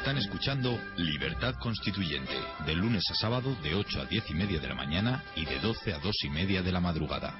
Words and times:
Están 0.00 0.16
escuchando 0.16 0.80
Libertad 0.96 1.56
Constituyente, 1.56 2.32
de 2.64 2.74
lunes 2.74 3.04
a 3.10 3.14
sábado 3.14 3.54
de 3.62 3.74
8 3.74 4.00
a 4.00 4.04
10 4.06 4.30
y 4.30 4.34
media 4.34 4.58
de 4.58 4.66
la 4.66 4.74
mañana 4.74 5.22
y 5.36 5.44
de 5.44 5.58
12 5.58 5.92
a 5.92 5.98
2 5.98 6.24
y 6.24 6.30
media 6.30 6.62
de 6.62 6.72
la 6.72 6.80
madrugada. 6.80 7.34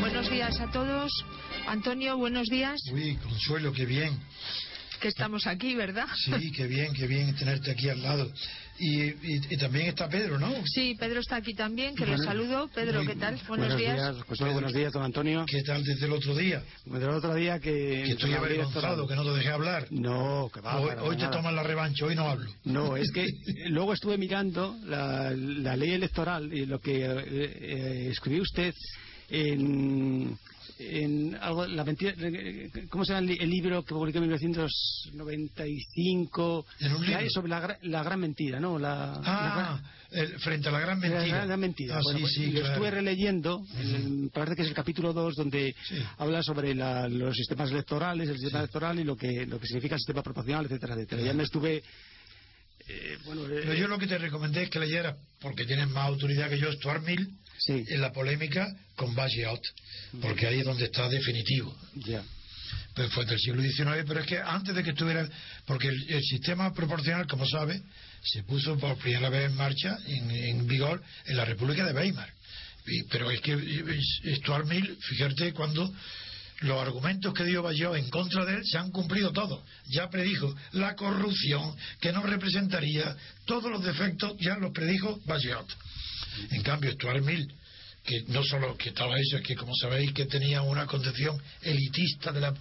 Buenos 0.00 0.28
días 0.28 0.60
a 0.60 0.70
todos. 0.70 1.10
Antonio, 1.66 2.18
buenos 2.18 2.46
días. 2.48 2.78
Uy, 2.92 3.16
Consuelo, 3.16 3.72
qué 3.72 3.86
bien. 3.86 4.20
Que 5.04 5.08
estamos 5.08 5.46
aquí, 5.46 5.74
¿verdad? 5.74 6.06
Sí, 6.16 6.50
qué 6.52 6.66
bien, 6.66 6.94
qué 6.94 7.06
bien 7.06 7.34
tenerte 7.36 7.72
aquí 7.72 7.90
al 7.90 8.00
lado. 8.00 8.32
Y, 8.78 9.02
y- 9.02 9.40
y 9.50 9.56
también 9.58 9.88
está 9.88 10.08
Pedro, 10.08 10.38
¿no? 10.38 10.50
Sí, 10.64 10.96
Pedro 10.98 11.20
está 11.20 11.36
aquí 11.36 11.52
también, 11.52 11.94
que 11.94 12.06
lo 12.06 12.12
Bueno, 12.12 12.24
saludo. 12.24 12.68
Pedro, 12.74 13.00
muy 13.04 13.12
¿qué 13.12 13.16
tal? 13.20 13.34
buenos 13.46 13.68
Buenos, 13.74 13.76
días. 13.76 14.16
José, 14.26 14.44
buenos 14.44 14.72
días, 14.72 14.94
don 14.94 15.02
Antonio. 15.02 15.44
¿Qué 15.46 15.62
tal 15.62 15.84
desde 15.84 16.06
el 16.06 16.12
otro 16.12 16.34
día? 16.34 16.62
Desde 16.86 17.04
el 17.04 17.10
otro 17.10 17.34
día 17.34 17.60
que... 17.60 17.70
Que 18.06 18.12
estoy 18.12 18.32
avergonzado, 18.32 19.06
que 19.06 19.14
no 19.14 19.24
te 19.24 19.30
dejé 19.36 19.50
hablar. 19.50 19.88
No, 19.90 20.50
que 20.54 20.62
va. 20.62 20.80
hoy 20.80 20.90
hoy 21.02 21.16
te 21.18 21.26
toman 21.28 21.54
la 21.54 21.62
revancha, 21.62 22.06
hoy 22.06 22.14
no 22.14 22.26
hablo. 22.26 22.50
No, 22.64 22.96
es 22.96 23.10
que 23.12 23.26
luego 23.68 23.92
estuve 23.92 24.16
mirando 24.16 24.74
la, 24.86 25.32
la 25.36 25.76
ley 25.76 25.90
electoral 25.90 26.50
y 26.50 26.64
lo 26.64 26.80
que 26.80 27.04
eh, 27.04 27.24
eh, 27.26 28.08
escribió 28.10 28.40
usted 28.40 28.72
en, 29.28 30.34
en 30.78 31.36
algo, 31.40 31.66
la 31.66 31.84
mentira, 31.84 32.14
eh, 32.18 32.70
¿cómo 32.90 33.04
se 33.04 33.12
llama 33.12 33.20
el, 33.20 33.26
li- 33.26 33.38
el 33.40 33.50
libro 33.50 33.84
que 33.84 33.94
publicó 33.94 34.18
en 34.18 34.24
1995? 34.24 36.66
En 36.80 36.94
un 36.94 37.06
libro. 37.06 37.30
Sobre 37.30 37.48
la, 37.48 37.62
gra- 37.62 37.78
la 37.82 38.02
gran 38.02 38.20
mentira, 38.20 38.60
¿no? 38.60 38.78
La, 38.78 38.96
la 38.96 39.20
Ah, 39.24 39.80
el- 40.10 40.38
frente 40.40 40.68
a 40.68 40.72
la 40.72 40.80
gran 40.80 40.98
mentira. 40.98 41.26
La 41.26 41.44
gran 41.46 41.60
mentira. 41.60 41.96
Ah, 41.96 42.00
Bueno, 42.02 42.18
sí, 42.18 42.22
pues, 42.22 42.34
sí, 42.34 42.46
lo 42.46 42.60
claro. 42.60 42.74
estuve 42.74 42.90
releyendo, 42.90 43.64
el- 43.78 44.30
parece 44.32 44.56
que 44.56 44.62
es 44.62 44.68
el 44.68 44.74
capítulo 44.74 45.12
2, 45.12 45.34
donde 45.36 45.74
Sí. 45.88 45.96
habla 46.18 46.42
sobre 46.42 46.74
la- 46.74 47.08
los 47.08 47.36
sistemas 47.36 47.70
electorales, 47.70 48.28
el 48.28 48.38
sistema 48.38 48.60
electoral 48.60 48.98
y 48.98 49.04
lo 49.04 49.16
que, 49.16 49.46
lo 49.46 49.58
que 49.60 49.66
significa 49.66 49.94
el 49.94 50.00
sistema 50.00 50.22
proporcional, 50.22 50.64
etcétera, 50.66 50.94
etcétera. 50.94 51.22
Ya 51.22 51.34
me 51.34 51.44
estuve... 51.44 51.82
eh, 52.88 53.16
bueno, 53.24 53.42
eh, 53.46 53.60
Pero 53.62 53.74
yo 53.74 53.88
lo 53.88 53.98
que 53.98 54.06
te 54.06 54.18
recomendé 54.18 54.64
es 54.64 54.70
que 54.70 54.78
leyeras, 54.78 55.16
porque 55.40 55.64
tienes 55.64 55.88
más 55.88 56.06
autoridad 56.08 56.50
que 56.50 56.58
yo, 56.58 56.70
Stuart 56.72 57.02
Mill, 57.06 57.30
Sí, 57.58 57.84
en 57.88 58.00
la 58.00 58.12
polémica 58.12 58.66
con 58.96 59.14
Bagiot, 59.14 59.60
porque 60.20 60.46
ahí 60.46 60.58
es 60.60 60.64
donde 60.64 60.84
está 60.84 61.08
definitivo. 61.08 61.76
ya. 61.94 62.22
pues 62.94 63.10
fue 63.12 63.24
del 63.26 63.38
siglo 63.38 63.62
XIX, 63.62 64.04
pero 64.06 64.20
es 64.20 64.26
que 64.26 64.38
antes 64.38 64.74
de 64.74 64.82
que 64.82 64.90
estuviera, 64.90 65.28
porque 65.66 65.88
el, 65.88 66.10
el 66.10 66.22
sistema 66.22 66.72
proporcional, 66.72 67.26
como 67.26 67.46
sabe, 67.46 67.80
se 68.22 68.42
puso 68.44 68.76
por 68.78 68.96
primera 68.98 69.28
vez 69.30 69.50
en 69.50 69.56
marcha, 69.56 69.98
en, 70.06 70.30
en 70.30 70.66
vigor, 70.66 71.02
en 71.26 71.36
la 71.36 71.44
República 71.44 71.84
de 71.86 71.92
Weimar. 71.92 72.28
Y- 72.86 73.02
pero 73.04 73.30
es 73.30 73.40
que 73.40 73.56
Stuart 74.36 74.66
Mill, 74.66 74.96
fíjate 75.00 75.52
cuando 75.52 75.92
los 76.60 76.80
argumentos 76.80 77.34
que 77.34 77.44
dio 77.44 77.62
Bayot 77.62 77.96
en 77.96 78.08
contra 78.10 78.44
de 78.46 78.54
él 78.56 78.62
se 78.64 78.78
han 78.78 78.90
cumplido 78.90 79.32
todos. 79.32 79.62
Ya 79.88 80.08
predijo 80.08 80.54
la 80.72 80.94
corrupción, 80.94 81.74
que 82.00 82.12
no 82.12 82.22
representaría 82.22 83.16
todos 83.44 83.70
los 83.70 83.84
defectos, 83.84 84.34
ya 84.38 84.56
los 84.56 84.72
predijo 84.72 85.20
Bayot. 85.26 85.66
En 86.50 86.62
cambio, 86.62 86.92
Stuart 86.92 87.22
Mill, 87.22 87.52
que 88.04 88.22
no 88.28 88.42
solo 88.44 88.76
que 88.76 88.90
estaba 88.90 89.18
eso, 89.18 89.36
es 89.38 89.42
que 89.42 89.54
como 89.56 89.74
sabéis 89.74 90.12
que 90.12 90.26
tenía 90.26 90.62
una 90.62 90.86
concepción 90.86 91.40
elitista 91.62 92.32
de 92.32 92.40
la 92.40 92.54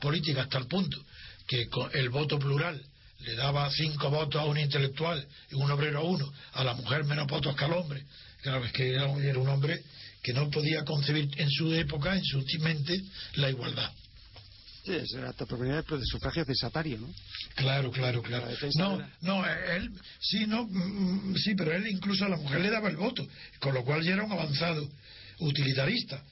política 0.00 0.42
hasta 0.42 0.58
el 0.58 0.66
punto 0.66 1.02
que 1.46 1.66
con 1.68 1.90
el 1.94 2.08
voto 2.10 2.38
plural 2.38 2.80
le 3.20 3.34
daba 3.34 3.68
cinco 3.70 4.08
votos 4.10 4.40
a 4.40 4.44
un 4.44 4.58
intelectual 4.58 5.26
y 5.50 5.54
un 5.54 5.70
obrero 5.70 5.98
a 6.00 6.02
uno, 6.04 6.32
a 6.54 6.64
la 6.64 6.74
mujer 6.74 7.04
menos 7.04 7.26
votos 7.26 7.54
que 7.56 7.64
al 7.64 7.72
hombre. 7.72 8.04
Claro, 8.42 8.64
es 8.64 8.72
que 8.72 8.94
era, 8.94 9.06
un- 9.06 9.22
era 9.22 9.38
un 9.38 9.48
hombre 9.48 9.82
que 10.22 10.32
no 10.32 10.48
podía 10.50 10.84
concebir 10.84 11.28
en 11.36 11.50
su 11.50 11.72
época, 11.74 12.14
en 12.16 12.24
su 12.24 12.42
mente, 12.60 13.02
la 13.34 13.50
igualdad. 13.50 13.90
Sí, 14.84 14.92
es 14.92 15.12
la 15.12 15.32
propiedad 15.32 15.84
de 15.84 16.04
sufragio 16.06 16.44
cesatario, 16.44 16.98
¿no? 16.98 17.08
Claro, 17.54 17.90
claro, 17.90 18.22
claro. 18.22 18.46
No, 18.76 18.98
no, 19.20 19.46
él, 19.46 19.90
sí, 20.20 20.46
no, 20.46 20.64
mm, 20.64 21.36
sí, 21.36 21.54
pero 21.54 21.72
él 21.72 21.86
incluso 21.86 22.24
a 22.24 22.28
la 22.28 22.36
mujer 22.36 22.60
le 22.60 22.70
daba 22.70 22.88
el 22.88 22.96
voto, 22.96 23.26
con 23.58 23.74
lo 23.74 23.84
cual 23.84 24.02
ya 24.02 24.14
era 24.14 24.24
un 24.24 24.32
avanzado 24.32 24.88
utilitarista. 25.38 26.22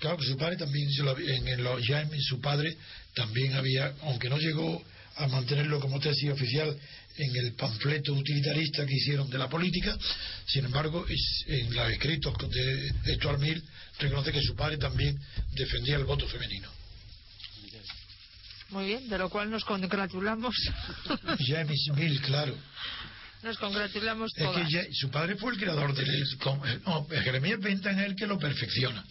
Claro 0.00 0.16
que 0.16 0.26
su 0.26 0.36
padre 0.36 0.56
también, 0.56 0.88
en, 1.18 1.48
en 1.48 1.62
los, 1.62 1.86
ya 1.86 2.02
en 2.02 2.20
su 2.20 2.40
padre 2.40 2.76
también 3.14 3.54
había, 3.54 3.94
aunque 4.02 4.28
no 4.28 4.38
llegó 4.38 4.82
a 5.16 5.28
mantenerlo 5.28 5.80
como 5.80 6.00
tesis 6.00 6.30
oficial 6.30 6.76
en 7.16 7.36
el 7.36 7.52
panfleto 7.54 8.12
utilitarista 8.12 8.86
que 8.86 8.94
hicieron 8.94 9.28
de 9.28 9.38
la 9.38 9.48
política, 9.48 9.96
sin 10.46 10.64
embargo, 10.64 11.04
en 11.46 11.74
los 11.74 11.90
escritos 11.90 12.34
de 13.04 13.14
Stuart 13.16 13.40
Mill 13.40 13.62
reconoce 13.98 14.32
que 14.32 14.42
su 14.42 14.54
padre 14.54 14.78
también 14.78 15.18
defendía 15.54 15.96
el 15.96 16.04
voto 16.04 16.28
femenino. 16.28 16.77
Muy 18.70 18.86
bien, 18.86 19.08
de 19.08 19.18
lo 19.18 19.30
cual 19.30 19.50
nos 19.50 19.64
congratulamos. 19.64 20.54
James 21.46 21.86
Mill, 21.94 22.20
claro. 22.20 22.54
nos 23.42 23.56
congratulamos 23.58 24.30
Es 24.36 24.44
todas. 24.44 24.66
que 24.66 24.72
ya- 24.72 24.84
su 24.92 25.10
padre 25.10 25.36
fue 25.36 25.52
el 25.52 25.58
creador 25.58 25.94
del... 25.94 26.08
eh, 26.10 26.80
No, 26.86 27.06
Jeremías 27.08 27.60
Benta 27.60 27.90
en 27.90 28.00
él 28.00 28.14
que 28.14 28.26
lo 28.26 28.38
perfecciona. 28.38 29.02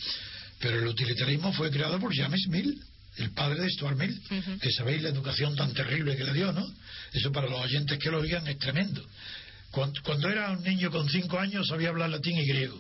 Pero 0.60 0.80
el 0.80 0.88
utilitarismo 0.88 1.54
fue 1.54 1.70
creado 1.72 2.00
por 2.00 2.16
James 2.16 2.46
Mill, 2.50 2.80
el 3.18 3.32
padre 3.32 3.62
de 3.62 3.70
Stuart 3.70 3.98
Mill, 3.98 4.20
que 4.62 4.72
sabéis 4.72 5.02
la 5.02 5.10
educación 5.10 5.56
tan 5.56 5.74
terrible 5.74 6.16
que 6.16 6.24
le 6.24 6.34
dio, 6.34 6.52
¿no? 6.52 6.66
Eso 7.14 7.32
para 7.32 7.48
los 7.50 7.60
oyentes 7.62 7.98
que 8.00 8.12
lo 8.12 8.20
oigan 8.20 8.48
es 8.48 8.58
tremendo. 8.60 9.04
Cuando, 9.72 10.02
cuando 10.04 10.30
era 10.30 10.52
un 10.52 10.64
niño 10.64 10.90
con 10.92 11.08
cinco 11.10 11.40
años 11.40 11.68
sabía 11.68 11.90
hablar 11.90 12.10
latín 12.10 12.38
y 12.38 12.46
griego. 12.48 12.80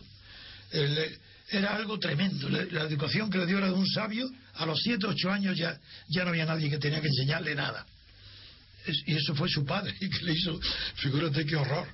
El, 0.71 0.97
eh, 0.97 1.17
era 1.49 1.75
algo 1.75 1.97
tremendo. 1.99 2.49
La, 2.49 2.63
la 2.65 2.81
educación 2.83 3.29
que 3.29 3.37
le 3.37 3.45
dio 3.45 3.57
era 3.57 3.67
de 3.67 3.73
un 3.73 3.87
sabio. 3.87 4.29
A 4.55 4.65
los 4.65 4.79
siete, 4.81 5.05
ocho 5.07 5.29
años 5.31 5.55
ya, 5.57 5.79
ya 6.09 6.23
no 6.23 6.29
había 6.29 6.45
nadie 6.45 6.69
que 6.69 6.77
tenía 6.77 6.99
que 7.01 7.07
enseñarle 7.07 7.55
nada. 7.55 7.85
Es- 8.85 9.03
y 9.05 9.15
eso 9.15 9.35
fue 9.35 9.49
su 9.49 9.65
padre, 9.65 9.93
que 9.99 10.23
le 10.25 10.33
hizo, 10.33 10.59
figúrate 10.95 11.45
qué 11.45 11.55
horror. 11.55 11.87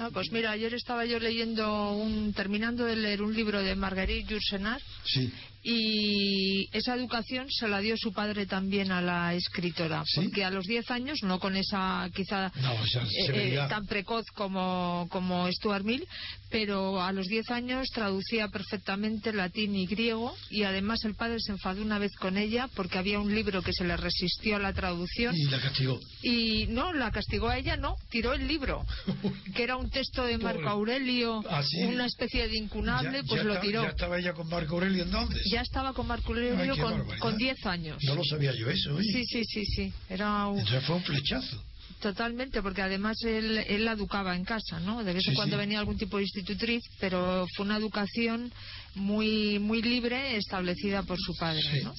Ah, 0.00 0.10
pues 0.12 0.30
mira, 0.30 0.52
ayer 0.52 0.72
estaba 0.74 1.04
yo 1.04 1.18
leyendo, 1.18 1.92
un, 1.92 2.32
terminando 2.32 2.84
de 2.84 2.94
leer 2.94 3.20
un 3.20 3.34
libro 3.34 3.60
de 3.60 3.74
Marguerite 3.74 4.30
Yourcenar 4.30 4.80
Sí. 5.04 5.32
Y 5.62 6.68
esa 6.72 6.94
educación 6.94 7.46
se 7.50 7.68
la 7.68 7.80
dio 7.80 7.96
su 7.96 8.12
padre 8.12 8.46
también 8.46 8.90
a 8.92 9.00
la 9.00 9.34
escritora, 9.34 10.02
¿Sí? 10.06 10.20
porque 10.22 10.44
a 10.44 10.50
los 10.50 10.64
10 10.66 10.90
años, 10.90 11.18
no 11.22 11.38
con 11.38 11.56
esa 11.56 12.08
quizá 12.14 12.50
No, 12.60 12.72
eh, 12.74 13.54
eh, 13.54 13.58
tan 13.68 13.86
precoz 13.86 14.24
como, 14.34 15.06
como 15.10 15.50
Stuart 15.52 15.84
Mill, 15.84 16.06
pero 16.50 17.02
a 17.02 17.12
los 17.12 17.26
10 17.26 17.50
años 17.50 17.88
traducía 17.92 18.48
perfectamente 18.48 19.32
latín 19.32 19.74
y 19.76 19.86
griego 19.86 20.34
y 20.50 20.62
además 20.62 21.04
el 21.04 21.14
padre 21.14 21.36
se 21.40 21.52
enfadó 21.52 21.82
una 21.82 21.98
vez 21.98 22.12
con 22.16 22.36
ella 22.38 22.68
porque 22.74 22.98
había 22.98 23.20
un 23.20 23.34
libro 23.34 23.62
que 23.62 23.72
se 23.72 23.84
le 23.84 23.96
resistió 23.96 24.56
a 24.56 24.58
la 24.58 24.72
traducción 24.72 25.34
Y 25.36 25.44
la 25.44 25.60
castigó. 25.60 26.00
y 26.22 26.66
no, 26.68 26.92
la 26.92 27.10
castigó 27.10 27.48
a 27.48 27.58
ella, 27.58 27.76
no, 27.76 27.96
tiró 28.10 28.32
el 28.32 28.46
libro, 28.48 28.84
que 29.54 29.62
era 29.62 29.76
un 29.76 29.90
texto 29.90 30.24
de 30.24 30.38
Marco. 30.38 30.68
Aurelio, 30.68 31.42
Ah, 31.48 31.62
una 31.88 32.06
especie 32.06 32.46
de 32.48 32.56
incunable, 32.56 33.18
Ya- 33.22 33.24
pues 33.28 33.40
ya 33.40 33.44
lo 33.44 33.52
estaba- 33.54 33.60
tiró. 33.66 33.82
Ya 33.82 33.88
estaba 33.90 34.18
ella 34.18 34.32
con 34.32 34.48
Marco 34.48 34.74
Aurelio 34.74 35.04
entonces. 35.04 35.42
Ya 35.50 35.60
estaba 35.62 35.92
con 35.92 36.06
Marco 36.06 36.28
Aurelio 36.32 36.74
Ay, 36.74 36.80
con, 36.80 36.90
barbaridad. 36.92 37.18
con 37.18 37.36
10 37.36 37.66
años. 37.66 37.98
No 38.04 38.14
lo 38.14 38.24
sabía 38.24 38.52
yo 38.54 38.68
eso, 38.70 38.94
oye. 38.94 39.12
Sí, 39.12 39.24
sí, 39.26 39.44
sí, 39.44 39.64
sí. 39.66 39.92
Era 40.08 40.46
un- 40.46 40.58
Entonces 40.58 40.84
fue 40.84 40.96
un 40.96 41.02
flechazo. 41.04 41.62
totalmente, 42.00 42.62
porque 42.62 42.82
además 42.82 43.16
él, 43.24 43.58
él 43.66 43.84
la 43.84 43.92
educaba 43.92 44.36
en 44.36 44.44
casa, 44.44 44.78
¿no? 44.80 45.02
De 45.02 45.12
vez 45.12 45.24
en 45.26 45.32
Sí, 45.32 45.36
cuando 45.36 45.56
sí. 45.56 45.60
venía 45.60 45.78
algún 45.80 45.98
tipo 45.98 46.16
de 46.18 46.24
institutriz, 46.24 46.82
pero 47.00 47.46
fue 47.56 47.64
una 47.66 47.76
educación 47.76 48.52
muy 48.94 49.58
muy 49.58 49.82
libre 49.82 50.36
establecida 50.36 51.02
por 51.02 51.18
su 51.18 51.34
padre, 51.36 51.62
Sí. 51.62 51.80
¿no? 51.82 51.94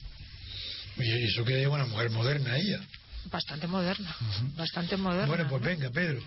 Y 1.04 1.24
eso 1.26 1.44
que 1.46 1.60
era 1.62 1.70
una 1.70 1.86
mujer 1.86 2.10
moderna 2.12 2.58
ella. 2.58 2.80
Bastante 3.32 3.68
moderna, 3.68 4.16
bastante 4.58 4.98
moderna. 4.98 5.28
Bueno, 5.28 5.48
pues 5.50 5.62
¿no? 5.62 5.68
venga, 5.68 5.90
Pedro. 5.92 6.22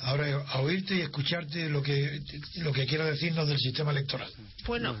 Ahora 0.00 0.44
a 0.48 0.60
oírte 0.60 0.94
y 0.96 1.00
escucharte 1.00 1.68
lo 1.68 1.82
que 1.82 2.20
lo 2.56 2.72
que 2.72 2.86
quiera 2.86 3.04
decirnos 3.04 3.48
del 3.48 3.58
sistema 3.58 3.90
electoral. 3.90 4.30
Bueno, 4.64 4.96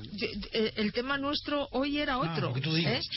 el 0.76 0.92
tema 0.92 1.16
nuestro 1.18 1.68
hoy 1.70 1.98
era 1.98 2.14
Ah, 2.14 2.18
otro. 2.32 2.48
lo 2.48 2.54
que 2.54 2.60
tú 2.60 2.74
digas. 2.74 3.04
¿eh? 3.04 3.08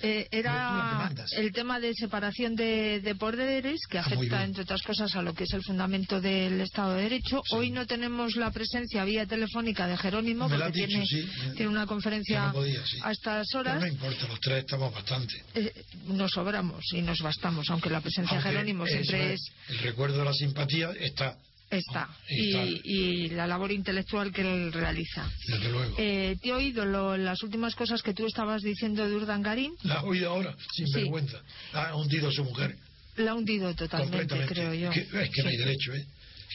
Eh, 0.00 0.28
era 0.30 1.10
el 1.36 1.52
tema 1.52 1.80
de 1.80 1.92
separación 1.94 2.54
de, 2.54 3.00
de 3.00 3.14
poderes 3.16 3.80
que 3.90 3.98
Ah, 3.98 4.02
afecta, 4.02 4.20
bien. 4.38 4.40
entre 4.42 4.62
otras 4.62 4.82
cosas, 4.82 5.14
a 5.16 5.22
lo 5.22 5.34
que 5.34 5.44
es 5.44 5.52
el 5.52 5.62
fundamento 5.62 6.20
del 6.20 6.60
Estado 6.60 6.94
de 6.94 7.02
Derecho. 7.02 7.42
Sí. 7.44 7.54
Hoy 7.56 7.70
no 7.70 7.86
tenemos 7.86 8.36
la 8.36 8.50
presencia 8.50 9.04
vía 9.04 9.26
telefónica 9.26 9.86
de 9.86 9.96
Jerónimo 9.96 10.48
Me 10.48 10.56
porque 10.56 10.72
dicho, 10.72 10.86
tiene, 10.88 11.06
sí. 11.06 11.28
tiene 11.56 11.68
una 11.68 11.86
conferencia 11.86 12.46
no 12.46 12.52
podía, 12.52 12.84
sí. 12.86 12.98
a 13.02 13.10
estas 13.12 13.46
Pero 13.50 13.60
horas. 13.60 13.80
no 13.80 13.86
importa, 13.88 14.28
los 14.28 14.40
tres 14.40 14.58
estamos 14.60 14.94
bastante. 14.94 15.34
Eh, 15.54 15.72
nos 16.06 16.30
sobramos 16.30 16.84
y 16.92 17.02
nos 17.02 17.20
bastamos, 17.20 17.68
aunque 17.70 17.90
la 17.90 18.00
presencia 18.00 18.36
de 18.38 18.42
Aunque 18.44 18.50
Jerónimo 18.50 18.84
eso 18.86 18.94
siempre 19.02 19.34
es 19.34 19.40
El 19.68 19.78
recuerdo 19.78 20.18
de 20.18 20.24
la 20.24 20.32
simpatía 20.34 20.90
está, 21.00 21.36
está 21.70 22.08
Y 22.28 22.48
está. 22.48 22.64
y, 22.66 22.80
y 22.84 23.28
la 23.30 23.46
labor 23.46 23.70
intelectual 23.72 24.32
que 24.32 24.40
él 24.42 24.72
realiza. 24.72 25.30
desde 25.46 25.70
luego. 25.70 25.94
Eh, 25.98 26.36
te 26.40 26.48
he 26.48 26.52
oído 26.52 26.84
lo- 26.84 27.16
las 27.16 27.42
últimas 27.42 27.74
cosas 27.74 28.02
que 28.02 28.14
tú 28.14 28.26
estabas 28.26 28.62
diciendo 28.62 29.06
de 29.08 29.14
Urdangarín. 29.14 29.74
La 29.82 29.96
ha 29.96 30.02
oído 30.04 30.30
ahora, 30.30 30.54
sin 30.74 30.86
Sí. 30.86 30.94
vergüenza. 30.94 31.40
Ha 31.72 31.94
hundido 31.96 32.28
a 32.28 32.32
su 32.32 32.44
mujer. 32.44 32.76
La 33.16 33.32
ha 33.32 33.34
hundido 33.34 33.74
totalmente, 33.74 34.34
creo 34.46 34.72
yo. 34.74 34.90
Que- 34.90 35.00
es 35.00 35.30
que 35.30 35.42
no 35.42 35.48
hay 35.48 35.56
Sí. 35.56 35.62
derecho, 35.64 35.92
¿eh? 35.94 36.06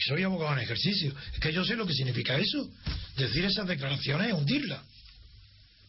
soy 0.08 0.22
abogado 0.24 0.54
en 0.54 0.64
ejercicio. 0.64 1.14
Es 1.32 1.38
que 1.38 1.52
yo 1.52 1.64
sé 1.64 1.76
lo 1.76 1.86
que 1.86 1.92
significa 1.94 2.36
eso. 2.36 2.68
Decir 3.16 3.44
esas 3.44 3.66
declaraciones 3.68 4.26
es 4.28 4.34
hundirla. 4.34 4.82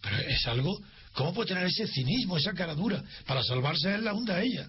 Pero 0.01 0.17
es 0.19 0.45
algo. 0.47 0.79
¿Cómo 1.13 1.33
puede 1.33 1.47
tener 1.49 1.65
ese 1.65 1.87
cinismo, 1.87 2.37
esa 2.37 2.53
cara 2.53 2.75
dura? 2.75 3.03
Para 3.25 3.41
salvarse 3.41 3.95
él 3.95 4.03
la 4.03 4.13
hunda 4.13 4.35
a 4.35 4.43
ella. 4.43 4.67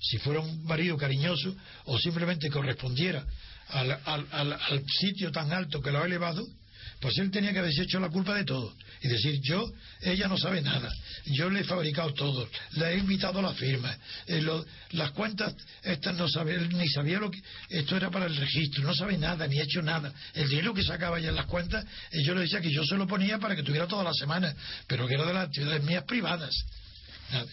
Si 0.00 0.18
fuera 0.18 0.40
un 0.40 0.64
marido 0.64 0.96
cariñoso 0.96 1.56
o 1.86 1.98
simplemente 1.98 2.50
correspondiera 2.50 3.24
al, 3.68 3.98
al, 4.04 4.52
al, 4.52 4.84
sitio 4.86 5.30
tan 5.30 5.52
alto 5.52 5.80
que 5.80 5.90
lo 5.90 6.02
ha 6.02 6.06
elevado, 6.06 6.46
pues 7.00 7.16
él 7.18 7.30
tenía 7.30 7.52
que 7.52 7.60
haber 7.60 7.78
hecho 7.78 8.00
la 8.00 8.08
culpa 8.08 8.34
de 8.34 8.44
todo. 8.44 8.74
Y 9.02 9.08
decir, 9.08 9.40
yo, 9.42 9.72
ella 10.00 10.26
no 10.26 10.36
sabe 10.36 10.60
nada. 10.62 10.90
Yo 11.26 11.48
le 11.48 11.60
he 11.60 11.64
fabricado 11.64 12.12
todo. 12.12 12.48
Le 12.72 12.92
he 12.92 12.98
invitado 12.98 13.38
a 13.38 13.42
la 13.42 13.54
firma. 13.54 13.96
Eh, 14.26 14.44
las 14.90 15.12
cuentas, 15.12 15.54
estas 15.82 16.16
no 16.16 16.28
sabe, 16.28 16.58
ni 16.68 16.88
sabía 16.88 17.20
lo 17.20 17.30
que. 17.30 17.40
Esto 17.68 17.96
era 17.96 18.10
para 18.10 18.26
el 18.26 18.36
registro. 18.36 18.82
No 18.82 18.94
sabe 18.94 19.16
nada, 19.16 19.46
ni 19.46 19.60
ha 19.60 19.62
hecho 19.62 19.82
nada. 19.82 20.12
El 20.34 20.48
dinero 20.48 20.74
que 20.74 20.82
sacaba 20.82 21.20
ya 21.20 21.28
en 21.28 21.36
las 21.36 21.46
cuentas, 21.46 21.84
eh, 22.10 22.22
yo 22.24 22.34
le 22.34 22.42
decía 22.42 22.60
que 22.60 22.72
yo 22.72 22.84
se 22.84 22.96
lo 22.96 23.06
ponía 23.06 23.38
para 23.38 23.54
que 23.54 23.62
tuviera 23.62 23.86
toda 23.86 24.02
la 24.02 24.14
semana. 24.14 24.52
Pero 24.88 25.06
que 25.06 25.14
era 25.14 25.24
de 25.24 25.34
las 25.34 25.46
actividades 25.46 25.84
mías 25.84 26.04
privadas. 26.04 26.54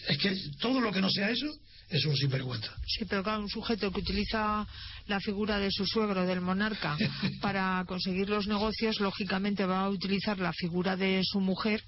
Es 0.08 0.18
que 0.18 0.34
todo 0.58 0.80
lo 0.80 0.90
que 0.90 1.02
no 1.02 1.10
sea 1.10 1.30
eso 1.30 1.46
es 1.88 2.04
un 2.04 2.16
sinvergüenza. 2.16 2.72
Sí, 2.86 3.04
pero 3.08 3.22
claro, 3.22 3.40
un 3.42 3.48
sujeto 3.48 3.90
que 3.92 4.00
utiliza 4.00 4.66
la 5.06 5.20
figura 5.20 5.58
de 5.58 5.70
su 5.70 5.86
suegro, 5.86 6.26
del 6.26 6.40
monarca, 6.40 6.96
para 7.40 7.84
conseguir 7.86 8.28
los 8.28 8.46
negocios, 8.46 8.98
lógicamente 9.00 9.64
va 9.66 9.80
a 9.84 9.88
utilizar 9.88 10.38
la 10.38 10.52
figura 10.52 10.96
de 10.96 11.20
su 11.24 11.40
mujer 11.40 11.82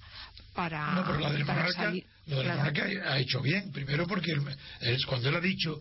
para. 0.54 0.94
No, 0.94 1.04
pero 1.04 1.18
la 1.20 1.32
del 1.32 1.44
monarca, 1.44 1.72
salir- 1.72 2.04
lo 2.26 2.36
del 2.36 2.44
claro. 2.44 2.58
monarca 2.60 3.12
ha 3.12 3.18
hecho 3.18 3.40
bien. 3.40 3.72
Primero 3.72 4.06
porque 4.06 4.32
él- 4.32 4.42
él- 4.80 5.04
cuando 5.06 5.28
él 5.30 5.36
ha 5.36 5.40
dicho 5.40 5.80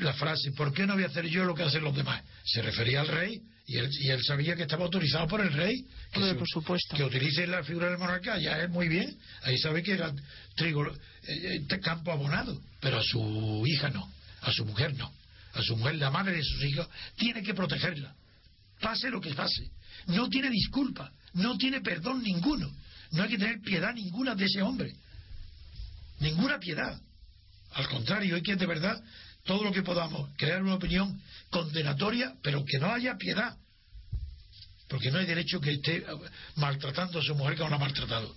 la 0.00 0.12
frase, 0.14 0.52
¿por 0.52 0.72
qué 0.72 0.86
no 0.86 0.94
voy 0.94 1.04
a 1.04 1.06
hacer 1.08 1.26
yo 1.26 1.44
lo 1.44 1.54
que 1.54 1.62
hacen 1.64 1.84
los 1.84 1.94
demás? 1.94 2.22
Se 2.44 2.62
refería 2.62 3.00
al 3.02 3.08
rey 3.08 3.40
y 3.66 3.76
él, 3.78 3.88
y 4.00 4.08
él 4.10 4.20
sabía 4.24 4.56
que 4.56 4.62
estaba 4.62 4.84
autorizado 4.84 5.26
por 5.28 5.40
el 5.40 5.52
rey. 5.52 5.84
Que, 6.12 6.18
Hombre, 6.18 6.32
se- 6.32 6.38
por 6.38 6.48
supuesto. 6.48 6.96
que 6.96 7.04
utilice 7.04 7.46
la 7.46 7.62
figura 7.62 7.88
del 7.88 7.98
monarca, 7.98 8.38
ya 8.38 8.60
es 8.62 8.70
muy 8.70 8.88
bien. 8.88 9.16
Ahí 9.42 9.56
sabe 9.58 9.82
que 9.82 9.92
era 9.92 10.12
trigo, 10.56 10.84
eh, 11.24 11.66
campo 11.82 12.12
abonado, 12.12 12.60
pero 12.80 12.98
a 12.98 13.02
su 13.02 13.64
hija 13.66 13.88
no, 13.90 14.10
a 14.40 14.52
su 14.52 14.64
mujer 14.64 14.94
no. 14.96 15.12
A 15.54 15.62
su 15.62 15.76
mujer, 15.76 15.96
la 15.96 16.10
madre 16.10 16.36
de 16.36 16.42
sus 16.42 16.64
hijos, 16.64 16.88
tiene 17.16 17.42
que 17.42 17.54
protegerla. 17.54 18.14
Pase 18.80 19.10
lo 19.10 19.20
que 19.20 19.34
pase. 19.34 19.70
No 20.06 20.28
tiene 20.28 20.50
disculpa, 20.50 21.12
no 21.34 21.56
tiene 21.58 21.80
perdón 21.80 22.22
ninguno. 22.22 22.72
No 23.10 23.22
hay 23.22 23.28
que 23.28 23.38
tener 23.38 23.60
piedad 23.60 23.94
ninguna 23.94 24.34
de 24.34 24.46
ese 24.46 24.62
hombre. 24.62 24.94
Ninguna 26.20 26.58
piedad. 26.58 26.98
Al 27.74 27.88
contrario, 27.88 28.34
hay 28.34 28.42
que 28.42 28.56
de 28.56 28.66
verdad, 28.66 29.02
todo 29.44 29.64
lo 29.64 29.72
que 29.72 29.82
podamos, 29.82 30.30
crear 30.36 30.62
una 30.62 30.74
opinión 30.74 31.20
condenatoria, 31.50 32.34
pero 32.42 32.64
que 32.64 32.78
no 32.78 32.90
haya 32.90 33.16
piedad. 33.16 33.56
Porque 34.88 35.10
no 35.10 35.18
hay 35.18 35.26
derecho 35.26 35.60
que 35.60 35.72
esté 35.72 36.04
maltratando 36.56 37.18
a 37.18 37.22
su 37.22 37.34
mujer 37.34 37.56
como 37.56 37.70
la 37.70 37.76
ha 37.76 37.78
maltratado. 37.78 38.34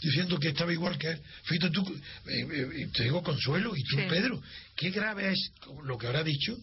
Diciendo 0.00 0.38
que 0.38 0.48
estaba 0.48 0.72
igual 0.72 0.96
que 0.96 1.08
él. 1.08 1.20
Fíjate 1.44 1.70
tú, 1.70 1.82
eh, 2.26 2.46
eh, 2.52 2.88
te 2.94 3.04
digo 3.04 3.22
Consuelo 3.22 3.74
y 3.76 3.82
tú, 3.82 3.96
Sí. 3.96 4.02
Pedro, 4.08 4.40
qué 4.76 4.90
grave 4.90 5.32
es 5.32 5.50
lo 5.84 5.98
que 5.98 6.06
habrá 6.06 6.22
dicho 6.22 6.56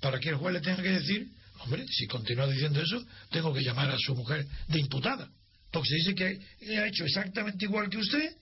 para 0.00 0.18
que 0.18 0.30
el 0.30 0.36
juez 0.36 0.54
le 0.54 0.60
tenga 0.60 0.82
que 0.82 0.90
decir, 0.90 1.28
hombre, 1.60 1.86
si 1.88 2.06
continúa 2.06 2.46
diciendo 2.46 2.80
eso, 2.82 3.02
tengo 3.30 3.54
que 3.54 3.62
llamar 3.62 3.90
a 3.90 3.96
su 3.98 4.14
mujer 4.14 4.44
de 4.68 4.80
imputada. 4.80 5.28
Porque 5.70 5.88
se 5.88 5.94
dice 5.96 6.14
que 6.14 6.78
ha 6.78 6.86
hecho 6.86 7.04
exactamente 7.04 7.64
igual 7.64 7.88
que 7.88 7.98
usted 7.98 8.36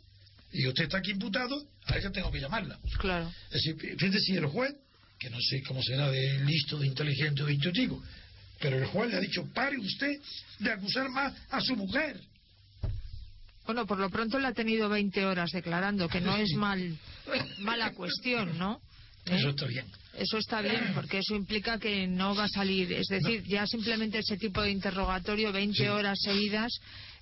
y 0.52 0.66
usted 0.66 0.84
está 0.84 0.98
aquí 0.98 1.12
imputado, 1.12 1.66
a 1.86 1.96
ella 1.96 2.10
tengo 2.10 2.30
que 2.30 2.40
llamarla. 2.40 2.78
Claro. 2.98 3.32
Es 3.50 3.62
decir, 3.62 3.76
fíjate 3.98 4.18
si 4.20 4.36
el 4.36 4.46
juez, 4.46 4.74
que 5.18 5.30
no 5.30 5.38
sé 5.40 5.62
cómo 5.62 5.82
será 5.82 6.10
de 6.10 6.44
listo, 6.44 6.78
de 6.78 6.86
inteligente 6.86 7.42
o 7.42 7.46
de 7.46 7.54
intuitivo, 7.54 8.02
pero 8.60 8.76
el 8.76 8.86
juez 8.86 9.10
le 9.10 9.16
ha 9.16 9.20
dicho, 9.20 9.46
pare 9.52 9.78
usted 9.78 10.20
de 10.58 10.72
acusar 10.72 11.08
más 11.10 11.32
a 11.50 11.60
su 11.60 11.74
mujer. 11.76 12.20
Bueno, 13.66 13.86
por 13.86 13.98
lo 13.98 14.10
pronto 14.10 14.38
le 14.38 14.48
ha 14.48 14.52
tenido 14.52 14.88
20 14.88 15.24
horas 15.24 15.50
declarando, 15.52 16.08
que 16.08 16.20
no 16.20 16.36
es 16.36 16.52
mal, 16.54 16.98
mala 17.60 17.92
cuestión, 17.92 18.58
¿no? 18.58 18.80
¿Eh? 19.26 19.36
Eso 19.36 19.50
está 19.50 19.66
bien. 19.66 19.86
Eso 20.14 20.36
está 20.38 20.60
bien, 20.60 20.92
porque 20.94 21.18
eso 21.18 21.34
implica 21.34 21.78
que 21.78 22.06
no 22.06 22.34
va 22.34 22.44
a 22.44 22.48
salir. 22.48 22.92
Es 22.92 23.06
decir, 23.06 23.42
ya 23.46 23.66
simplemente 23.66 24.18
ese 24.18 24.36
tipo 24.36 24.60
de 24.60 24.70
interrogatorio, 24.70 25.52
20 25.52 25.76
Sí. 25.84 25.88
horas 25.88 26.18
seguidas, 26.20 26.70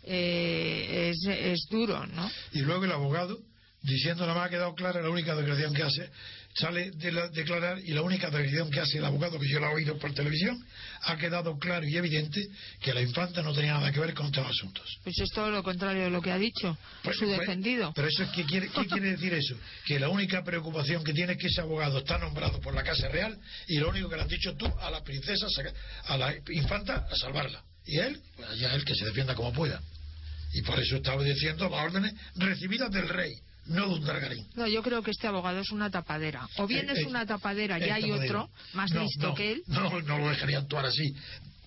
eh, 0.05 1.11
es, 1.13 1.27
es 1.29 1.67
duro, 1.71 2.07
¿no? 2.07 2.31
Y 2.53 2.61
luego 2.61 2.85
el 2.85 2.93
abogado, 2.93 3.39
diciendo 3.83 4.27
nada 4.27 4.39
más 4.39 4.47
ha 4.47 4.51
quedado 4.51 4.75
clara 4.75 5.01
la 5.03 5.09
única 5.11 5.35
declaración 5.35 5.73
que 5.75 5.83
hace, 5.83 6.11
sale 6.55 6.91
de 6.91 7.13
la- 7.13 7.29
declarar 7.29 7.79
y 7.79 7.93
la 7.93 8.03
única 8.03 8.27
declaración 8.27 8.71
que 8.71 8.81
hace 8.81 8.99
el 8.99 9.05
abogado, 9.05 9.39
que 9.39 9.49
yo 9.49 9.61
la 9.61 9.71
he 9.71 9.75
oído 9.75 9.99
por 9.99 10.13
televisión, 10.13 10.63
ha 11.03 11.17
quedado 11.17 11.57
claro 11.59 11.87
y 11.87 11.97
evidente 11.97 12.41
que 12.81 12.93
la 12.93 13.01
infanta 13.01 13.41
no 13.43 13.53
tenía 13.55 13.75
nada 13.75 13.91
que 13.93 14.01
ver 14.01 14.13
con 14.15 14.27
estos 14.27 14.47
asuntos. 14.47 14.99
Pues 15.05 15.19
es 15.19 15.31
todo 15.31 15.51
lo 15.51 15.63
contrario 15.63 16.03
de 16.05 16.11
lo 16.11 16.21
que 16.21 16.31
ha 16.33 16.39
dicho 16.39 16.77
Pues- 17.03 17.17
su 17.17 17.25
pues- 17.27 17.39
defendido. 17.41 17.93
Pero 17.95 18.09
eso 18.09 18.25
es 18.25 18.31
que 18.31 18.45
quiere, 18.45 18.69
¿qué 18.69 18.87
quiere 18.87 19.13
decir 19.13 19.33
eso? 19.33 19.55
Que 19.87 19.99
la 20.01 20.09
única 20.09 20.43
preocupación 20.45 21.03
que 21.05 21.13
tiene 21.15 21.33
es 21.33 21.39
que 21.39 21.47
ese 21.47 21.61
abogado 21.61 21.99
está 21.99 22.19
nombrado 22.19 22.61
por 22.61 22.75
la 22.75 22.83
Casa 22.83 23.09
Real 23.09 23.39
y 23.69 23.79
lo 23.79 23.89
único 23.89 24.09
que 24.09 24.17
le 24.17 24.23
han 24.23 24.29
dicho 24.29 24.55
tú 24.57 24.67
a 24.81 24.91
la 24.91 25.03
princesa, 25.03 25.47
a 26.07 26.17
la 26.19 26.35
infanta, 26.51 27.07
a 27.11 27.17
salvarla. 27.17 27.63
Y 27.87 27.97
él, 27.99 28.21
pues 28.37 28.59
ya 28.59 28.75
él 28.75 28.85
que 28.85 28.95
se 28.95 29.05
defienda 29.07 29.35
como 29.35 29.53
pueda. 29.53 29.81
Y 30.53 30.63
por 30.63 30.79
eso 30.81 30.97
está 30.97 31.15
obedeciendo 31.15 31.69
las 31.69 31.85
órdenes 31.85 32.13
recibidas 32.35 32.91
del 32.91 33.09
rey, 33.09 33.33
no 33.71 33.89
de 33.89 33.95
un. 33.95 34.47
No, 34.55 34.67
yo 34.67 34.83
creo 34.83 35.03
que 35.03 35.11
este 35.13 35.27
abogado 35.27 35.61
es 35.61 35.71
una 35.71 35.91
tapadera. 35.91 36.47
O 36.59 36.67
bien 36.67 36.89
Eh, 36.89 36.93
es 36.93 36.99
eh, 37.01 37.07
una 37.07 37.25
tapadera 37.27 37.79
y 37.79 37.85
eh, 37.85 37.93
hay 37.93 38.11
otro 38.11 38.51
más 38.75 38.91
No, 38.93 39.03
listo 39.03 39.29
no, 39.29 39.35
que 39.35 39.53
él. 39.53 39.63
No, 39.67 40.01
no 40.03 40.19
lo 40.19 40.29
dejaría 40.29 40.59
actuar 40.59 40.87
así. 40.87 41.15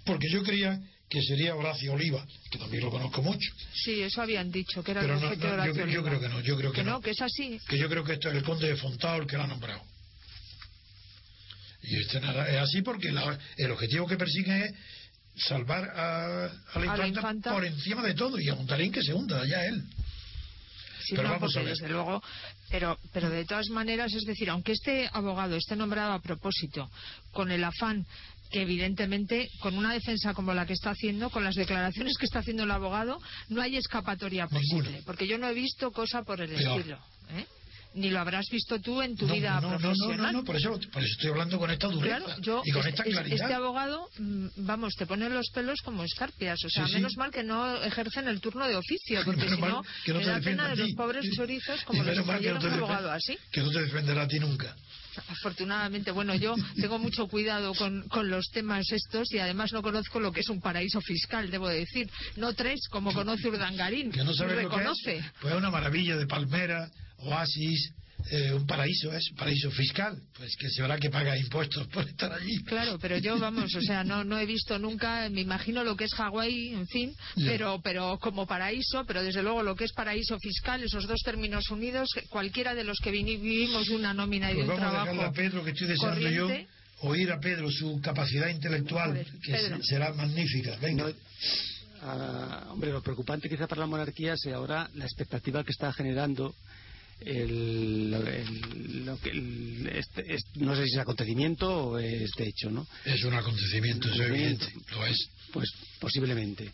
Porque 0.06 0.30
yo 0.30 0.44
creía 0.44 0.80
que 1.10 1.22
sería 1.22 1.56
Horacio 1.56 1.94
Oliva, 1.94 2.26
que 2.52 2.58
también 2.58 2.84
lo 2.84 2.90
conozco 2.92 3.22
mucho. 3.22 3.52
Sí, 3.74 4.02
eso 4.02 4.22
habían 4.22 4.52
dicho, 4.52 4.84
que 4.84 4.92
era 4.92 5.02
Pero 5.02 5.14
el 5.16 5.22
no, 5.22 5.28
bufete 5.30 5.48
de 5.48 5.58
no, 5.58 5.66
yo, 5.66 5.86
yo 5.88 6.04
creo 6.04 6.20
que 6.20 6.30
no, 6.30 6.40
yo 6.42 6.58
creo 6.58 6.72
que, 6.72 6.78
Que 6.80 6.84
no. 6.84 6.92
no, 6.94 7.02
que 7.02 7.12
es 7.12 7.22
así. 7.22 7.60
que 7.68 7.78
yo 7.78 7.88
creo 7.90 8.04
que 8.04 8.14
esto 8.14 8.30
es 8.30 8.36
el 8.36 8.44
conde 8.44 8.68
de 8.68 8.76
Fontao 8.76 9.18
el 9.22 9.28
que 9.28 9.38
lo 9.38 9.44
ha 9.44 9.48
nombrado. 9.48 9.82
Y 11.84 11.98
este 12.02 12.20
nada, 12.22 12.50
es 12.50 12.58
así 12.58 12.82
porque 12.82 13.12
la- 13.12 13.38
el 13.58 13.72
objetivo 13.72 14.08
que 14.08 14.16
persigue 14.18 14.66
es 14.66 14.74
salvar 15.48 15.84
a, 15.96 16.46
a 16.46 16.80
la, 16.80 16.86
infanta 16.86 17.08
infanta. 17.08 17.52
por 17.54 17.66
encima 17.66 18.02
de 18.04 18.14
todo 18.14 18.40
y 18.40 18.48
a 18.50 18.56
Montarín 18.56 18.92
que 18.92 19.02
se 19.04 19.14
hunda, 19.14 19.46
ya 19.46 19.66
él. 19.66 19.84
Sí, 21.04 21.16
Pero 21.16 21.24
no, 21.24 21.34
vamos 21.36 21.54
porque 21.54 21.60
a 21.60 21.64
ver. 21.64 21.78
desde 21.78 21.90
luego, 21.90 22.22
pero, 22.70 22.98
pero 23.12 23.30
de 23.30 23.46
todas 23.46 23.68
maneras, 23.70 24.14
es 24.14 24.24
decir, 24.24 24.50
aunque 24.50 24.72
este 24.72 25.10
abogado 25.14 25.56
esté 25.56 25.76
nombrado 25.76 26.14
a 26.14 26.22
propósito, 26.22 26.90
con 27.32 27.52
el 27.52 27.64
afán 27.64 28.06
que 28.52 28.62
evidentemente, 28.62 29.50
con 29.62 29.76
una 29.76 29.94
defensa 29.94 30.36
como 30.36 30.54
la 30.54 30.68
que 30.68 30.74
está 30.74 30.92
haciendo, 30.92 31.32
con 31.32 31.44
las 31.44 31.56
declaraciones 31.56 32.14
que 32.20 32.26
está 32.26 32.40
haciendo 32.40 32.64
el 32.66 32.72
abogado, 32.72 33.20
no 33.50 33.62
hay 33.64 33.78
escapatoria 33.78 34.44
Ninguna. 34.46 34.60
posible, 34.62 35.02
porque 35.08 35.26
yo 35.28 35.40
no 35.40 35.48
he 35.48 35.54
visto 35.56 35.92
cosa 35.92 36.22
por 36.22 36.40
el 36.40 36.52
Peor. 36.54 36.78
estilo. 36.80 37.00
¿eh? 37.32 37.46
Ni 37.96 38.10
lo 38.10 38.20
habrás 38.20 38.48
visto 38.50 38.80
tú 38.80 39.02
en 39.02 39.16
tu 39.16 39.28
No, 39.28 39.34
vida 39.36 39.56
no, 39.62 39.62
no, 39.62 39.72
no, 39.74 39.80
profesional. 39.80 40.34
no, 40.34 40.40
no, 40.40 40.44
por 40.44 40.56
eso, 40.56 40.72
por 40.92 41.04
eso 41.04 41.12
estoy 41.12 41.30
hablando 41.30 41.60
con 41.60 41.70
esta 41.70 41.88
dureza 41.88 42.18
Claro, 42.26 42.42
yo, 42.42 42.62
y 42.66 42.72
con 42.72 42.82
es- 42.82 42.88
esta 42.88 43.04
es- 43.04 43.14
claridad. 43.14 43.42
este 43.42 43.54
abogado, 43.54 44.10
mm, 44.18 44.48
vamos, 44.58 44.96
te 44.96 45.06
pone 45.06 45.30
los 45.30 45.50
pelos 45.52 45.80
como 45.84 46.04
escarpias. 46.04 46.58
O 46.66 46.70
sea, 46.70 46.86
Sí, 46.86 46.90
sí. 46.94 46.96
menos 46.98 47.16
mal 47.18 47.30
que 47.32 47.44
no 47.44 47.82
ejercen 47.84 48.28
el 48.28 48.42
turno 48.42 48.68
de 48.68 48.76
oficio, 48.76 49.22
porque 49.26 49.48
si 49.48 49.62
no, 49.62 49.84
me 50.08 50.14
te 50.20 50.26
da 50.26 50.40
pena 50.40 50.68
de 50.70 50.76
los 50.76 50.92
pobres 50.94 51.26
chorizos 51.36 51.84
como 51.84 52.02
los 52.04 52.14
que 52.40 52.52
no 52.52 52.60
te 52.60 52.68
un 52.68 52.74
abogado 52.74 53.12
así. 53.12 53.38
Que 53.52 53.62
no 53.62 53.70
te 53.70 53.82
defenderá 53.82 54.24
a 54.24 54.28
ti 54.28 54.40
nunca. 54.40 54.76
Afortunadamente, 55.30 56.10
bueno, 56.12 56.34
yo 56.36 56.56
tengo 56.82 56.98
mucho 56.98 57.28
cuidado 57.28 57.74
con, 57.76 58.08
con 58.10 58.30
los 58.30 58.48
temas 58.52 58.92
estos 58.92 59.32
y 59.32 59.38
además 59.40 59.72
no 59.72 59.82
conozco 59.84 60.20
lo 60.20 60.32
que 60.32 60.40
es 60.42 60.50
un 60.50 60.60
paraíso 60.60 61.00
fiscal, 61.02 61.52
debo 61.52 61.68
decir. 61.70 62.10
No 62.36 62.54
tres, 62.54 62.88
como 62.90 63.14
conoce 63.14 63.48
Urdangarín. 63.48 64.12
Que 64.12 64.24
no 64.24 64.32
lo 64.32 64.48
que 64.48 64.56
reconoce. 64.56 65.18
es. 65.18 65.26
Pues 65.40 65.54
es 65.54 65.60
una 65.60 65.70
maravilla 65.70 66.16
de 66.18 66.26
palmera, 66.26 66.90
oasis, 67.26 67.92
eh, 68.32 68.54
un 68.54 68.66
paraíso, 68.66 69.12
es 69.12 69.30
un 69.32 69.36
paraíso 69.38 69.70
fiscal. 69.72 70.18
Pues 70.38 70.56
que 70.56 70.70
se 70.70 70.82
habrá 70.82 70.98
que 70.98 71.10
pagar 71.10 71.38
impuestos 71.38 71.88
por 71.88 72.08
estar 72.08 72.32
allí. 72.32 72.56
Claro, 72.64 72.98
pero 73.00 73.18
yo, 73.18 73.38
vamos, 73.38 73.74
o 73.76 73.82
sea, 73.82 74.04
no, 74.06 74.24
no 74.24 74.40
he 74.40 74.46
visto 74.46 74.80
nunca, 74.80 75.28
me 75.30 75.42
imagino 75.42 75.84
lo 75.84 75.98
que 75.98 76.06
es 76.06 76.14
Hawái, 76.14 76.70
en 76.74 76.88
fin, 76.88 77.14
pero, 77.36 77.82
pero 77.84 78.18
como 78.20 78.48
paraíso, 78.48 79.04
pero 79.06 79.22
desde 79.24 79.44
luego 79.44 79.62
lo 79.62 79.76
que 79.76 79.84
es 79.84 79.92
paraíso 79.94 80.38
fiscal, 80.40 80.82
esos 80.84 81.06
dos 81.06 81.20
términos 81.22 81.70
unidos, 81.70 82.10
cualquiera 82.30 82.74
de 82.76 82.86
los 82.86 83.00
que 83.00 83.12
vivimos 83.12 83.88
de 83.88 83.96
una 83.96 84.14
nómina 84.14 84.52
y 84.52 84.56
de 84.56 84.64
Pues 84.66 84.78
un 84.78 84.84
vamos 84.84 84.88
a 84.88 85.04
trabajo 85.04 85.12
dejarle 85.12 85.30
a 85.30 85.34
Pedro, 85.50 85.64
que 85.66 85.72
estoy 85.72 85.88
deseando 85.88 86.16
corriente, 86.22 86.68
yo, 87.02 87.10
oír 87.10 87.30
a 87.32 87.40
Pedro 87.42 87.70
su 87.70 88.00
capacidad 88.00 88.48
intelectual, 88.48 89.10
A 89.12 89.14
ver, 89.14 89.28
que 89.44 89.58
se- 89.58 89.84
será 89.84 90.14
magnífica. 90.14 90.78
Venga. 90.82 91.08
No, 91.10 91.14
ah, 92.04 92.68
hombre, 92.70 92.92
lo 92.92 93.02
preocupante 93.02 93.50
quizá 93.50 93.68
para 93.68 93.82
la 93.82 93.88
monarquía 93.88 94.38
sea 94.38 94.56
ahora 94.56 94.90
la 94.96 95.04
expectativa 95.06 95.64
que 95.66 95.72
está 95.72 95.92
generando 95.92 96.56
el, 97.22 98.14
el- 98.14 99.06
lo 99.06 99.18
que- 99.20 99.30
el- 99.30 99.88
este- 99.94 100.34
este- 100.34 100.60
no 100.60 100.76
sé 100.76 100.86
si 100.86 100.94
es 100.94 101.00
acontecimiento 101.00 101.88
o 101.88 102.00
este 102.00 102.48
hecho, 102.48 102.70
¿no? 102.70 102.88
Es 103.06 103.24
un 103.24 103.34
acontecimiento, 103.34 104.10
es 104.10 104.20
evidente. 104.20 104.66
Lo 104.92 105.06
es. 105.06 105.30
Pues 105.52 105.70
posiblemente. 106.00 106.70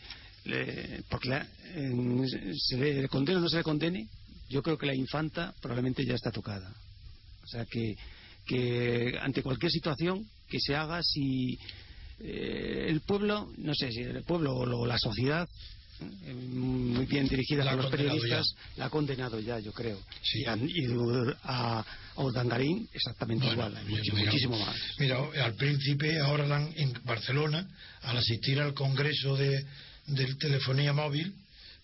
Le- 0.46 1.04
porque 1.10 1.30
la- 1.30 1.48
en- 1.76 2.26
se 2.58 2.78
le 2.78 3.08
condene 3.08 3.38
o 3.40 3.42
no 3.42 3.50
se 3.50 3.58
le 3.58 3.64
condene, 3.64 4.08
yo 4.50 4.62
creo 4.64 4.78
que 4.78 4.88
la 4.88 4.96
infanta 4.96 5.54
probablemente 5.62 6.04
ya 6.06 6.16
está 6.16 6.32
tocada. 6.32 6.74
O 7.44 7.48
sea 7.48 7.66
que, 7.66 7.96
que 8.46 9.18
ante 9.22 9.44
cualquier 9.44 9.72
situación 9.72 10.26
que 10.48 10.60
se 10.60 10.76
haga, 10.76 11.02
si, 11.04 11.58
eh, 12.20 12.86
el 12.90 13.02
pueblo, 13.02 13.52
no 13.58 13.74
sé 13.76 13.92
si 13.92 14.02
el 14.02 14.24
pueblo 14.24 14.56
o 14.56 14.86
la 14.86 14.98
sociedad, 14.98 15.48
eh, 15.48 15.54
muy 16.02 17.06
bien 17.06 17.28
dirigida 17.28 17.64
por 17.64 17.84
los 17.84 17.92
periodistas, 17.92 18.56
la 18.78 18.86
ha 18.86 18.90
condenado 18.90 19.40
ya, 19.40 19.60
yo 19.60 19.72
creo. 19.72 20.00
Y, 20.34 20.46
a, 20.46 20.56
a, 21.44 21.86
exactamente 22.94 23.48
igual, 23.48 23.78
muchísimo 23.88 24.58
más. 24.60 24.76
Mira, 24.98 25.20
al 25.44 25.56
príncipe 25.56 26.20
ahora 26.20 26.70
en 26.76 26.94
Barcelona, 27.04 27.68
al 28.04 28.18
asistir 28.18 28.60
al 28.60 28.74
congreso 28.74 29.36
de, 29.36 29.66
de 30.08 30.36
telefonía 30.36 30.94
móvil, 30.94 31.34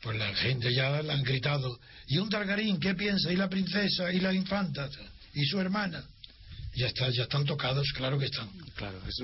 pues 0.02 0.18
la 0.18 0.34
gente 0.36 0.74
ya 0.74 1.02
le 1.02 1.12
han 1.12 1.24
gritado, 1.24 1.80
¿y 2.08 2.18
un 2.18 2.30
Dargarín 2.30 2.80
qué 2.80 2.94
piensa? 2.96 3.32
¿Y 3.32 3.36
la 3.36 3.50
princesa? 3.50 4.12
¿Y 4.14 4.20
la 4.20 4.34
infanta? 4.34 4.90
¿Y 5.34 5.46
su 5.46 5.60
hermana? 5.60 6.04
Ya, 6.76 6.88
está, 6.88 7.10
ya 7.10 7.24
están 7.24 7.46
tocados, 7.46 7.88
claro 7.94 8.20
que 8.20 8.26
están. 8.26 8.50
Claro, 8.76 9.00
es, 9.08 9.16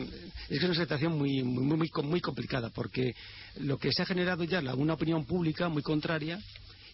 es 0.50 0.64
una 0.64 0.74
situación 0.74 1.18
muy, 1.18 1.44
muy, 1.44 1.78
muy, 1.78 1.90
muy 2.04 2.22
complicada 2.22 2.70
porque 2.70 3.14
lo 3.60 3.78
que 3.78 3.92
se 3.92 4.02
ha 4.02 4.06
generado 4.06 4.44
ya 4.46 4.60
es 4.60 4.74
una 4.74 4.94
opinión 4.94 5.26
pública 5.26 5.68
muy 5.68 5.84
contraria 5.84 6.40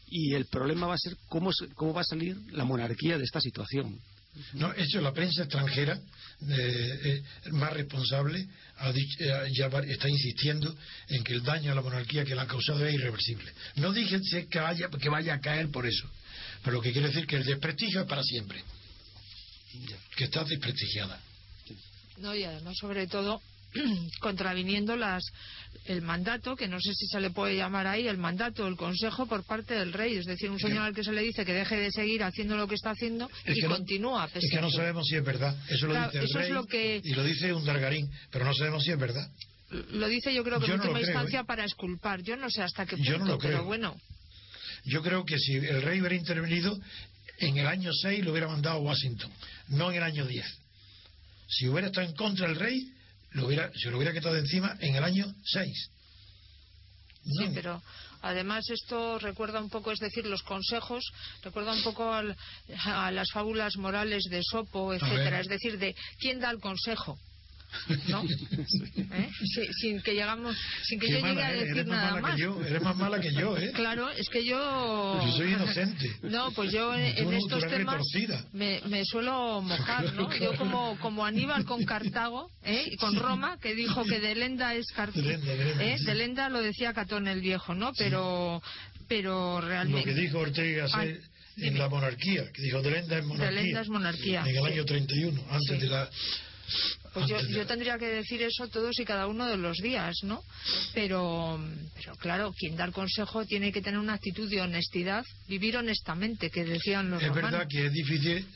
y 0.10 0.34
el 0.34 0.46
problema 0.46 0.88
va 0.88 0.96
a 0.96 0.98
ser 0.98 1.16
cómo, 1.28 1.52
cómo 1.76 1.94
va 1.94 2.02
a 2.02 2.06
salir 2.06 2.38
la 2.52 2.64
monarquía 2.64 3.18
de 3.18 3.24
esta 3.24 3.40
situación. 3.40 4.00
No, 4.54 4.72
hecho 4.74 5.02
la 5.02 5.14
prensa 5.14 5.44
extranjera 5.44 6.00
eh, 6.48 7.00
eh, 7.04 7.24
más 7.52 7.74
responsable 7.74 8.40
eh, 8.40 9.50
ya 9.52 9.66
está 9.66 10.10
insistiendo 10.10 10.76
en 11.10 11.24
que 11.24 11.34
el 11.34 11.44
daño 11.44 11.72
a 11.72 11.76
la 11.76 11.82
monarquía 11.82 12.24
que 12.24 12.36
le 12.36 12.42
ha 12.42 12.48
causado 12.48 12.86
es 12.86 12.94
irreversible. 12.94 13.52
No 13.76 13.92
dije 13.92 14.20
que 14.48 14.60
vaya, 14.60 14.90
que 14.90 15.10
vaya 15.10 15.36
a 15.36 15.40
caer 15.40 15.70
por 15.70 15.88
eso, 15.88 16.08
pero 16.64 16.78
lo 16.78 16.82
que 16.82 16.92
quiere 16.92 17.08
decir 17.08 17.26
que 17.26 17.38
el 17.38 17.46
desprestigio 17.46 18.02
es 18.02 18.08
para 18.08 18.24
siempre, 18.24 18.64
que 20.16 20.26
está 20.26 20.44
desprestigiada. 20.44 21.20
No, 22.18 22.34
y 22.34 22.44
además, 22.44 22.76
sobre 22.80 23.08
todo, 23.08 23.42
contraviniendo 24.20 24.96
las 24.96 25.24
el 25.86 26.02
mandato, 26.02 26.56
que 26.56 26.68
no 26.68 26.80
sé 26.80 26.94
si 26.94 27.08
se 27.08 27.20
le 27.20 27.30
puede 27.30 27.56
llamar 27.56 27.88
ahí 27.88 28.08
el 28.08 28.18
mandato, 28.18 28.68
el 28.68 28.76
consejo 28.76 29.26
por 29.26 29.46
parte 29.46 29.74
del 29.74 29.94
rey, 29.94 30.18
es 30.18 30.26
decir, 30.26 30.50
un 30.50 30.60
señor 30.60 30.80
al 30.80 30.94
que 30.94 31.04
se 31.04 31.12
le 31.12 31.22
dice 31.22 31.46
que 31.46 31.54
deje 31.54 31.78
de 31.78 31.92
seguir 31.92 32.24
haciendo 32.24 32.58
lo 32.58 32.68
que 32.68 32.76
está 32.76 32.92
haciendo 32.92 33.30
y 33.46 33.62
continúa. 33.62 34.30
es 34.34 34.50
que 34.50 34.62
no 34.62 34.70
sabemos 34.70 35.08
si 35.08 35.16
es 35.16 35.24
verdad, 35.24 35.56
eso 35.70 35.88
lo 35.88 35.94
dice 35.94 36.20
el 36.20 36.34
rey 36.34 37.02
y 37.04 37.14
lo 37.14 37.24
dice 37.24 37.54
un 37.54 37.64
dargarín, 37.64 38.10
pero 38.32 38.46
no 38.46 38.54
sabemos 38.54 38.84
si 38.84 38.92
es 38.92 39.00
verdad. 39.00 39.30
Lo 39.70 40.08
dice 40.08 40.34
yo 40.34 40.44
creo 40.44 40.60
que 40.60 40.66
en 40.66 40.80
última 40.80 41.00
instancia 41.00 41.42
¿eh? 41.42 41.46
para 41.46 41.66
esculpar, 41.66 42.22
yo 42.22 42.36
no 42.36 42.50
sé 42.50 42.64
hasta 42.64 42.86
qué 42.86 42.98
punto, 42.98 43.12
yo 43.12 43.18
no 43.20 43.26
lo 43.26 43.38
creo. 43.38 43.52
pero 43.52 43.66
bueno. 43.66 43.96
Yo 44.86 45.02
creo 45.02 45.26
que 45.26 45.38
si 45.38 45.56
el 45.56 45.82
rey 45.82 46.00
hubiera 46.00 46.16
intervenido 46.16 46.78
en 47.40 47.58
el 47.58 47.68
año 47.68 47.92
6 47.94 48.24
lo 48.24 48.32
hubiera 48.32 48.48
mandado 48.48 48.78
a 48.78 48.80
Washington, 48.80 49.32
no 49.70 49.90
en 49.92 49.98
el 49.98 50.04
año 50.04 50.26
10. 50.26 50.46
Si 51.48 51.68
hubiera 51.68 51.88
estado 51.88 52.08
en 52.08 52.16
contra 52.16 52.48
del 52.48 52.58
rey, 52.58 52.94
se 53.32 53.90
lo 53.90 53.98
hubiera 53.98 54.14
quitado 54.14 54.34
de 54.36 54.42
encima 54.42 54.78
en 54.80 54.96
el 54.96 55.04
año 55.04 55.34
6. 55.46 55.90
Sí, 57.24 57.52
pero 57.54 57.82
además 58.22 58.70
esto 58.70 59.20
recuerda 59.20 59.60
un 59.60 59.70
poco, 59.70 59.92
es 59.92 60.00
decir, 60.00 60.26
los 60.26 60.44
consejos, 60.44 61.04
recuerda 61.44 61.74
un 61.74 61.84
poco 61.84 62.14
a 62.14 63.12
las 63.12 63.32
fábulas 63.32 63.76
morales 63.78 64.24
de 64.30 64.42
Sopo, 64.44 64.94
etcétera, 64.94 65.42
es 65.42 65.48
decir, 65.48 65.78
de 65.78 65.96
quién 66.20 66.40
da 66.40 66.50
el 66.52 66.60
consejo. 66.60 67.20
¿No? 68.08 68.24
¿Eh? 68.98 69.30
sin 69.80 70.02
que 70.02 70.14
llegamos, 70.14 70.56
sin 70.84 71.00
que 71.00 71.10
yo 71.10 71.20
llegue 71.20 71.44
a 71.44 71.52
decir 71.52 71.86
nada 71.88 72.22
más. 72.22 72.40
eres 72.40 72.82
más 72.82 72.96
mala 72.96 73.20
que 73.20 73.34
yo, 73.34 73.58
¿eh? 73.58 73.72
Claro, 73.74 74.10
es 74.10 74.28
que 74.30 74.44
yo. 74.44 75.22
Yo 75.26 75.32
soy 75.32 75.54
inocente. 75.54 76.16
No, 76.28 76.52
pues 76.52 76.72
yo 76.72 76.94
en, 76.94 77.34
estos 77.34 77.66
temas 77.68 78.02
me, 78.52 78.82
me, 78.88 79.06
suelo 79.06 79.62
mojar, 79.62 80.14
¿no? 80.14 80.34
Yo 80.38 80.56
como, 80.56 80.98
como 81.00 81.26
Aníbal 81.26 81.66
con 81.66 81.84
Cartago, 81.86 82.50
¿eh? 82.64 82.84
Y 82.92 82.98
con 82.98 83.16
Roma, 83.16 83.58
que 83.60 83.74
dijo 83.76 84.04
que 84.04 84.20
de 84.20 84.36
Lenda 84.36 84.74
es 84.76 84.88
Cartago. 84.88 85.30
¿eh? 85.30 85.98
De 86.06 86.16
Lenda 86.16 86.50
lo 86.50 86.62
decía 86.62 86.94
Catón 86.94 87.28
el 87.28 87.42
Viejo, 87.42 87.74
¿no? 87.74 87.94
Pero, 87.98 88.62
pero 89.08 89.62
realmente. 89.62 90.10
Lo 90.10 90.16
que 90.16 90.22
dijo 90.22 90.40
Ortega 90.40 90.88
ah, 90.94 91.06
en 91.06 91.78
la 91.78 91.90
monarquía, 91.90 92.52
que 92.52 92.62
dijo 92.62 92.82
de 92.82 92.92
Lenda 92.92 93.18
es 93.18 93.26
monarquía. 93.26 93.56
De 93.56 93.64
Lenda 93.64 93.82
es 93.82 93.90
monarquía. 93.90 94.44
En 94.46 94.58
el 94.58 94.66
año 94.66 94.86
31, 94.86 95.44
antes 95.50 95.82
de 95.82 95.88
la 95.88 96.10
pues 97.26 97.48
yo, 97.50 97.66
tendría 97.66 97.98
que 97.98 98.08
decir 98.08 98.42
eso 98.44 98.68
todos 98.68 99.00
y 99.00 99.06
cada 99.06 99.28
uno 99.28 99.48
de 99.48 99.58
los 99.58 99.78
días, 99.78 100.16
¿no? 100.24 100.44
Pero, 100.94 101.60
pero 101.96 102.16
claro, 102.16 102.54
quien 102.54 102.76
da 102.76 102.86
el 102.86 102.92
consejo 102.92 103.46
tiene 103.46 103.72
que 103.72 103.82
tener 103.82 104.00
una 104.00 104.14
actitud 104.14 104.50
de 104.50 104.62
honestidad, 104.62 105.26
vivir 105.48 105.78
honestamente, 105.78 106.50
que 106.50 106.64
decían 106.64 107.10
los 107.10 107.24
Es 107.24 107.34
verdad 107.34 107.68
que 107.68 107.88
es 107.88 107.92
difícil 107.92 108.48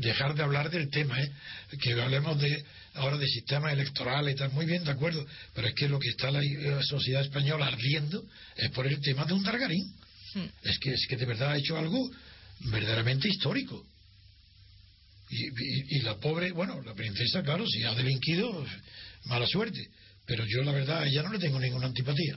dejar 0.00 0.34
de 0.34 0.42
hablar 0.42 0.70
del 0.70 0.90
tema, 0.90 1.20
¿eh? 1.20 1.30
Que 1.80 1.92
hablemos 2.00 2.40
de 2.40 2.64
ahora 2.94 3.16
de 3.16 3.26
sistemas 3.26 3.72
electorales 3.72 4.34
y 4.34 4.38
tal, 4.38 4.50
muy 4.52 4.66
bien, 4.66 4.84
de 4.84 4.90
acuerdo, 4.90 5.24
pero 5.54 5.68
es 5.68 5.74
que 5.74 5.88
lo 5.88 5.98
que 5.98 6.08
está 6.08 6.30
la, 6.30 6.42
sociedad 6.82 7.22
española 7.22 7.66
ardiendo 7.66 8.24
es 8.56 8.70
por 8.70 8.86
el 8.86 9.00
tema 9.00 9.24
de 9.24 9.34
un 9.34 9.44
Targarín. 9.44 9.94
Hmm. 10.34 10.46
Es 10.62 10.78
que 10.78 10.92
es 10.92 11.06
que 11.08 11.16
de 11.16 11.26
verdad 11.26 11.52
ha 11.52 11.56
hecho 11.56 11.76
algo 11.76 12.10
verdaderamente 12.60 13.28
histórico. 13.28 13.86
Y, 15.30 16.00
la 16.00 16.16
pobre, 16.16 16.50
bueno, 16.50 16.82
la 16.82 16.94
princesa, 16.94 17.42
claro, 17.42 17.64
si 17.66 17.84
ha 17.84 17.94
delinquido, 17.94 18.66
mala 19.26 19.46
suerte. 19.46 19.80
Pero 20.26 20.44
yo, 20.46 20.62
la 20.62 20.72
verdad, 20.72 21.02
a 21.02 21.06
ella 21.06 21.22
no 21.22 21.32
le 21.32 21.38
tengo 21.38 21.60
ninguna 21.60 21.86
antipatía. 21.86 22.36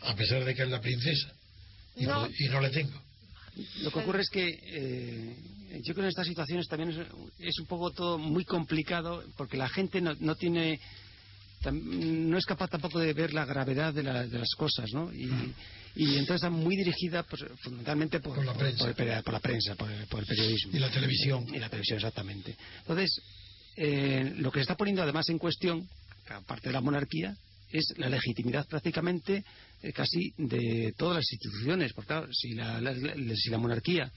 A 0.00 0.14
pesar 0.16 0.44
de 0.44 0.54
que 0.54 0.62
es 0.62 0.68
la 0.68 0.80
princesa. 0.80 1.32
Y 1.96 2.04
no, 2.06 2.28
y 2.36 2.48
no 2.48 2.60
le 2.60 2.70
tengo. 2.70 3.00
Lo 3.82 3.92
que 3.92 3.98
ocurre 4.00 4.22
es 4.22 4.30
que 4.30 4.48
eh, 4.48 5.36
yo 5.82 5.94
creo 5.94 5.94
que 5.94 6.00
en 6.00 6.08
estas 6.08 6.26
situaciones 6.26 6.66
también 6.66 7.06
es, 7.38 7.58
un 7.60 7.66
poco 7.66 7.92
todo 7.92 8.18
muy 8.18 8.44
complicado 8.44 9.22
porque 9.36 9.56
la 9.56 9.68
gente 9.68 10.00
no, 10.00 10.14
no 10.18 10.34
tiene 10.34 10.80
no 11.72 12.38
es 12.38 12.44
capaz 12.44 12.68
tampoco 12.68 12.98
de 12.98 13.12
ver 13.12 13.32
la 13.32 13.44
gravedad 13.44 13.92
de, 13.92 14.02
las 14.02 14.54
cosas, 14.56 14.92
¿no? 14.92 15.12
Y, 15.12 15.52
entonces 15.96 16.36
está 16.36 16.50
muy 16.50 16.76
dirigida 16.76 17.22
pues, 17.22 17.44
fundamentalmente 17.60 18.18
por, 18.18 18.44
la 18.44 18.52
prensa, 18.52 18.92
por, 19.22 19.32
la 19.32 19.40
prensa 19.40 19.74
por, 19.76 19.90
el 19.90 20.26
periodismo. 20.26 20.72
Y 20.72 20.80
la 20.80 20.90
televisión. 20.90 21.46
Y 21.54 21.58
la 21.58 21.68
televisión, 21.68 21.98
exactamente. 21.98 22.56
Entonces, 22.80 23.20
eh, 23.76 24.32
lo 24.36 24.50
que 24.50 24.58
se 24.58 24.62
está 24.62 24.76
poniendo 24.76 25.02
además 25.02 25.28
en 25.28 25.38
cuestión, 25.38 25.88
aparte 26.28 26.68
de 26.68 26.72
la 26.72 26.80
monarquía, 26.80 27.36
es 27.70 27.94
la 27.96 28.08
legitimidad 28.08 28.66
prácticamente 28.66 29.44
eh, 29.82 29.92
casi 29.92 30.32
de 30.36 30.92
todas 30.96 31.16
las 31.16 31.32
instituciones. 31.32 31.92
Porque 31.92 32.08
claro, 32.08 32.28
si 32.32 32.56
si 33.36 33.50
la 33.50 33.58
monarquía 33.58 34.10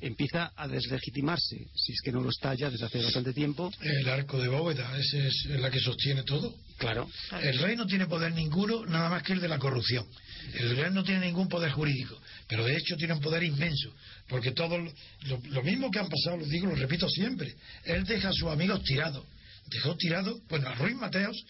empieza 0.00 0.52
a 0.56 0.66
deslegitimarse, 0.66 1.56
si 1.74 1.92
es 1.92 2.00
que 2.02 2.12
no 2.12 2.20
lo 2.20 2.30
está 2.30 2.54
ya 2.54 2.70
desde 2.70 2.86
hace 2.86 3.02
bastante 3.02 3.32
tiempo. 3.32 3.70
El 3.80 4.08
arco 4.08 4.38
de 4.40 4.48
bóveda, 4.48 4.96
esa 4.98 5.18
es 5.18 5.46
la 5.46 5.70
que 5.70 5.80
sostiene 5.80 6.22
todo. 6.22 6.54
Claro. 6.78 7.08
El 7.42 7.58
rey 7.58 7.76
no 7.76 7.86
tiene 7.86 8.06
poder 8.06 8.32
ninguno, 8.32 8.86
nada 8.86 9.10
más 9.10 9.22
que 9.22 9.34
el 9.34 9.40
de 9.40 9.48
la 9.48 9.58
corrupción. 9.58 10.06
El 10.54 10.76
rey 10.76 10.90
no 10.90 11.04
tiene 11.04 11.26
ningún 11.26 11.48
poder 11.48 11.70
jurídico, 11.72 12.18
pero 12.48 12.64
de 12.64 12.76
hecho 12.76 12.96
tiene 12.96 13.14
un 13.14 13.20
poder 13.20 13.42
inmenso, 13.42 13.92
porque 14.28 14.52
todo 14.52 14.78
lo, 14.78 15.62
mismo 15.62 15.90
que 15.90 15.98
han 15.98 16.08
pasado, 16.08 16.38
lo 16.38 16.46
digo, 16.46 16.66
lo 16.66 16.74
repito 16.74 17.08
siempre, 17.08 17.54
él 17.84 18.04
deja 18.04 18.30
a 18.30 18.32
sus 18.32 18.48
amigos 18.48 18.82
tirados. 18.82 19.24
Dejó 19.66 19.94
tirado, 19.96 20.40
bueno, 20.48 20.68
a 20.68 20.74
Ruiz 20.74 20.96
Mateos 20.96 21.44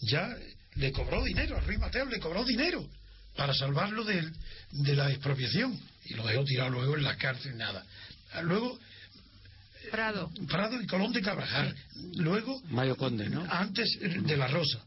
ya 0.00 0.28
le 0.76 0.92
cobró 0.92 1.24
dinero, 1.24 1.56
a 1.56 1.60
Ruiz 1.60 1.78
Mateos 1.78 2.08
le 2.10 2.20
cobró 2.20 2.44
dinero 2.44 2.88
para 3.40 3.54
salvarlo 3.54 4.04
de, 4.04 4.30
de 4.70 4.94
la 4.94 5.08
expropiación 5.10 5.74
y 6.04 6.12
lo 6.12 6.26
dejó 6.26 6.44
tirado 6.44 6.68
luego 6.68 6.94
en 6.98 7.04
la 7.04 7.16
cárcel, 7.16 7.56
nada. 7.56 7.82
Luego 8.42 8.78
Prado. 9.90 10.30
Prado 10.46 10.78
y 10.78 10.86
Colón 10.86 11.10
de 11.10 11.22
Carvajal. 11.22 11.74
Luego 12.16 12.60
Mario 12.68 12.98
Conde, 12.98 13.30
¿no? 13.30 13.42
Antes 13.50 13.98
de 13.98 14.36
la 14.36 14.46
Rosa. 14.46 14.84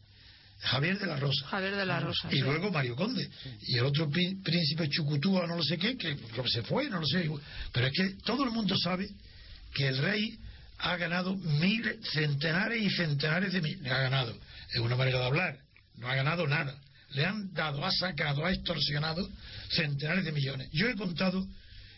Javier 0.60 1.00
de 1.00 1.08
la 1.08 1.16
Rosa. 1.16 1.48
Javier 1.48 1.76
de 1.78 1.86
la 1.88 2.00
Rosa. 2.00 2.30
Y 2.32 2.42
luego 2.42 2.70
Mario 2.70 2.96
Conde. 2.96 3.28
Y 3.64 3.76
el 3.80 3.86
otro 3.86 4.08
príncipe 4.12 4.88
Chucutúa, 4.88 5.48
no 5.48 5.56
lo 5.56 5.64
sé 5.64 5.80
qué, 5.80 5.98
que 5.98 6.16
se 6.46 6.62
fue, 6.62 6.88
no 6.92 7.00
lo 7.00 7.08
sé. 7.08 7.28
Pero 7.72 7.88
es 7.88 7.94
que 7.94 8.10
todo 8.24 8.44
el 8.44 8.52
mundo 8.52 8.76
sabe 8.78 9.10
que 9.74 9.88
el 9.88 9.98
rey 9.98 10.38
ha 10.78 10.96
ganado 10.98 11.36
mil, 11.36 12.00
centenares 12.04 12.84
y 12.84 12.92
centenares 12.92 13.52
de 13.52 13.62
mil. 13.62 13.88
Ha 13.88 13.98
ganado. 13.98 14.38
Es 14.72 14.80
una 14.80 14.96
manera 14.96 15.18
de 15.18 15.26
hablar. 15.26 15.58
No 15.98 16.08
ha 16.08 16.14
ganado 16.14 16.46
nada 16.46 16.78
le 17.14 17.26
han 17.26 17.54
dado, 17.54 17.86
ha 17.86 17.92
sacado, 17.92 18.46
ha 18.46 18.52
extorsionado 18.52 19.30
centenares 19.70 20.26
de 20.26 20.32
millones. 20.32 20.70
Yo 20.72 20.90
he 20.90 20.96
contado 20.96 21.46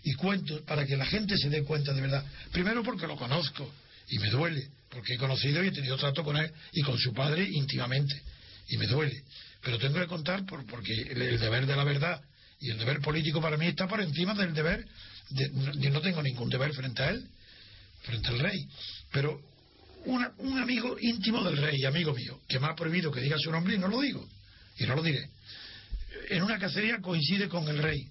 y 0.04 0.14
cuento 0.14 0.64
para 0.66 0.86
que 0.86 0.98
la 0.98 1.06
gente 1.06 1.38
se 1.38 1.50
dé 1.50 1.64
cuenta 1.64 1.94
de 1.94 2.02
verdad. 2.02 2.24
Primero 2.52 2.84
porque 2.84 3.08
lo 3.08 3.16
conozco 3.16 3.72
y 4.10 4.20
me 4.20 4.30
duele, 4.30 4.70
porque 4.90 5.14
he 5.14 5.18
conocido 5.18 5.64
y 5.64 5.68
he 5.68 5.72
tenido 5.72 5.98
trato 5.98 6.24
con 6.24 6.38
él 6.38 6.52
y 6.74 6.82
con 6.82 6.98
su 6.98 7.14
padre 7.14 7.48
íntimamente 7.50 8.22
y 8.70 8.78
me 8.78 8.88
duele. 8.88 9.24
Pero 9.62 9.80
tengo 9.80 10.00
que 10.00 10.08
contar 10.08 10.46
por, 10.46 10.66
porque 10.66 10.94
el, 10.94 11.40
deber 11.40 11.66
de 11.66 11.76
la 11.76 11.84
verdad 11.84 12.22
y 12.60 12.70
el 12.70 12.78
deber 12.78 13.00
político 13.00 13.42
para 13.42 13.58
mí 13.58 13.68
está 13.68 13.88
por 13.88 14.02
encima 14.02 14.34
del 14.36 14.54
deber. 14.54 14.86
De, 15.30 15.50
no 15.90 16.02
tengo 16.02 16.22
ningún 16.22 16.50
deber 16.50 16.72
frente 16.74 17.02
a 17.02 17.10
él, 17.10 17.28
frente 18.04 18.28
al 18.28 18.40
rey. 18.40 18.68
Pero 19.12 19.42
un 20.06 20.60
amigo 20.60 20.98
íntimo 21.02 21.44
del 21.44 21.58
rey, 21.58 21.84
amigo 21.84 22.14
mío, 22.14 22.40
que 22.48 22.60
me 22.60 22.68
ha 22.68 22.76
prohibido 22.76 23.12
que 23.12 23.22
diga 23.22 23.38
su 23.40 23.50
nombre 23.50 23.74
y 23.74 23.80
no 23.80 23.88
lo 23.88 24.02
digo 24.02 24.28
y 24.78 24.86
no 24.86 24.96
lo 24.96 25.04
diré, 25.04 25.30
en 26.30 26.44
una 26.44 26.58
cacería 26.60 27.00
coincide 27.02 27.48
con 27.48 27.68
el 27.68 27.78
rey. 27.78 28.10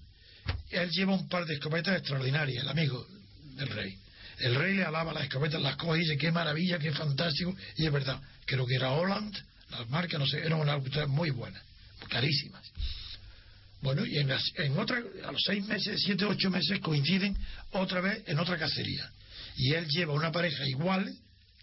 Él 0.69 0.89
lleva 0.91 1.13
un 1.13 1.27
par 1.27 1.45
de 1.45 1.55
escopetas 1.55 1.97
extraordinarias, 1.97 2.63
el 2.63 2.69
amigo 2.69 3.07
del 3.55 3.67
rey. 3.69 3.97
El 4.39 4.55
rey 4.55 4.75
le 4.75 4.83
alaba 4.83 5.13
las 5.13 5.23
escopetas, 5.23 5.61
las 5.61 5.75
coge 5.77 5.99
y 5.99 6.01
dice, 6.01 6.17
qué 6.17 6.31
maravilla, 6.31 6.77
qué 6.77 6.91
fantástico. 6.91 7.55
Y 7.77 7.85
es 7.85 7.91
verdad, 7.91 8.19
creo 8.45 8.65
que 8.65 8.75
era 8.75 8.91
Holland, 8.91 9.33
las 9.71 9.89
marcas, 9.89 10.19
no 10.19 10.27
sé, 10.27 10.39
eran 10.39 10.59
unas 10.59 10.77
escopetas 10.77 11.07
muy 11.07 11.29
buenas, 11.29 11.63
carísimas. 12.09 12.63
Bueno, 13.81 14.05
y 14.05 14.17
en, 14.17 14.31
en 14.31 14.79
otra, 14.79 15.01
a 15.25 15.31
los 15.31 15.41
seis 15.45 15.63
meses, 15.65 16.01
siete, 16.03 16.25
ocho 16.25 16.49
meses 16.49 16.79
coinciden 16.79 17.37
otra 17.71 18.01
vez 18.01 18.23
en 18.27 18.39
otra 18.39 18.57
cacería. 18.57 19.09
Y 19.57 19.73
él 19.73 19.87
lleva 19.87 20.13
una 20.13 20.31
pareja 20.31 20.67
igual, 20.67 21.13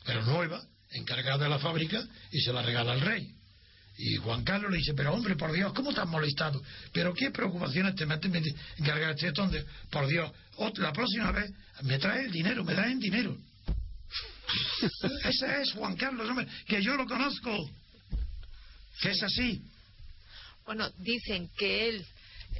pero 0.04 0.24
nueva, 0.24 0.62
encargada 0.92 1.44
de 1.44 1.50
la 1.50 1.58
fábrica, 1.58 2.02
y 2.30 2.40
se 2.40 2.52
la 2.52 2.62
regala 2.62 2.92
al 2.92 3.00
rey. 3.00 3.34
Y 3.98 4.16
Juan 4.16 4.42
Carlos 4.42 4.70
le 4.70 4.78
dice, 4.78 4.94
pero 4.94 5.12
hombre, 5.12 5.36
por 5.36 5.52
Dios, 5.52 5.72
¿cómo 5.74 5.90
has 5.90 6.08
molestado? 6.08 6.62
¿Pero 6.92 7.12
qué 7.12 7.30
preocupaciones 7.30 7.94
te 7.94 8.06
meten 8.06 8.34
encargar 8.78 9.10
este 9.10 9.30
donde 9.32 9.64
Por 9.90 10.06
Dios, 10.06 10.30
la 10.76 10.92
próxima 10.92 11.30
vez 11.32 11.50
me 11.82 11.98
trae 11.98 12.24
el 12.24 12.32
dinero, 12.32 12.64
me 12.64 12.74
traen 12.74 12.98
dinero. 12.98 13.36
Ese 15.24 15.62
es 15.62 15.72
Juan 15.72 15.96
Carlos, 15.96 16.28
hombre, 16.28 16.46
que 16.66 16.82
yo 16.82 16.96
lo 16.96 17.06
conozco. 17.06 17.70
Que 19.00 19.10
es 19.10 19.22
así. 19.22 19.62
Bueno, 20.64 20.88
dicen 20.98 21.48
que 21.56 21.88
él 21.88 22.06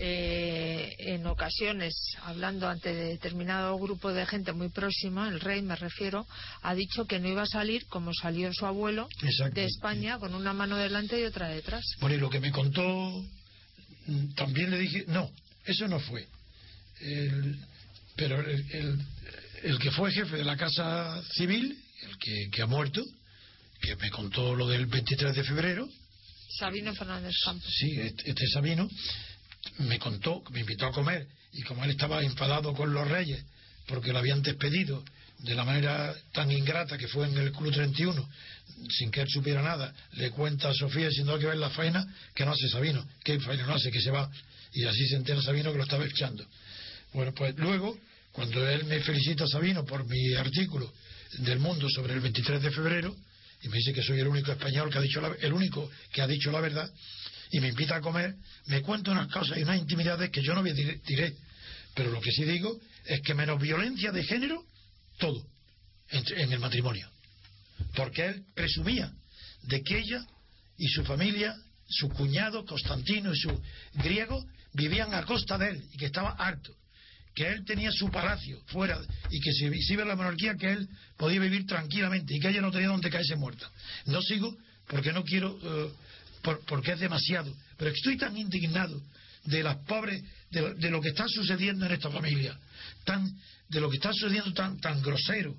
eh, 0.05 0.97
en 0.99 1.25
ocasiones, 1.29 1.95
hablando 2.25 2.69
ante 2.69 2.93
determinado 2.93 3.79
grupo 3.79 4.13
de 4.13 4.27
gente 4.27 4.53
muy 4.53 4.69
próxima, 4.69 5.29
el 5.29 5.39
rey 5.39 5.63
me 5.63 5.77
refiero, 5.77 6.27
ha 6.63 6.75
dicho 6.75 7.05
que 7.05 7.21
no 7.21 7.29
iba 7.29 7.43
a 7.43 7.47
salir 7.47 7.87
como 7.87 8.13
salió 8.13 8.53
su 8.53 8.67
abuelo 8.67 9.07
de 9.55 9.65
España, 9.65 10.19
con 10.19 10.35
una 10.35 10.53
mano 10.53 10.77
delante 10.77 11.21
y 11.21 11.23
otra 11.23 11.51
detrás. 11.51 11.85
Bueno, 12.01 12.17
y 12.17 12.19
lo 12.19 12.31
que 12.31 12.41
me 12.41 12.51
contó, 12.51 12.83
mm, 14.07 14.35
también 14.35 14.73
le 14.73 14.81
dije, 14.81 15.05
no, 15.07 15.31
eso 15.65 15.87
no 15.87 16.01
fue. 16.01 16.27
pero 18.17 18.41
el, 18.41 19.79
que 19.79 19.91
fue 19.93 20.11
jefe 20.11 20.37
de 20.37 20.45
la 20.45 20.57
Casa 20.57 21.23
Civil, 21.35 21.79
el 22.03 22.19
que, 22.19 22.51
que 22.51 22.63
ha 22.63 22.67
muerto, 22.67 23.05
que 23.81 23.95
me 23.95 24.11
contó 24.11 24.57
lo 24.57 24.67
del 24.67 24.87
23 24.87 25.37
de 25.37 25.45
febrero, 25.45 25.89
Sabino 26.59 26.93
Fernández 26.93 27.35
Campos. 27.45 27.73
Sí, 27.79 28.01
este, 28.01 28.31
este 28.31 28.47
Sabino 28.49 28.89
me 29.79 29.99
contó, 29.99 30.43
me 30.51 30.61
invitó 30.61 30.87
a 30.87 30.93
comer 30.93 31.27
y 31.53 31.63
como 31.63 31.85
él 31.85 31.91
estaba 31.91 32.23
enfadado 32.23 32.75
con 32.75 32.93
los 32.93 33.09
reyes 33.09 33.45
porque 33.87 34.13
lo 34.13 34.19
habían 34.19 34.43
despedido 34.43 35.05
de 35.41 35.55
la 35.55 35.65
manera 35.65 36.15
tan 36.33 36.51
ingrata 36.51 36.97
que 36.97 37.09
fue 37.09 37.27
en 37.27 37.37
el 37.37 37.53
Club 37.53 37.73
31, 37.73 38.29
sin 38.91 39.11
que 39.11 39.23
él 39.23 39.29
supiera 39.29 39.61
nada, 39.61 39.93
le 40.13 40.31
cuenta 40.31 40.69
a 40.69 40.75
Sofía 40.75 41.09
diciendo 41.09 41.39
que 41.39 41.47
ver 41.47 41.57
la 41.57 41.71
faena, 41.71 42.07
que 42.35 42.45
no 42.45 42.53
hace 42.53 42.69
Sabino, 42.69 43.05
que 43.25 43.41
faena 43.41 43.67
no 43.67 43.75
hace, 43.75 43.91
que 43.91 44.01
se 44.01 44.11
va, 44.11 44.31
y 44.73 44.85
así 44.85 45.07
se 45.09 45.17
entera 45.17 45.43
Sabino 45.43 45.73
que 45.73 45.79
lo 45.79 45.85
estaba 45.85 46.05
echando. 46.05 46.47
Bueno, 47.13 47.33
pues 47.35 47.57
luego, 47.57 47.99
cuando 48.31 48.67
él 48.69 48.85
me 48.85 49.01
felicita 49.01 49.45
a 49.45 49.49
Sabino 49.49 49.85
por 49.85 50.07
mi 50.07 50.35
artículo 50.35 50.93
del 51.39 51.59
Mundo 51.59 51.89
sobre 51.91 52.15
el 52.15 52.21
23 52.21 52.63
de 52.63 52.71
febrero, 52.71 53.17
y 53.63 53.69
me 53.69 53.77
dice 53.77 53.93
que 53.93 54.03
soy 54.03 54.21
el 54.21 54.29
único 54.29 54.53
español 54.53 54.91
que 54.91 54.99
ha 54.99 55.03
dicho 55.03 55.21
el 55.41 55.53
único 55.53 55.91
que 56.13 56.23
ha 56.23 56.27
dicho 56.27 56.51
la 56.51 56.61
verdad, 56.61 56.91
y 57.53 57.61
me 57.61 57.69
invita 57.69 57.97
a 57.97 58.01
comer, 58.01 58.35
me 58.67 58.81
cuenta 58.81 59.11
unas 59.11 59.31
cosas 59.31 59.59
y 59.59 59.63
unas 59.63 59.79
intimidades 59.79 60.31
que 60.31 60.43
yo 60.43 60.55
no 60.55 60.63
diré. 60.63 61.37
Pero 61.95 62.11
lo 62.11 62.21
que 62.21 62.33
sí 62.33 62.45
digo 62.45 62.81
es 63.05 63.21
que 63.21 63.35
menos 63.35 63.61
violencia 63.61 64.11
de 64.11 64.25
género, 64.25 64.65
todo, 65.19 65.47
en, 66.09 66.51
el 66.51 66.59
matrimonio. 66.59 67.07
Porque 67.95 68.25
él 68.25 68.45
presumía 68.55 69.13
de 69.65 69.83
que 69.83 69.99
ella 69.99 70.25
y 70.79 70.89
su 70.89 71.05
familia, 71.05 71.55
su 71.87 72.09
cuñado 72.09 72.65
Constantino 72.65 73.35
y 73.35 73.39
su 73.39 73.63
griego, 73.95 74.43
vivían 74.73 75.13
a 75.13 75.25
costa 75.25 75.59
de 75.59 75.73
él 75.73 75.85
y 75.93 75.99
que 75.99 76.07
estaba 76.07 76.31
harto. 76.31 76.75
Que 77.35 77.49
él 77.49 77.67
tenía 77.67 77.91
su 77.93 78.11
palacio 78.11 78.63
fuera 78.69 78.99
y 79.31 79.41
que 79.41 79.53
si, 79.53 79.93
iba 79.93 80.07
la 80.07 80.17
monarquía, 80.17 80.57
que 80.57 80.73
él 80.73 80.89
podía 81.19 81.41
vivir 81.41 81.67
tranquilamente 81.67 82.35
y 82.35 82.41
que 82.41 82.49
ella 82.49 82.63
no 82.63 82.71
tenía 82.71 82.89
donde 82.89 83.11
caerse 83.11 83.37
muerta. 83.37 83.71
No 84.07 84.23
sigo 84.23 84.57
porque 84.87 85.13
no 85.13 85.23
quiero 85.23 85.59
eh, 85.63 85.93
porque 86.43 86.93
es 86.93 87.01
demasiado. 87.01 87.55
Pero 87.77 87.91
estoy 87.91 88.17
tan 88.17 88.37
indignado 88.37 89.01
de 89.45 89.63
las 89.63 89.77
pobres, 89.79 90.23
de, 90.51 90.91
lo 90.91 91.01
que 91.01 91.09
está 91.09 91.27
sucediendo 91.29 91.87
en 91.87 91.93
esta 91.93 92.11
familia, 92.11 92.59
tan, 93.05 93.29
de 93.69 93.81
lo 93.81 93.91
que 93.91 93.97
está 93.97 94.13
sucediendo 94.13 94.53
tan, 94.53 94.79
tan 94.81 95.03
grosero, 95.03 95.57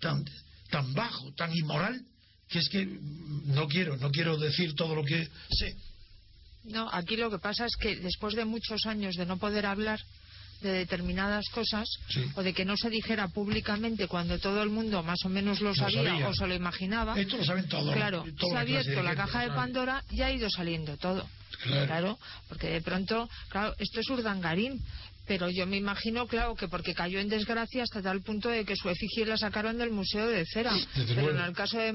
tan, 0.00 0.24
tan 0.70 0.94
bajo, 0.94 1.32
tan 1.34 1.54
inmoral, 1.54 2.00
que 2.48 2.58
es 2.58 2.68
que 2.68 2.86
no 2.86 3.68
quiero, 3.68 3.96
no 3.96 4.10
quiero 4.10 4.38
decir 4.38 4.74
todo 4.74 4.94
lo 4.94 5.04
que 5.04 5.28
sé. 5.50 5.76
No, 6.64 6.88
aquí 6.92 7.16
lo 7.16 7.30
que 7.30 7.38
pasa 7.38 7.66
es 7.66 7.76
que 7.76 7.96
después 7.96 8.34
de 8.34 8.44
muchos 8.44 8.86
años 8.86 9.14
de 9.16 9.26
no 9.26 9.38
poder 9.38 9.66
hablar, 9.66 10.00
de 10.60 10.72
determinadas 10.72 11.44
cosas 11.50 11.88
o 12.34 12.42
de 12.42 12.52
que 12.52 12.64
no 12.64 12.76
se 12.76 12.90
dijera 12.90 13.28
públicamente 13.28 14.08
cuando 14.08 14.38
todo 14.38 14.62
el 14.62 14.70
mundo 14.70 15.02
más 15.02 15.18
o 15.24 15.28
menos 15.28 15.60
lo 15.60 15.74
sabía, 15.74 16.28
o 16.28 16.34
se 16.34 16.46
lo 16.46 16.54
imaginaba. 16.54 17.18
Esto 17.18 17.36
lo 17.36 17.44
saben 17.44 17.68
todos. 17.68 17.94
Claro, 17.94 18.24
se 18.38 18.56
ha 18.56 18.60
abierto 18.60 19.02
la 19.02 19.14
caja 19.14 19.42
de 19.42 19.48
Pandora 19.48 20.02
y 20.10 20.22
ha 20.22 20.32
ido 20.32 20.48
saliendo 20.50 20.96
todo. 20.96 21.28
Claro. 21.62 22.18
porque 22.48 22.68
de 22.68 22.80
pronto, 22.82 23.28
claro, 23.48 23.74
esto 23.78 24.00
es 24.00 24.08
urdangarín. 24.10 24.80
Pero 25.26 25.50
yo 25.50 25.66
me 25.66 25.76
imagino, 25.76 26.26
claro, 26.26 26.54
que 26.54 26.68
porque 26.68 26.94
cayó 26.94 27.20
en 27.20 27.28
desgracia 27.28 27.82
hasta 27.82 28.00
tal 28.00 28.22
punto 28.22 28.48
de 28.48 28.64
que 28.64 28.74
su 28.74 28.88
efigie 28.88 29.26
la 29.26 29.36
sacaron 29.36 29.76
del 29.76 29.90
Museo 29.90 30.26
de 30.26 30.46
Cera. 30.46 30.72
Pero 30.94 31.32
en 31.32 31.38
el 31.38 31.52
caso 31.52 31.76
de 31.76 31.92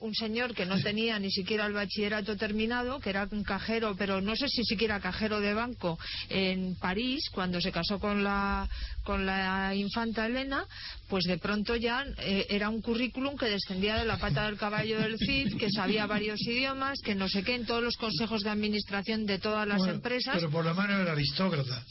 Un 0.00 0.14
señor 0.14 0.54
que 0.54 0.66
no 0.66 0.80
tenía 0.82 1.18
ni 1.18 1.30
siquiera 1.30 1.66
el 1.66 1.72
bachillerato 1.72 2.36
terminado, 2.36 3.00
que 3.00 3.10
era 3.10 3.28
un 3.30 3.44
cajero, 3.44 3.94
pero 3.96 4.20
no 4.20 4.36
sé 4.36 4.48
si 4.48 4.64
siquiera 4.64 5.00
cajero 5.00 5.40
de 5.40 5.54
banco 5.54 5.98
en 6.28 6.76
París, 6.76 7.28
cuando 7.32 7.60
se 7.60 7.72
casó 7.72 7.98
con 7.98 8.24
la, 8.24 8.68
con 9.04 9.26
la 9.26 9.74
infanta 9.74 10.26
Elena, 10.26 10.64
pues 11.08 11.24
de 11.24 11.38
pronto 11.38 11.76
ya 11.76 12.04
eh, 12.18 12.46
era 12.48 12.68
un 12.68 12.80
currículum 12.80 13.36
que 13.36 13.46
descendía 13.46 13.96
de 13.96 14.04
la 14.04 14.18
pata 14.18 14.46
del 14.46 14.56
caballo 14.56 15.00
del 15.00 15.18
Cid, 15.18 15.56
que 15.58 15.70
sabía 15.70 16.06
varios 16.06 16.40
idiomas, 16.42 17.00
que 17.04 17.14
no 17.14 17.28
sé 17.28 17.42
qué, 17.42 17.54
en 17.54 17.66
todos 17.66 17.82
los 17.82 17.96
consejos 17.96 18.42
de 18.42 18.50
administración 18.50 19.26
de 19.26 19.38
todas 19.38 19.66
las 19.66 19.86
empresas. 19.86 20.36
Pero 20.36 20.50
por 20.50 20.64
la 20.64 20.74
mano 20.74 21.00
era 21.00 21.12
aristócrata 21.12 21.84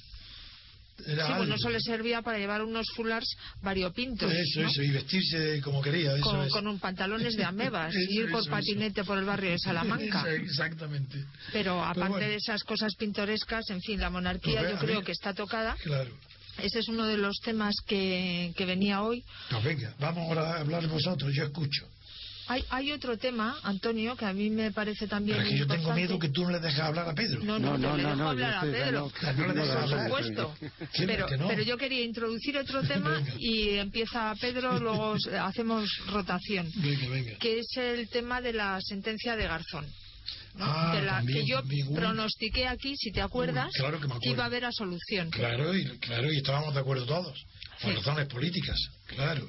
sí, 1.06 1.34
bueno, 1.38 1.56
eso 1.56 1.70
le 1.70 1.80
servía 1.80 2.22
para 2.22 2.38
llevar 2.38 2.64
unos 2.64 2.88
fulars 2.96 3.36
variopintos. 3.62 4.32
Eso, 4.32 4.62
eso, 4.62 4.82
y 4.82 4.92
vestirse 4.92 5.62
como 5.62 5.82
quería. 5.82 6.14
con, 6.20 6.68
un 6.68 6.80
pantalones 6.80 7.36
de 7.36 7.44
amebas 7.44 7.94
y 8.10 8.20
ir 8.20 8.32
por 8.32 8.48
patinete 8.50 9.04
por 9.04 9.18
el 9.18 9.26
barrio 9.26 9.52
de 9.52 9.60
Salamanca. 9.64 10.26
exactamente. 10.34 11.24
Pero 11.52 11.84
aparte 11.84 12.28
de 12.28 12.36
esas 12.36 12.64
cosas 12.64 12.96
pintorescas, 12.96 13.70
en 13.70 13.82
fin, 13.82 14.00
la 14.00 14.10
monarquía 14.10 14.62
pues 14.62 14.74
yo 14.74 14.80
creo 14.80 15.04
que 15.04 15.12
está 15.12 15.34
tocada. 15.34 15.76
Claro. 15.84 16.12
Ese 16.62 16.80
es 16.80 16.90
uno 16.90 17.06
de 17.06 17.18
los 17.18 17.40
temas 17.40 17.76
que, 17.88 18.54
que 18.58 18.66
venía 18.66 19.02
hoy. 19.02 19.24
No, 19.50 19.62
venga, 19.62 19.94
vamos 20.00 20.28
ahora 20.28 20.56
a 20.56 20.60
hablar 20.60 20.86
vosotros, 20.88 21.34
yo 21.34 21.46
escucho. 21.46 21.88
Hay, 22.50 22.66
hay 22.72 22.92
otro 22.92 23.16
tema, 23.16 23.60
Antonio, 23.62 24.16
que 24.16 24.26
a 24.26 24.34
mí 24.34 24.50
me 24.50 24.72
parece 24.72 25.08
también. 25.08 25.38
Pero 25.38 25.48
es 25.48 25.54
que 25.54 25.60
yo 25.60 25.68
tengo 25.68 25.94
miedo 25.94 26.18
que 26.18 26.30
tú 26.30 26.42
no 26.46 26.50
le 26.50 26.60
dejes 26.60 26.80
hablar 26.80 27.08
a 27.08 27.14
Pedro. 27.14 27.44
No, 27.44 27.60
no, 27.60 27.78
no, 27.78 27.96
le 27.96 28.04
dejo 28.04 28.24
hablar 28.24 28.56
a 28.56 28.62
Pedro. 28.62 29.12
por 29.12 29.88
supuesto. 29.88 30.56
pero, 30.98 31.28
pero 31.48 31.62
yo 31.62 31.78
quería 31.78 32.04
introducir 32.04 32.58
otro 32.58 32.82
tema 32.82 33.22
y 33.38 33.76
empieza 33.76 34.34
Pedro, 34.42 34.80
luego 34.80 35.16
hacemos 35.40 35.88
rotación. 36.08 36.72
Venga, 36.78 37.08
venga. 37.10 37.38
Que 37.38 37.60
es 37.60 37.78
el 37.78 38.10
tema 38.10 38.42
de 38.42 38.54
la 38.54 38.80
sentencia 38.82 39.36
de 39.36 39.44
Garzón. 39.44 39.86
Ah, 40.60 40.94
de 40.96 41.04
la 41.04 41.24
que 41.24 41.46
yo 41.46 41.62
pronostiqué 41.94 42.68
aquí, 42.68 42.96
si 42.98 43.12
te 43.12 43.22
acuerdas, 43.22 43.72
claro 43.76 44.00
que, 44.00 44.08
me 44.08 44.16
iba 44.24 44.44
a 44.44 44.48
haber 44.48 44.66
a 44.66 44.72
solución. 44.72 45.30
Claro, 45.30 45.76
y, 45.76 45.86
claro, 46.00 46.34
y 46.34 46.38
estábamos 46.38 46.74
de 46.74 46.80
acuerdo 46.80 47.06
todos, 47.06 47.46
por 47.82 47.94
razones 47.94 48.28
políticas, 48.28 48.76
claro. 49.06 49.48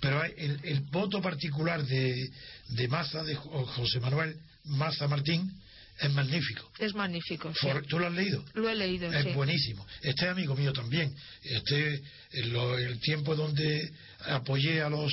Pero 0.00 0.22
el, 0.24 0.60
el 0.62 0.80
voto 0.90 1.20
particular 1.20 1.84
de, 1.84 2.30
de 2.68 2.88
Maza, 2.88 3.22
de 3.24 3.34
José 3.34 4.00
Manuel 4.00 4.36
Maza 4.64 5.08
Martín, 5.08 5.50
es 5.98 6.12
magnífico. 6.12 6.70
Es 6.78 6.94
magnífico. 6.94 7.52
¿Tú 7.88 7.98
lo 7.98 8.06
has 8.06 8.12
leído? 8.12 8.44
Lo 8.54 8.68
he 8.68 8.74
leído. 8.74 9.10
Es 9.10 9.34
buenísimo. 9.34 9.86
Este 10.02 10.26
es 10.26 10.30
amigo 10.30 10.54
mío 10.54 10.72
también. 10.72 11.14
Este, 11.42 12.02
en 12.32 12.54
el 12.54 13.00
tiempo 13.00 13.34
donde 13.34 13.90
apoyé 14.26 14.82
a 14.82 14.90
los 14.90 15.10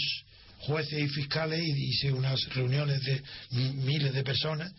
jueces 0.59 0.99
y 0.99 1.07
fiscales 1.07 1.61
y 1.61 1.89
hice 1.89 2.11
unas 2.11 2.39
reuniones 2.53 3.01
de 3.03 3.21
miles 3.51 4.13
de 4.13 4.23
personas, 4.23 4.73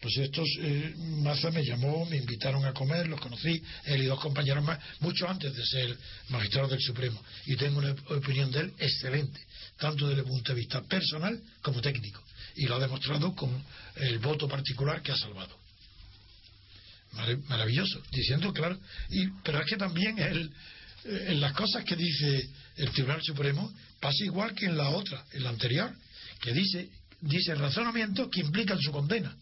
pues 0.00 0.16
estos, 0.16 0.48
eh, 0.60 0.94
Maza 0.96 1.50
me 1.50 1.62
llamó, 1.62 2.06
me 2.06 2.16
invitaron 2.16 2.64
a 2.64 2.72
comer, 2.72 3.06
los 3.06 3.20
conocí, 3.20 3.62
él 3.84 4.02
y 4.02 4.06
dos 4.06 4.18
compañeros 4.18 4.64
más, 4.64 4.78
mucho 5.00 5.28
antes 5.28 5.54
de 5.54 5.66
ser 5.66 5.96
magistrado 6.30 6.68
del 6.68 6.80
Supremo. 6.80 7.22
Y 7.44 7.56
tengo 7.56 7.78
una 7.78 7.94
opinión 8.08 8.50
de 8.50 8.60
él 8.60 8.72
excelente 8.78 9.40
tanto 9.80 10.06
desde 10.06 10.20
el 10.20 10.26
punto 10.26 10.52
de 10.52 10.60
vista 10.60 10.82
personal 10.82 11.40
como 11.62 11.80
técnico. 11.80 12.22
Y 12.56 12.66
lo 12.66 12.76
ha 12.76 12.78
demostrado 12.78 13.34
con 13.34 13.50
el 13.96 14.18
voto 14.18 14.46
particular 14.46 15.02
que 15.02 15.12
ha 15.12 15.16
salvado. 15.16 15.58
Maravilloso, 17.48 18.02
diciendo 18.12 18.52
claro. 18.52 18.78
Y, 19.08 19.26
pero 19.42 19.60
es 19.60 19.66
que 19.66 19.76
también 19.76 20.18
el, 20.18 20.52
en 21.04 21.40
las 21.40 21.54
cosas 21.54 21.84
que 21.84 21.96
dice 21.96 22.48
el 22.76 22.90
Tribunal 22.92 23.22
Supremo 23.22 23.72
pasa 23.98 24.24
igual 24.24 24.54
que 24.54 24.66
en 24.66 24.76
la 24.76 24.90
otra, 24.90 25.24
en 25.32 25.42
la 25.42 25.50
anterior, 25.50 25.92
que 26.40 26.52
dice, 26.52 26.90
dice 27.22 27.54
razonamientos 27.54 28.28
que 28.30 28.40
implican 28.40 28.78
su 28.80 28.92
condena. 28.92 29.34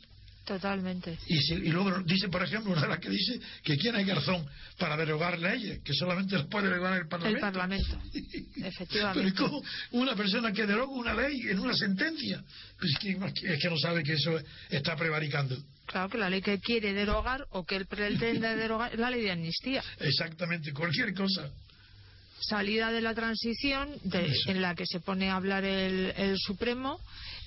Totalmente. 0.49 1.19
Y, 1.27 1.39
si- 1.43 1.55
y 1.57 1.69
luego 1.69 2.01
dice, 2.07 2.29
por 2.31 2.43
ejemplo, 2.43 2.73
una 2.73 2.81
de 2.81 2.89
las 2.89 2.99
que 3.01 3.11
dice 3.11 3.39
que 3.63 3.77
quién 3.77 3.95
es 3.97 4.07
Garzón 4.07 4.47
para 4.79 4.97
derogar 4.97 5.39
leyes, 5.39 5.81
que 5.85 5.93
solamente 5.93 6.37
las 6.39 6.47
puede 6.47 6.69
derogar 6.71 6.99
el 6.99 7.07
Parlamento. 7.07 7.37
El 7.37 7.41
Parlamento. 7.43 7.99
Pero 8.55 8.67
Efectivamente. 8.67 9.29
¿y 9.29 9.33
cómo 9.33 9.63
una 9.93 10.17
persona 10.17 10.51
que 10.51 10.65
deroga 10.67 10.91
una 10.91 11.13
ley 11.13 11.43
en 11.51 11.59
una 11.59 11.75
sentencia? 11.75 12.43
Pues 12.81 12.93
es 13.43 13.61
que 13.61 13.69
no 13.69 13.77
sabe 13.79 14.03
que 14.03 14.15
eso 14.15 14.41
está 14.71 14.97
prevaricando. 14.97 15.55
Claro 15.85 16.09
que 16.09 16.17
la 16.17 16.31
ley 16.31 16.41
que 16.41 16.59
quiere 16.61 16.95
derogar 16.95 17.47
o 17.51 17.65
que 17.67 17.77
él 17.77 17.85
pretende 17.87 18.57
derogar 18.57 18.95
es 18.95 18.99
la 18.99 19.11
ley 19.11 19.21
de 19.21 19.33
amnistía. 19.33 19.85
Exactamente, 20.01 20.73
cualquier 20.73 21.13
cosa. 21.13 21.51
Salida 22.41 22.91
de 22.91 23.03
la 23.03 23.15
transición 23.15 23.91
de- 24.05 24.35
en 24.47 24.63
la 24.63 24.75
que 24.75 24.87
se 24.87 25.01
pone 25.01 25.29
a 25.29 25.37
hablar 25.37 25.65
el, 25.65 26.15
el 26.17 26.37
Supremo 26.39 26.99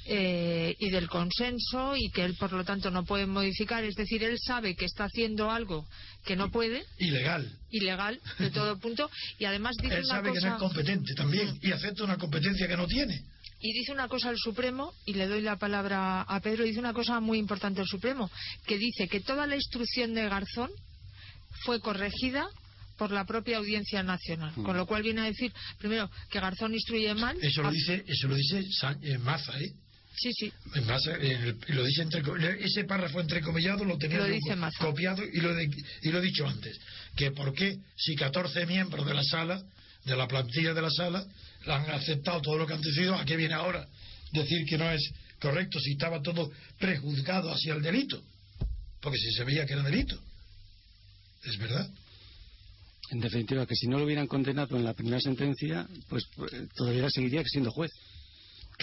eh, 0.06 0.76
y 0.80 0.90
del 0.90 1.08
consenso 1.08 1.96
y 1.96 2.10
que 2.12 2.24
él 2.24 2.36
por 2.36 2.52
lo 2.54 2.64
tanto 2.64 2.90
no 2.92 3.04
puede 3.06 3.26
modificar. 3.26 3.84
Es 3.84 3.96
decir, 3.96 4.24
él 4.24 4.38
sabe 4.40 4.76
que 4.76 4.86
está 4.86 5.06
haciendo 5.06 5.52
algo 5.52 5.86
que 6.26 6.36
no 6.36 6.50
puede, 6.52 6.84
Ilegal. 6.98 7.52
ilegal 7.70 8.20
de 8.40 8.50
todo 8.52 8.78
punto, 8.80 9.10
y 9.40 9.46
además 9.46 9.76
dice 9.82 9.96
Él 9.96 10.04
una 10.06 10.16
sabe 10.16 10.34
que 10.34 10.40
no 10.42 10.54
es 10.56 10.60
competente 10.60 11.14
también 11.16 11.58
y 11.62 11.72
acepta 11.72 12.04
una 12.04 12.18
competencia 12.18 12.68
que 12.68 12.78
no 12.78 12.88
tiene. 12.88 13.24
Y 13.64 13.74
dice 13.74 13.92
una 13.92 14.08
cosa 14.08 14.32
el 14.32 14.38
Supremo, 14.40 14.92
y 15.06 15.14
le 15.14 15.28
doy 15.28 15.42
la 15.42 15.56
palabra 15.58 16.22
a 16.24 16.40
Pedro, 16.40 16.64
dice 16.64 16.80
una 16.80 16.94
cosa 16.94 17.20
muy 17.20 17.38
importante 17.38 17.80
el 17.82 17.88
Supremo, 17.88 18.30
que 18.66 18.80
dice 18.80 19.08
que 19.08 19.20
toda 19.20 19.46
la 19.46 19.56
instrucción 19.56 20.16
de 20.16 20.28
Garzón 20.28 20.72
fue 21.64 21.80
corregida 21.80 22.48
por 22.98 23.12
la 23.12 23.26
propia 23.26 23.58
Audiencia 23.58 24.02
Nacional. 24.04 24.54
Con 24.56 24.78
lo 24.78 24.86
cual 24.88 25.04
viene 25.04 25.22
a 25.22 25.26
decir, 25.26 25.52
primero, 25.78 26.10
que 26.32 26.40
Garzón 26.40 26.74
instruye 26.74 27.14
mal. 27.14 27.38
Eso 27.42 27.62
lo 27.62 27.68
a- 27.68 27.72
dice, 27.72 28.04
eso 28.08 28.28
lo 28.28 28.36
dice 28.36 28.64
eh, 29.04 29.18
Maza, 29.20 29.54
¿eh? 29.60 29.74
Sí, 30.16 30.32
sí. 30.34 30.52
En 30.76 30.86
Maza, 30.86 31.16
en 31.16 31.42
el- 31.42 31.58
y 31.68 31.72
lo 31.74 31.84
dice 31.84 32.02
entre, 32.04 32.22
ese 32.64 32.84
párrafo 32.84 33.20
entrecomillado 33.22 33.86
lo 33.86 33.98
tenía 33.98 34.20
Lo 34.20 34.26
dice 34.26 34.56
copiado 34.78 35.24
y 35.24 35.40
lo, 35.40 35.54
de- 35.56 35.70
y 36.04 36.10
lo 36.12 36.20
he 36.20 36.22
dicho 36.22 36.46
antes. 36.46 36.80
Que 37.16 37.32
por 37.32 37.54
qué 37.54 37.78
si 37.96 38.16
14 38.16 38.66
miembros 38.66 39.06
de 39.06 39.14
la 39.14 39.24
sala, 39.24 39.64
de 40.06 40.16
la 40.16 40.28
plantilla 40.28 40.74
de 40.74 40.82
la 40.82 40.90
sala, 40.90 41.26
han 41.66 41.90
aceptado 41.92 42.42
todo 42.42 42.58
lo 42.58 42.68
que 42.68 42.74
han 42.74 42.82
decidido, 42.82 43.16
¿a 43.16 43.26
qué 43.26 43.36
viene 43.36 43.54
ahora 43.54 43.88
decir 44.32 44.66
que 44.66 44.78
no 44.78 44.92
es 44.92 45.02
correcto 45.40 45.80
si 45.80 45.92
estaba 45.94 46.22
todo 46.22 46.52
prejuzgado 46.78 47.52
hacia 47.52 47.74
el 47.74 47.82
delito? 47.82 48.22
Porque 49.00 49.18
si 49.18 49.32
se 49.32 49.44
veía 49.44 49.66
que 49.66 49.74
era 49.74 49.84
delito. 49.84 50.20
Es 51.44 51.58
verdad. 51.58 51.90
En 53.12 53.20
definitiva, 53.20 53.66
que 53.66 53.76
si 53.76 53.88
no 53.88 53.98
lo 53.98 54.06
hubieran 54.06 54.28
condenado 54.28 54.78
en 54.78 54.84
la 54.86 54.94
primera 54.94 55.20
sentencia, 55.20 55.88
pues 56.08 56.24
eh, 56.54 56.68
todavía 56.76 57.10
seguiría 57.10 57.44
siendo 57.46 57.72
juez. 57.72 57.92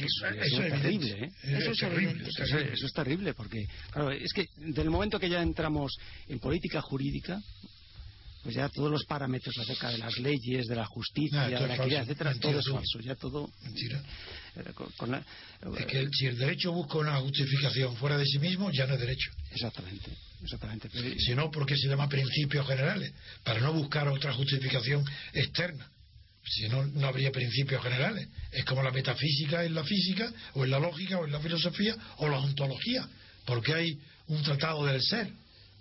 Eso, 0.05 0.27
Eso 0.27 0.41
eso 0.41 0.63
es 0.63 0.73
es 0.73 0.81
terrible. 0.83 1.11
¿eh? 1.25 1.31
Eso 1.59 1.71
es 1.73 1.79
terrible, 1.79 2.23
es 2.23 2.29
Eso, 2.29 2.45
terrible. 2.45 2.73
eso 2.75 2.87
es 2.87 2.93
terrible, 2.93 3.35
porque, 3.35 3.67
claro, 3.91 4.11
es 4.11 4.33
que 4.33 4.47
del 4.57 4.91
momento 4.91 5.19
que 5.19 5.29
ya 5.29 5.43
entramos 5.43 5.93
en 6.29 6.39
política 6.39 6.81
jurídica, 6.81 7.41
pues 8.43 8.55
ya 8.55 8.69
todos 8.69 8.91
los 8.91 9.05
parámetros 9.05 9.55
acerca 9.59 9.91
de 9.91 9.99
las 9.99 10.17
leyes, 10.19 10.67
de 10.67 10.77
la 10.77 10.87
justicia, 10.87 11.43
Ah, 11.43 11.49
de 11.49 11.51
la 11.53 11.59
equidad, 11.59 11.77
falso. 11.79 11.97
etcétera, 11.99 12.31
Mentira, 12.31 12.51
todo 12.53 12.61
es 12.61 12.69
falso. 12.69 13.01
Ya 13.01 13.15
todo. 13.17 13.51
Mentira. 13.63 14.03
con- 14.75 14.91
con 14.97 15.11
la- 15.13 15.25
Es 15.79 15.87
que 15.87 16.09
si 16.13 16.27
el 16.27 16.37
derecho 16.37 16.73
busca 16.73 16.99
una 16.99 17.17
justificación 17.21 17.95
fuera 17.97 18.19
de 18.19 18.25
sí 18.25 18.41
mismo, 18.41 18.73
ya 18.73 18.87
no 18.89 18.95
es 18.95 19.01
derecho. 19.01 19.31
Exactamente, 19.53 20.11
exactamente. 20.43 20.89
Si 21.19 21.33
no, 21.35 21.49
¿por 21.51 21.65
qué 21.65 21.77
se 21.77 21.87
llama 21.89 22.09
principios 22.09 22.67
generales? 22.67 23.13
Para 23.45 23.61
no 23.61 23.73
buscar 23.73 24.09
otra 24.09 24.33
justificación 24.33 25.05
externa. 25.33 25.89
Si 26.49 26.69
no, 26.69 26.85
no 26.87 27.07
habría 27.07 27.31
principios 27.31 27.83
generales. 27.83 28.29
Es 28.53 28.65
como 28.65 28.83
la 28.83 28.91
metafísica 28.91 29.65
en 29.65 29.75
la 29.75 29.85
física, 29.85 30.33
o 30.55 30.65
en 30.65 30.71
la 30.71 30.79
lógica, 30.79 31.19
o 31.19 31.27
en 31.27 31.33
la 31.33 31.41
filosofía, 31.41 31.97
o 32.19 32.29
la 32.29 32.39
ontología. 32.39 33.07
Porque 33.45 33.75
hay 33.75 33.99
un 34.29 34.43
tratado 34.43 34.87
del 34.87 35.03
ser. 35.03 35.31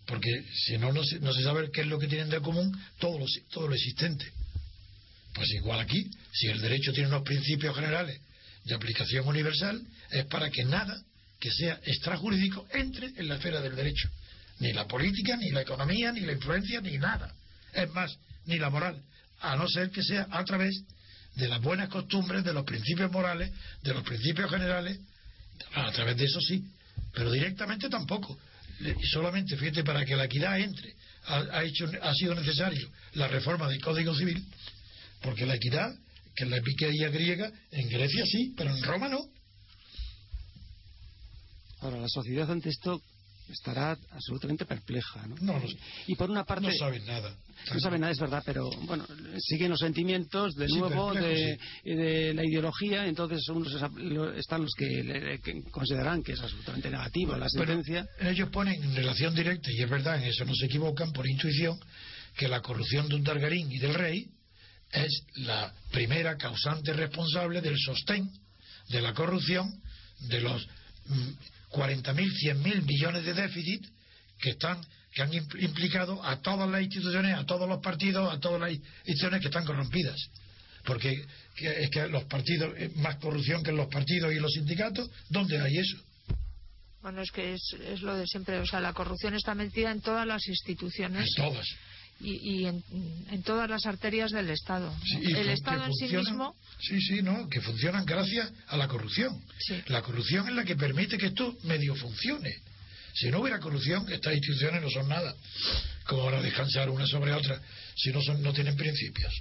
Porque 0.06 0.30
si 0.54 0.78
no, 0.78 0.92
no 0.92 1.04
se, 1.04 1.20
no 1.20 1.34
se 1.34 1.44
sabe 1.44 1.70
qué 1.72 1.82
es 1.82 1.88
lo 1.88 2.00
que 2.00 2.08
tienen 2.08 2.30
de 2.30 2.40
común 2.40 2.78
todo 3.00 3.20
lo, 3.20 3.26
todo 3.52 3.68
lo 3.68 3.76
existente. 3.76 4.26
Pues 5.34 5.50
igual 5.52 5.80
aquí, 5.80 6.10
si 6.32 6.48
el 6.48 6.62
derecho 6.62 6.92
tiene 6.94 7.10
unos 7.10 7.24
principios 7.24 7.76
generales 7.76 8.20
de 8.64 8.74
aplicación 8.74 9.28
universal, 9.28 9.82
es 10.10 10.26
para 10.26 10.50
que 10.50 10.64
nada 10.66 11.00
que 11.40 11.52
sea 11.52 11.80
extrajurídico 11.86 12.66
entre 12.74 13.08
en 13.16 13.28
la 13.28 13.36
esfera 13.36 13.62
del 13.62 13.76
derecho. 13.76 14.10
Ni 14.60 14.74
la 14.74 14.88
política, 14.88 15.38
ni 15.38 15.52
la 15.52 15.62
economía, 15.62 16.12
ni 16.12 16.22
la 16.22 16.34
influencia, 16.34 16.82
ni 16.82 16.98
nada. 16.98 17.34
Es 17.74 17.90
más, 17.92 18.18
ni 18.46 18.58
la 18.58 18.70
moral, 18.70 19.02
a 19.42 19.56
no 19.56 19.68
ser 19.68 19.90
que 19.92 20.04
sea 20.04 20.28
a 20.32 20.44
través 20.44 20.84
de 21.36 21.48
las 21.48 21.62
buenas 21.62 21.90
costumbres, 21.90 22.44
de 22.44 22.54
los 22.54 22.64
principios 22.66 23.12
morales, 23.12 23.52
de 23.84 23.94
los 23.94 24.04
principios 24.04 24.50
generales, 24.50 25.00
a 25.74 25.92
través 25.92 26.18
de 26.18 26.26
eso 26.26 26.40
sí, 26.42 26.64
pero 27.14 27.32
directamente 27.32 27.90
tampoco. 27.90 28.38
Le- 28.80 28.96
Solamente, 29.12 29.56
fíjate, 29.58 29.84
para 29.84 30.06
que 30.06 30.16
la 30.16 30.26
equidad 30.26 30.60
entre, 30.60 30.96
ha, 31.28 31.64
hecho, 31.64 31.90
ha 32.02 32.14
sido 32.14 32.36
necesario 32.36 32.90
la 33.14 33.28
reforma 33.28 33.68
del 33.68 33.82
Código 33.82 34.16
Civil, 34.16 34.44
porque 35.22 35.46
la 35.46 35.56
equidad, 35.56 35.94
que 36.36 36.44
en 36.46 36.52
la 36.52 36.58
epiqueía 36.58 37.10
griega, 37.10 37.52
en 37.72 37.90
Grecia 37.90 38.24
sí, 38.26 38.54
pero 38.58 38.76
en 38.76 38.84
Roma 38.84 39.10
no. 39.10 39.20
Ahora, 41.82 41.98
la 42.00 42.08
sociedad 42.10 42.50
ante 42.52 42.70
esto 42.70 43.02
estará 43.50 43.98
absolutamente 44.12 44.66
perpleja, 44.66 45.26
¿no? 45.28 45.36
No 45.42 45.60
lo 45.60 45.68
sé. 45.68 45.78
Y 46.08 46.16
por 46.16 46.30
una 46.30 46.44
parte. 46.46 46.68
No 46.68 46.74
saben 46.74 47.06
nada. 47.06 47.36
No 47.74 47.80
saben 47.80 48.02
nada, 48.02 48.12
es 48.14 48.20
verdad, 48.20 48.44
pero 48.46 48.70
bueno, 48.84 49.06
siguen 49.40 49.70
los 49.72 49.80
sentimientos 49.80 50.54
de 50.56 50.68
Sí, 50.68 50.78
nuevo 50.78 51.14
de, 51.14 51.58
de 51.84 52.34
la 52.34 52.46
ideología, 52.46 53.06
entonces 53.08 53.48
unos 53.50 53.74
están 54.38 54.62
los 54.62 54.74
que, 54.76 54.86
le- 55.04 55.40
que 55.40 55.64
consideran 55.72 56.22
que 56.24 56.34
es 56.34 56.40
absolutamente 56.42 56.90
negativo 56.90 57.36
la 57.36 57.50
sentencia. 57.50 58.08
ellos 58.22 58.50
ponen 58.50 58.82
en 58.84 58.96
relación 58.96 59.34
directa, 59.34 59.72
y 59.72 59.82
es 59.82 59.90
verdad, 59.90 60.18
en 60.22 60.30
eso 60.30 60.46
no 60.46 60.54
se 60.54 60.66
equivocan 60.68 61.12
por 61.12 61.28
intuición, 61.28 61.80
que 62.36 62.48
la 62.48 62.62
corrupción 62.62 63.08
de 63.10 63.16
un 63.16 63.24
Targarín 63.24 63.72
y 63.72 63.80
del 63.80 63.96
rey 63.96 64.28
es 64.92 65.24
la 65.38 65.74
primera 65.92 66.38
causante 66.38 66.94
responsable 66.94 67.62
del 67.62 67.78
sostén 67.78 68.30
de 68.90 69.02
la 69.02 69.14
corrupción 69.14 69.82
de 70.30 70.42
los 70.42 70.66
mm, 71.08 71.30
40.000, 71.78 72.32
100.000 72.34 72.82
millones 72.84 73.24
de 73.26 73.34
déficit 73.34 73.86
que 74.40 74.50
están 74.52 74.82
que 75.14 75.22
han 75.24 75.32
impl- 75.32 75.64
implicado 75.64 76.24
a 76.24 76.42
todas 76.42 76.70
las 76.70 76.82
instituciones, 76.82 77.36
a 77.36 77.46
todos 77.46 77.68
los 77.68 77.80
partidos, 77.82 78.32
a 78.34 78.40
todas 78.40 78.60
las 78.62 78.72
instituciones 78.72 79.42
que 79.42 79.48
están 79.48 79.66
corrompidas. 79.66 80.16
Porque 80.86 81.26
que- 81.56 81.84
es 81.84 81.90
que 81.90 82.08
los 82.08 82.24
partidos, 82.26 82.74
eh, 82.78 82.92
más 82.98 83.16
corrupción 83.18 83.64
que 83.64 83.72
en 83.72 83.78
los 83.78 83.88
partidos 83.88 84.32
y 84.34 84.40
los 84.40 84.52
sindicatos, 84.54 85.10
¿dónde 85.30 85.60
hay 85.60 85.78
eso? 85.78 85.98
Bueno, 87.02 87.22
es 87.22 87.32
que 87.32 87.54
es, 87.54 87.62
es 87.86 88.02
lo 88.02 88.16
de 88.16 88.26
siempre. 88.28 88.60
O 88.60 88.66
sea, 88.66 88.80
la 88.80 88.94
corrupción 88.94 89.34
está 89.34 89.56
metida 89.56 89.92
en 89.92 90.02
todas 90.02 90.28
las 90.28 90.46
instituciones 90.48 91.28
En 91.38 91.44
todas. 91.44 91.66
Y, 92.20 92.62
y 92.62 92.66
en, 92.66 92.84
en 93.30 93.44
todas 93.44 93.70
las 93.70 93.86
arterias 93.86 94.32
del 94.32 94.50
Estado. 94.50 94.94
Sí, 95.06 95.20
el 95.34 95.50
Estado 95.50 95.86
en 95.86 95.94
sí 95.94 96.16
mismo. 96.16 96.56
Sí, 96.80 97.00
sí, 97.02 97.22
no, 97.22 97.48
que 97.50 97.62
funcionan 97.62 98.06
gracias 98.06 98.52
a 98.68 98.78
la 98.78 98.88
corrupción. 98.88 99.42
Sí. 99.60 99.82
La 99.88 100.02
corrupción 100.02 100.48
es 100.48 100.56
la 100.56 100.64
que 100.64 100.76
permite 100.76 101.18
que 101.18 101.28
esto 101.28 101.56
medio 101.64 101.96
funcione. 101.96 102.54
Si 103.14 103.30
no 103.30 103.42
hubiera 103.42 103.60
corrupción, 103.60 104.06
estas 104.12 104.34
instituciones 104.34 104.82
no 104.82 104.90
son 104.90 105.08
nada. 105.08 105.36
Como 106.06 106.22
ahora 106.22 106.42
descansar 106.42 106.90
una 106.90 107.06
sobre 107.08 107.34
otra, 107.34 107.60
si 107.96 108.12
no 108.12 108.22
son, 108.22 108.42
no 108.42 108.54
tienen 108.54 108.76
principios. 108.76 109.34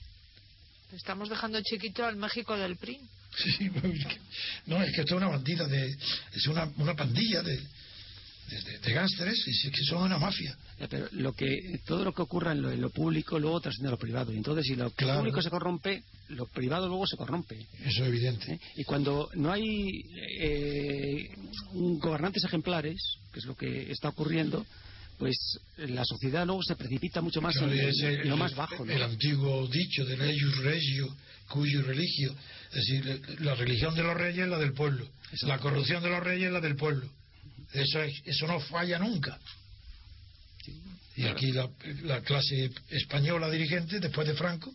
Estamos 0.93 1.29
dejando 1.29 1.61
chiquito 1.63 2.05
al 2.05 2.17
México 2.17 2.57
del 2.57 2.77
PRI. 2.77 3.01
Sí, 3.37 3.71
no, 4.67 4.83
es 4.83 4.95
que 4.95 5.01
esto 5.03 5.17
es 5.17 5.23
una 5.23 5.29
bandida 5.29 5.67
de, 5.67 5.95
es 6.33 6.47
una, 6.47 6.71
una 6.77 6.95
pandilla 6.95 7.43
de, 7.43 7.61
de, 8.51 8.61
de- 8.61 8.79
de 8.79 9.71
que 9.71 9.85
son 9.85 10.03
una 10.03 10.19
mafia. 10.19 10.57
Pero 10.89 11.09
lo 11.13 11.33
que, 11.33 11.81
todo 11.87 12.05
lo 12.05 12.13
que 12.13 12.23
ocurra 12.23 12.53
en 12.53 12.63
lo, 12.63 12.71
en 12.71 12.81
lo 12.81 12.91
público 12.91 13.39
luego 13.39 13.61
trasciende 13.61 13.89
a 13.89 13.93
lo 13.93 13.99
privado. 13.99 14.33
Y 14.33 14.37
entonces, 14.37 14.67
si 14.67 14.77
lo 14.77 14.91
Claro. 14.91 15.21
público 15.21 15.43
se 15.43 15.51
corrompe, 15.51 16.03
lo 16.29 16.47
privado 16.47 16.87
luego 16.89 17.07
se 17.07 17.17
corrompe. 17.17 17.57
Eso 17.85 18.03
es 18.03 18.09
evidente. 18.09 18.53
¿eh? 18.53 18.61
Y 18.77 18.85
cuando 18.85 19.29
no 19.35 19.51
hay 19.53 20.03
eh, 20.41 21.31
gobernantes 21.73 22.45
ejemplares, 22.45 22.97
que 23.33 23.39
es 23.41 23.45
lo 23.47 23.57
que 23.57 23.91
está 23.91 24.09
ocurriendo, 24.11 24.65
pues 25.19 25.37
la 25.79 26.05
sociedad 26.05 26.45
luego 26.45 26.63
se 26.63 26.77
precipita 26.77 27.21
mucho 27.23 27.41
más 27.41 27.57
Claro, 27.57 27.73
en, 27.73 28.29
lo 28.29 28.37
más 28.37 28.55
bajo. 28.55 28.85
¿no? 28.85 28.93
El 28.93 29.03
antiguo 29.03 29.67
dicho 29.69 30.05
de 30.05 30.17
leius 30.17 30.59
regio, 30.59 31.09
cuyo 31.49 31.83
religio. 31.83 32.35
Es 32.73 32.75
decir, 32.87 33.23
la 33.41 33.55
religión 33.55 33.95
de 33.95 34.03
los 34.03 34.15
reyes 34.15 34.45
es 34.45 34.49
la 34.51 34.59
del 34.59 34.73
pueblo. 34.75 35.09
La 35.43 35.59
corrupción 35.59 36.03
de 36.03 36.11
los 36.11 36.23
reyes 36.23 36.49
es 36.49 36.53
la 36.53 36.61
del 36.61 36.77
pueblo. 36.77 37.09
Eso, 37.73 38.01
es- 38.03 38.23
eso 38.25 38.47
no 38.47 38.61
falla 38.61 38.99
nunca. 38.99 39.39
Y 41.17 41.25
aquí 41.27 41.53
la, 41.53 41.69
la 42.03 42.21
clase 42.23 42.71
española 42.91 43.49
dirigente, 43.51 44.01
después 44.01 44.27
de 44.27 44.35
Franco, 44.35 44.73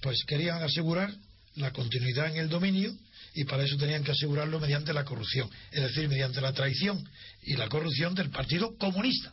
pues 0.00 0.22
querían 0.26 0.62
asegurar 0.62 1.12
la 1.56 1.72
continuidad 1.72 2.28
en 2.30 2.36
el 2.36 2.48
dominio 2.48 2.94
y 3.34 3.44
para 3.44 3.64
eso 3.64 3.76
tenían 3.76 4.04
que 4.04 4.12
asegurarlo 4.12 4.60
mediante 4.60 4.92
la 4.92 5.04
corrupción, 5.04 5.50
es 5.72 5.82
decir, 5.82 6.08
mediante 6.08 6.40
la 6.40 6.52
traición 6.52 7.08
y 7.42 7.54
la 7.56 7.68
corrupción 7.68 8.14
del 8.14 8.30
Partido 8.30 8.76
Comunista, 8.76 9.32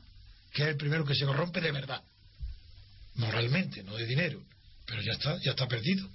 que 0.53 0.63
es 0.63 0.69
el 0.69 0.77
primero 0.77 1.05
que 1.05 1.13
se 1.15 1.25
corrompe 1.25 1.61
de 1.61 1.71
verdad, 1.71 2.01
moralmente, 3.15 3.83
no 3.83 3.95
de 3.95 4.05
dinero, 4.05 4.41
pero 4.85 5.01
ya 5.01 5.11
está, 5.13 5.37
ya 5.43 5.51
está 5.51 5.67
perdido. 5.67 6.07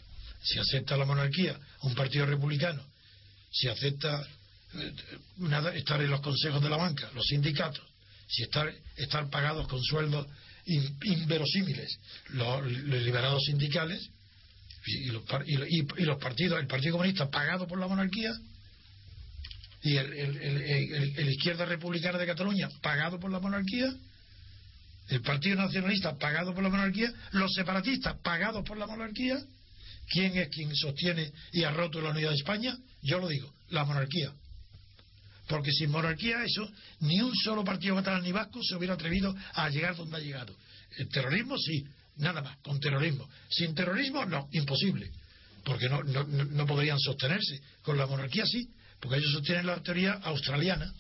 Si 0.42 0.58
acepta 0.58 0.96
la 0.96 1.04
monarquía 1.04 1.58
un 1.82 1.94
partido 1.94 2.26
republicano, 2.26 2.84
si 3.52 3.68
acepta 3.68 4.26
estar 5.74 6.00
en 6.00 6.10
los 6.10 6.20
consejos 6.20 6.62
de 6.62 6.70
la 6.70 6.76
banca, 6.76 7.10
los 7.14 7.26
sindicatos, 7.26 7.84
si 8.28 8.42
estar, 8.42 8.72
estar 8.96 9.28
pagados 9.30 9.68
con 9.68 9.82
sueldos 9.82 10.26
inverosímiles 11.04 11.98
los, 12.30 12.66
liberados 12.66 13.44
sindicales 13.44 14.10
y 14.86 15.06
los, 15.06 15.22
y, 15.46 16.04
los, 16.04 16.18
partidos, 16.18 16.60
el 16.60 16.66
Partido 16.66 16.92
Comunista 16.92 17.30
pagado 17.30 17.66
por 17.66 17.78
la 17.78 17.86
monarquía 17.86 18.32
y 19.82 19.96
el, 19.96 20.12
el, 20.12 21.28
Izquierda 21.28 21.64
Republicana 21.64 22.18
de 22.18 22.26
Cataluña 22.26 22.68
pagado 22.82 23.20
por 23.20 23.30
la 23.30 23.38
monarquía, 23.38 23.94
el 25.08 25.22
Partido 25.22 25.56
Nacionalista 25.56 26.18
pagado 26.18 26.52
por 26.54 26.64
la 26.64 26.70
monarquía, 26.70 27.12
los 27.32 27.52
separatistas 27.52 28.16
pagados 28.22 28.64
por 28.64 28.76
la 28.78 28.86
monarquía. 28.86 29.38
¿Quién 30.08 30.36
es 30.36 30.48
quien 30.48 30.74
sostiene 30.74 31.32
y 31.52 31.64
ha 31.64 31.72
roto 31.72 32.00
la 32.00 32.10
unidad 32.10 32.30
de 32.30 32.36
España? 32.36 32.76
Yo 33.02 33.18
lo 33.18 33.28
digo, 33.28 33.52
la 33.70 33.84
monarquía. 33.84 34.32
Porque 35.46 35.70
sin 35.72 35.90
monarquía 35.90 36.42
eso, 36.42 36.68
ni 37.00 37.20
un 37.20 37.35
solo 37.35 37.64
partido 37.64 37.94
catalán 37.94 38.22
ni 38.22 38.32
vasco 38.32 38.61
se 38.62 38.74
hubiera 38.74 38.94
atrevido 38.94 39.35
a 39.54 39.68
llegar 39.68 39.96
donde 39.96 40.16
ha 40.16 40.20
llegado. 40.20 40.56
El 40.98 41.09
terrorismo 41.09 41.56
sí, 41.56 41.85
nada 42.16 42.42
más, 42.42 42.56
con 42.59 42.80
terrorismo. 42.80 43.28
Sin 43.48 43.74
terrorismo 43.74 44.24
no, 44.24 44.48
imposible. 44.52 45.11
Porque 45.64 45.88
no, 45.88 46.02
no, 46.02 46.24
no 46.24 46.66
podrían 46.66 46.98
sostenerse. 46.98 47.61
Con 47.82 47.96
la 47.96 48.06
monarquía 48.06 48.44
sí, 48.46 48.68
porque 49.00 49.18
ellos 49.18 49.32
sostienen 49.32 49.66
la 49.66 49.80
teoría 49.82 50.14
australiana, 50.14 50.92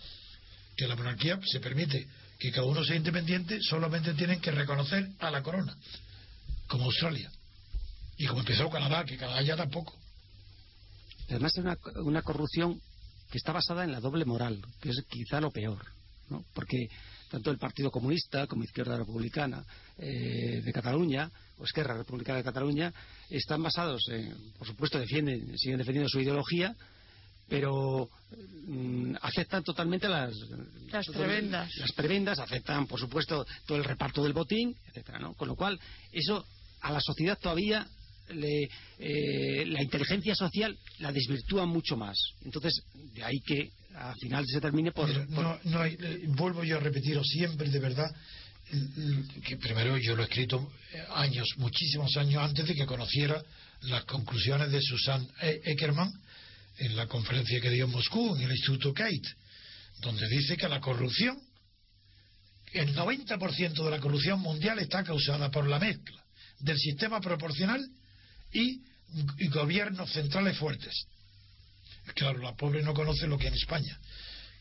que 0.76 0.86
la 0.86 0.96
monarquía 0.96 1.40
se 1.44 1.60
permite 1.60 2.06
que 2.38 2.52
cada 2.52 2.66
uno 2.66 2.84
sea 2.84 2.96
independiente, 2.96 3.58
solamente 3.62 4.14
tienen 4.14 4.40
que 4.40 4.50
reconocer 4.50 5.08
a 5.18 5.30
la 5.30 5.42
corona, 5.42 5.76
como 6.68 6.84
Australia. 6.84 7.30
Y 8.18 8.26
como 8.26 8.40
empezó 8.40 8.68
Canadá, 8.70 9.04
que 9.04 9.16
Canadá 9.16 9.42
ya 9.42 9.56
tampoco. 9.56 9.98
Además 11.28 11.52
es 11.56 11.64
una, 11.64 11.78
una 12.02 12.22
corrupción 12.22 12.80
que 13.30 13.38
está 13.38 13.52
basada 13.52 13.84
en 13.84 13.92
la 13.92 14.00
doble 14.00 14.24
moral, 14.24 14.60
que 14.80 14.90
es 14.90 15.02
quizá 15.08 15.40
lo 15.40 15.50
peor, 15.50 15.84
¿no? 16.28 16.44
Porque 16.54 16.88
tanto 17.30 17.50
el 17.50 17.58
Partido 17.58 17.90
Comunista 17.90 18.46
como 18.46 18.64
Izquierda 18.64 18.96
Republicana 18.96 19.64
eh, 19.98 20.60
de 20.64 20.72
Cataluña 20.72 21.30
o 21.58 21.64
Esquerra 21.64 21.96
Republicana 21.96 22.38
de 22.38 22.44
Cataluña 22.44 22.92
están 23.28 23.62
basados, 23.62 24.02
en, 24.10 24.52
por 24.58 24.66
supuesto, 24.66 24.98
defienden, 24.98 25.56
siguen 25.58 25.78
defendiendo 25.78 26.08
su 26.08 26.20
ideología, 26.20 26.74
pero 27.48 28.10
mm, 28.66 29.14
aceptan 29.22 29.62
totalmente 29.62 30.08
las, 30.08 30.34
las 30.90 31.06
prebendas. 31.06 31.70
Las 31.78 31.92
prebendas, 31.92 32.38
aceptan, 32.38 32.86
por 32.86 33.00
supuesto, 33.00 33.46
todo 33.66 33.78
el 33.78 33.84
reparto 33.84 34.22
del 34.22 34.32
botín, 34.32 34.76
etcétera, 34.86 35.18
¿no? 35.18 35.34
Con 35.34 35.48
lo 35.48 35.56
cual, 35.56 35.78
eso 36.12 36.44
a 36.80 36.92
la 36.92 37.00
sociedad 37.00 37.38
todavía 37.40 37.86
le, 38.30 38.68
eh, 38.98 39.66
la 39.66 39.82
inteligencia 39.82 40.34
social 40.34 40.76
la 40.98 41.12
desvirtúa 41.12 41.66
mucho 41.66 41.96
más. 41.96 42.16
Entonces, 42.42 42.82
de 43.14 43.24
ahí 43.24 43.40
que 43.40 43.70
al 43.94 44.14
final 44.16 44.44
se 44.46 44.60
termine 44.60 44.92
por. 44.92 45.08
No, 45.30 45.58
no 45.64 45.80
hay, 45.80 45.96
eh, 46.00 46.24
vuelvo 46.28 46.64
yo 46.64 46.76
a 46.76 46.80
repetirlo 46.80 47.24
siempre, 47.24 47.68
de 47.70 47.78
verdad, 47.78 48.10
que 49.44 49.56
primero 49.56 49.96
yo 49.96 50.16
lo 50.16 50.22
he 50.22 50.26
escrito 50.26 50.72
eh, 50.92 51.02
años, 51.14 51.48
muchísimos 51.56 52.16
años 52.16 52.42
antes 52.42 52.66
de 52.66 52.74
que 52.74 52.86
conociera 52.86 53.42
las 53.82 54.04
conclusiones 54.04 54.70
de 54.70 54.80
Susan 54.80 55.26
e-, 55.40 55.60
Eckerman 55.64 56.12
en 56.78 56.96
la 56.96 57.06
conferencia 57.06 57.60
que 57.60 57.70
dio 57.70 57.84
en 57.84 57.90
Moscú, 57.90 58.36
en 58.36 58.42
el 58.42 58.50
Instituto 58.50 58.92
Kate, 58.92 59.28
donde 60.00 60.28
dice 60.28 60.56
que 60.56 60.68
la 60.68 60.80
corrupción, 60.80 61.38
el 62.72 62.94
90% 62.94 63.84
de 63.84 63.90
la 63.90 64.00
corrupción 64.00 64.40
mundial 64.40 64.78
está 64.78 65.02
causada 65.04 65.50
por 65.50 65.66
la 65.66 65.78
mezcla 65.78 66.22
del 66.60 66.78
sistema 66.78 67.20
proporcional 67.20 67.86
y, 68.52 68.82
gobiernos 69.50 70.10
centrales 70.12 70.58
fuertes. 70.58 71.06
Claro, 72.14 72.38
la 72.38 72.54
pobre 72.54 72.82
no 72.82 72.92
conoce 72.94 73.26
lo 73.26 73.38
que 73.38 73.48
en 73.48 73.54
España, 73.54 73.98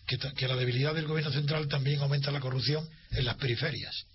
que, 0.08 0.48
la 0.48 0.56
debilidad 0.56 0.94
del 0.94 1.08
gobierno 1.08 1.32
central 1.32 1.68
también 1.68 2.00
aumenta 2.00 2.32
la 2.32 2.40
corrupción 2.40 2.88
en 3.12 3.26
las 3.26 3.36
periferias. 3.36 4.06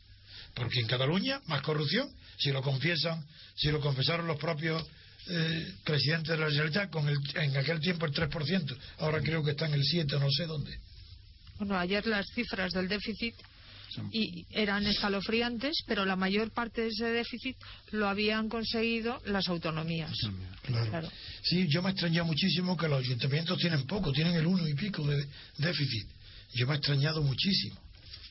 Porque 0.55 0.81
en 0.81 0.87
Cataluña, 0.87 1.41
más 1.47 1.63
corrupción, 1.63 2.11
si 2.39 2.51
lo 2.51 2.63
confiesan, 2.63 3.25
si 3.57 3.71
lo 3.71 3.81
confesaron 3.81 4.27
los 4.27 4.39
propios 4.39 4.85
eh, 5.29 5.75
presidentes 5.85 6.31
de 6.31 6.39
la 6.39 6.51
Generalitat, 6.51 6.91
con 6.91 7.09
el, 7.09 7.19
en 7.35 7.57
aquel 7.57 7.81
tiempo 7.81 8.07
el 8.07 8.13
3%, 8.13 8.77
ahora 8.99 9.21
creo 9.21 9.45
que 9.45 9.53
está 9.53 9.67
en 9.67 9.75
el 9.75 9.83
7%, 9.83 10.19
no 10.19 10.31
sé 10.31 10.47
dónde. 10.47 10.79
Bueno, 11.59 11.79
ayer 11.79 12.07
las 12.07 12.27
cifras 12.35 12.73
del 12.73 12.89
déficit 12.89 13.35
y 14.13 14.47
eran 14.51 14.87
escalofriantes, 14.87 15.83
pero 15.87 16.05
la 16.05 16.17
mayor 16.17 16.51
parte 16.51 16.83
de 16.83 16.89
ese 16.89 17.07
déficit 17.07 17.57
lo 17.93 18.09
habían 18.09 18.49
conseguido 18.49 19.21
las 19.27 19.49
autonomías. 19.49 20.13
Claro. 20.63 21.09
Sí, 21.43 21.67
yo 21.69 21.83
me 21.83 21.91
extrañado 21.91 22.27
muchísimo 22.27 22.77
que 22.77 22.89
los 22.89 23.01
ayuntamientos 23.01 23.59
tienen 23.59 23.87
poco, 23.87 24.13
tienen 24.13 24.35
el 24.35 24.47
uno 24.47 24.67
y 24.67 24.75
pico 24.75 25.05
de 25.07 25.27
déficit. 25.59 26.09
Yo 26.55 26.67
me 26.67 26.75
he 26.75 26.77
extrañado 26.77 27.23
muchísimo. 27.23 27.77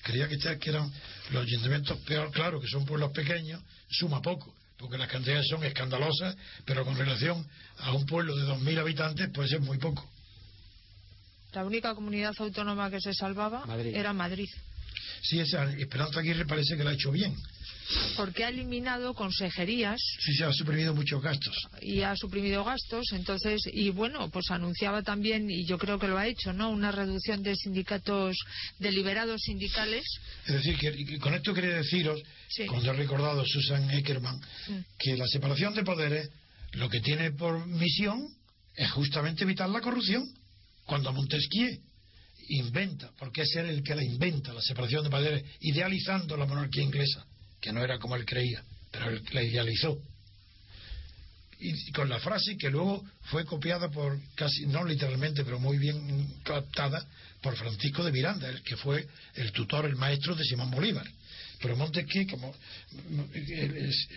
Creía 0.04 0.28
que, 0.28 0.38
que 0.38 0.69
eran 0.69 0.91
los 1.32 1.43
ayuntamientos 1.43 1.98
peor, 2.00 2.32
claro, 2.32 2.60
que 2.60 2.67
son 2.67 2.86
pueblos 2.86 3.12
pequeños, 3.12 3.62
suma 3.89 4.22
poco, 4.22 4.54
porque 4.78 4.98
las 4.98 5.10
cantidades 5.10 5.48
son 5.48 5.63
escandalosas, 5.63 6.36
pero 6.65 6.86
con 6.86 6.98
relación 6.98 7.45
a 7.80 7.93
un 7.93 8.06
pueblo 8.06 8.36
de 8.36 8.43
2.000 8.43 8.80
habitantes, 8.80 9.30
pues 9.34 9.52
es 9.52 9.60
muy 9.60 9.78
poco. 9.78 10.08
La 11.54 11.65
única 11.65 11.95
comunidad 11.95 12.34
autónoma 12.38 12.91
que 12.91 13.02
se 13.02 13.13
salvaba 13.13 13.65
era 13.78 14.13
Madrid. 14.13 14.50
Sí, 15.22 15.39
esa 15.39 15.72
Esperanza 15.74 16.19
Aguirre 16.19 16.45
parece 16.45 16.78
que 16.78 16.84
lo 16.84 16.89
ha 16.89 16.93
hecho 16.93 17.12
bien. 17.12 17.36
Porque 18.15 18.43
ha 18.43 18.50
eliminado 18.50 19.13
consejerías. 19.15 20.00
Sí, 20.19 20.36
se 20.36 20.43
ha 20.43 20.54
suprimido 20.54 20.93
muchos 20.93 21.22
gastos. 21.22 21.56
Y 21.82 22.02
ha 22.02 22.15
suprimido 22.15 22.63
gastos, 22.63 23.06
entonces, 23.13 23.62
y 23.74 23.89
bueno, 23.89 24.30
pues 24.30 24.52
anunciaba 24.52 25.02
también, 25.02 25.50
y 25.50 25.65
yo 25.65 25.78
creo 25.80 25.98
que 25.98 26.08
lo 26.08 26.17
ha 26.17 26.28
hecho, 26.28 26.54
¿no? 26.54 26.69
Una 26.69 26.91
reducción 26.91 27.41
de 27.41 27.56
sindicatos, 27.56 28.38
deliberados 28.78 29.41
sindicales. 29.41 30.04
Es 30.45 30.54
decir, 30.54 30.78
que 30.78 31.17
con 31.17 31.34
esto 31.34 31.54
quería 31.54 31.78
deciros, 31.78 32.22
cuando 32.67 32.91
he 32.91 32.95
recordado 32.95 33.43
Susan 33.45 33.89
Eckerman, 33.89 34.36
mm. 34.38 34.78
que 35.00 35.17
la 35.17 35.28
separación 35.28 35.74
de 35.74 35.84
poderes 35.84 36.30
lo 36.74 36.89
que 36.89 37.00
tiene 37.02 37.32
por 37.32 37.65
misión 37.65 38.28
es 38.76 38.91
justamente 38.91 39.43
evitar 39.43 39.69
la 39.69 39.82
corrupción. 39.82 40.24
Cuando 40.86 41.12
Montesquieu 41.12 41.88
inventa, 42.50 43.12
porque 43.18 43.44
es 43.44 43.56
él 43.56 43.68
el 43.68 43.84
que 43.84 43.96
la 43.96 44.04
inventa, 44.04 44.54
la 44.54 44.62
separación 44.62 45.04
de 45.04 45.10
poderes, 45.10 45.44
idealizando 45.62 46.36
la 46.36 46.46
monarquía 46.46 46.84
inglesa, 46.84 47.26
que 47.62 47.72
no 47.72 47.84
era 47.84 48.00
como 48.00 48.16
él 48.16 48.26
creía, 48.26 48.64
pero 48.92 49.10
él 49.10 49.24
la 49.32 49.44
idealizó. 49.44 50.02
Y 51.62 51.92
con 51.92 52.08
la 52.08 52.20
frase 52.20 52.58
que 52.58 52.70
luego 52.70 53.04
fue 53.24 53.46
copiada 53.46 53.90
por, 53.90 54.18
casi 54.36 54.66
no 54.66 54.86
literalmente, 54.86 55.44
pero 55.44 55.60
muy 55.60 55.78
bien 55.78 56.40
captada, 56.44 57.06
por 57.42 57.56
Francisco 57.56 58.04
de 58.04 58.12
Miranda, 58.12 58.50
el 58.50 58.62
que 58.64 58.78
fue 58.78 59.08
el 59.36 59.52
tutor, 59.52 59.86
el 59.86 59.96
maestro 59.96 60.36
de 60.36 60.44
Simón 60.44 60.72
Bolívar. 60.72 61.08
Pero 61.62 61.76
Montesquieu, 61.76 62.26
como 62.28 62.54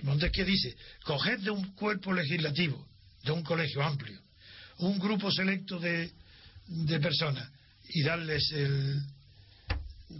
Montesquieu 0.02 0.46
dice, 0.46 0.76
coged 1.04 1.40
de 1.40 1.50
un 1.50 1.72
cuerpo 1.74 2.12
legislativo, 2.12 2.86
de 3.24 3.32
un 3.32 3.42
colegio 3.42 3.82
amplio, 3.82 4.20
un 4.78 4.98
grupo 4.98 5.30
selecto 5.30 5.78
de, 5.78 6.10
de 6.66 7.00
personas 7.00 7.48
y 7.94 8.02
darles 8.02 8.50
el 8.52 9.02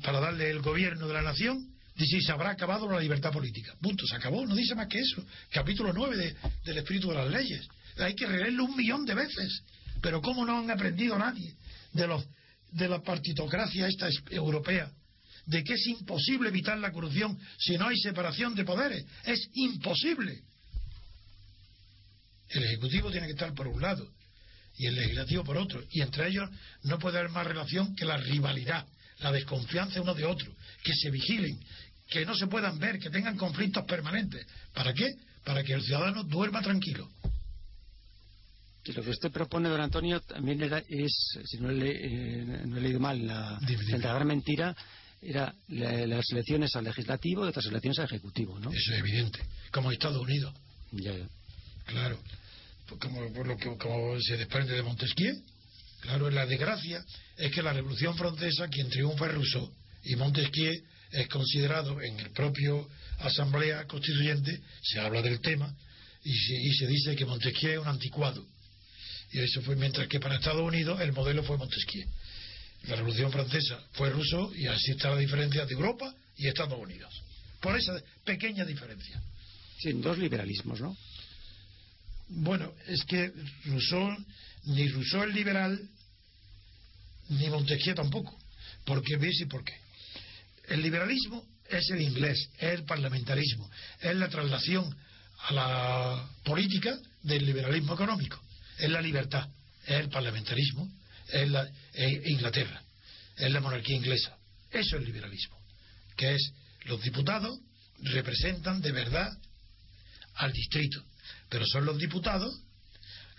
para 0.02 0.20
darle 0.20 0.50
el 0.50 0.60
gobierno 0.60 1.06
de 1.06 1.14
la 1.14 1.22
nación 1.22 1.68
dice 1.94 2.20
se 2.20 2.32
habrá 2.32 2.50
acabado 2.50 2.90
la 2.90 3.00
libertad 3.00 3.32
política 3.32 3.74
punto 3.80 4.06
se 4.06 4.16
acabó 4.16 4.46
no 4.46 4.54
dice 4.54 4.74
más 4.74 4.88
que 4.88 5.00
eso. 5.00 5.24
Capítulo 5.50 5.92
9 5.92 6.36
del 6.64 6.78
espíritu 6.78 7.08
de 7.08 7.14
las 7.14 7.30
leyes. 7.30 7.66
Hay 7.98 8.14
que 8.14 8.26
releerlo 8.26 8.64
un 8.64 8.76
millón 8.76 9.04
de 9.04 9.14
veces. 9.14 9.62
Pero 10.00 10.20
cómo 10.20 10.44
no 10.44 10.58
han 10.58 10.70
aprendido 10.70 11.18
nadie 11.18 11.54
de 11.92 12.06
los 12.06 12.24
de 12.72 12.88
la 12.88 13.02
partitocracia 13.02 13.86
esta 13.86 14.08
europea 14.30 14.90
de 15.46 15.62
que 15.62 15.74
es 15.74 15.86
imposible 15.88 16.48
evitar 16.48 16.78
la 16.78 16.92
corrupción 16.92 17.38
si 17.58 17.76
no 17.76 17.88
hay 17.88 17.98
separación 17.98 18.54
de 18.54 18.64
poderes. 18.64 19.04
Es 19.24 19.48
imposible. 19.54 20.42
El 22.48 22.64
ejecutivo 22.64 23.10
tiene 23.10 23.26
que 23.26 23.32
estar 23.32 23.54
por 23.54 23.66
un 23.66 23.80
lado 23.80 24.08
y 24.76 24.86
el 24.86 24.94
legislativo 24.94 25.44
por 25.44 25.56
otro. 25.56 25.82
Y 25.90 26.00
entre 26.00 26.28
ellos 26.28 26.48
no 26.82 26.98
puede 26.98 27.18
haber 27.18 27.30
más 27.30 27.46
relación 27.46 27.94
que 27.94 28.04
la 28.04 28.16
rivalidad, 28.16 28.86
la 29.20 29.32
desconfianza 29.32 30.00
uno 30.00 30.14
de 30.14 30.24
otro, 30.24 30.52
que 30.82 30.92
se 30.94 31.10
vigilen, 31.10 31.58
que 32.08 32.24
no 32.24 32.34
se 32.34 32.46
puedan 32.46 32.78
ver, 32.78 32.98
que 32.98 33.10
tengan 33.10 33.36
conflictos 33.36 33.84
permanentes. 33.84 34.46
¿Para 34.72 34.92
qué? 34.92 35.14
Para 35.44 35.62
que 35.62 35.74
el 35.74 35.82
ciudadano 35.82 36.24
duerma 36.24 36.62
tranquilo. 36.62 37.08
Y 38.84 38.92
lo 38.92 39.02
que 39.02 39.10
usted 39.10 39.30
propone, 39.30 39.68
don 39.68 39.80
Antonio, 39.80 40.20
también 40.20 40.60
era, 40.60 40.82
es, 40.88 41.38
si 41.44 41.58
no, 41.58 41.70
le, 41.70 41.90
eh, 41.90 42.44
no 42.66 42.78
he 42.78 42.80
leído 42.80 42.98
mal, 42.98 43.24
la, 43.24 43.60
la 43.60 44.24
mentira, 44.24 44.74
era 45.20 45.54
las 45.68 46.24
elecciones 46.32 46.74
al 46.74 46.84
legislativo 46.84 47.44
y 47.44 47.48
otras 47.48 47.66
elecciones 47.66 48.00
al 48.00 48.06
ejecutivo, 48.06 48.58
¿no? 48.58 48.72
Eso 48.72 48.92
es 48.92 48.98
evidente, 48.98 49.38
como 49.70 49.92
Estados 49.92 50.20
Unidos. 50.20 50.52
Ya, 50.90 51.12
Claro 51.86 52.18
como, 52.98 53.32
por 53.32 53.46
lo 53.46 53.56
que 53.56 53.76
como 53.76 54.20
se 54.20 54.36
desprende 54.36 54.74
de 54.74 54.82
Montesquieu. 54.82 55.34
Claro, 56.00 56.30
la 56.30 56.46
desgracia 56.46 57.04
es 57.36 57.52
que 57.52 57.62
la 57.62 57.72
Revolución 57.72 58.16
Francesa, 58.16 58.68
quien 58.68 58.88
triunfa 58.88 59.26
es 59.26 59.34
Rousseau, 59.34 59.72
y 60.04 60.16
Montesquieu 60.16 60.82
es 61.12 61.28
considerado 61.28 62.00
en 62.00 62.18
el 62.18 62.30
propio 62.30 62.88
Asamblea 63.20 63.86
Constituyente, 63.86 64.60
se 64.82 64.98
habla 64.98 65.22
del 65.22 65.40
tema, 65.40 65.72
y 66.24 66.32
se, 66.32 66.54
y 66.54 66.72
se 66.74 66.86
dice 66.86 67.16
que 67.16 67.24
Montesquieu 67.24 67.72
es 67.72 67.78
un 67.78 67.88
anticuado. 67.88 68.44
Y 69.32 69.40
eso 69.40 69.62
fue, 69.62 69.76
mientras 69.76 70.08
que 70.08 70.20
para 70.20 70.36
Estados 70.36 70.62
Unidos 70.62 71.00
el 71.00 71.12
modelo 71.12 71.42
fue 71.42 71.56
Montesquieu. 71.56 72.06
la 72.84 72.96
Revolución 72.96 73.30
Francesa 73.30 73.80
fue 73.92 74.10
Rousseau 74.10 74.52
y 74.54 74.66
así 74.66 74.90
está 74.92 75.10
la 75.10 75.18
diferencia 75.18 75.64
de 75.66 75.72
Europa 75.72 76.12
y 76.36 76.48
Estados 76.48 76.78
Unidos. 76.78 77.12
Por 77.60 77.76
esa 77.76 77.92
pequeña 78.24 78.64
diferencia. 78.64 79.22
Sí, 79.78 79.92
dos 79.92 80.18
liberalismos, 80.18 80.80
¿no? 80.80 80.96
Bueno, 82.34 82.72
es 82.86 83.04
que 83.04 83.30
Rousseau, 83.66 84.16
ni 84.64 84.88
Rousseau 84.88 85.24
es 85.24 85.34
liberal, 85.34 85.78
ni 87.28 87.48
Montesquieu 87.48 87.94
tampoco. 87.94 88.36
Porque 88.84 89.16
veis 89.16 89.40
y 89.40 89.46
por 89.46 89.62
qué. 89.64 89.74
El 90.68 90.82
liberalismo 90.82 91.44
es 91.68 91.90
el 91.90 92.00
inglés, 92.00 92.48
es 92.58 92.78
el 92.78 92.84
parlamentarismo, 92.84 93.70
es 94.00 94.16
la 94.16 94.28
traslación 94.28 94.94
a 95.48 95.52
la 95.52 96.28
política 96.44 96.98
del 97.22 97.44
liberalismo 97.44 97.94
económico, 97.94 98.40
es 98.78 98.90
la 98.90 99.00
libertad, 99.00 99.48
es 99.84 100.00
el 100.00 100.08
parlamentarismo, 100.08 100.90
es, 101.28 101.48
la, 101.50 101.68
Inglaterra, 102.24 102.82
es 103.36 103.50
la 103.50 103.60
monarquía 103.60 103.96
inglesa. 103.96 104.36
Eso 104.70 104.96
es 104.96 105.02
el 105.02 105.04
liberalismo, 105.04 105.58
que 106.16 106.34
es 106.34 106.52
los 106.84 107.02
diputados 107.02 107.58
representan 107.98 108.80
de 108.80 108.92
verdad 108.92 109.30
al 110.34 110.52
distrito, 110.52 111.04
pero 111.48 111.66
son 111.66 111.84
los 111.84 111.98
diputados 111.98 112.54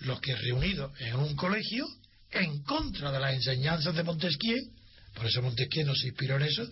los 0.02 0.20
que 0.20 0.36
reunidos 0.36 0.92
en 1.00 1.16
un 1.16 1.36
colegio 1.36 1.88
en 2.32 2.64
contra 2.64 3.12
de 3.12 3.20
las 3.20 3.34
enseñanzas 3.34 3.96
de 3.96 4.04
Montesquieu, 4.04 4.60
por 5.14 5.26
eso 5.28 5.42
Montesquieu 5.42 5.86
no 5.86 5.96
se 5.96 6.08
inspiró 6.08 6.38
en 6.38 6.44
eso, 6.44 6.68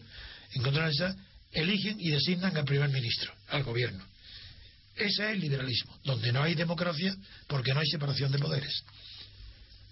en 0.53 0.63
contra 0.63 0.85
de 0.85 0.91
esas, 0.91 1.15
eligen 1.51 1.99
y 1.99 2.09
designan 2.09 2.55
al 2.57 2.65
primer 2.65 2.89
ministro, 2.89 3.31
al 3.49 3.63
gobierno. 3.63 4.03
Ese 4.95 5.25
es 5.25 5.33
el 5.33 5.39
liberalismo, 5.39 5.97
donde 6.03 6.31
no 6.31 6.43
hay 6.43 6.55
democracia 6.55 7.15
porque 7.47 7.73
no 7.73 7.79
hay 7.79 7.87
separación 7.87 8.31
de 8.31 8.39
poderes. 8.39 8.83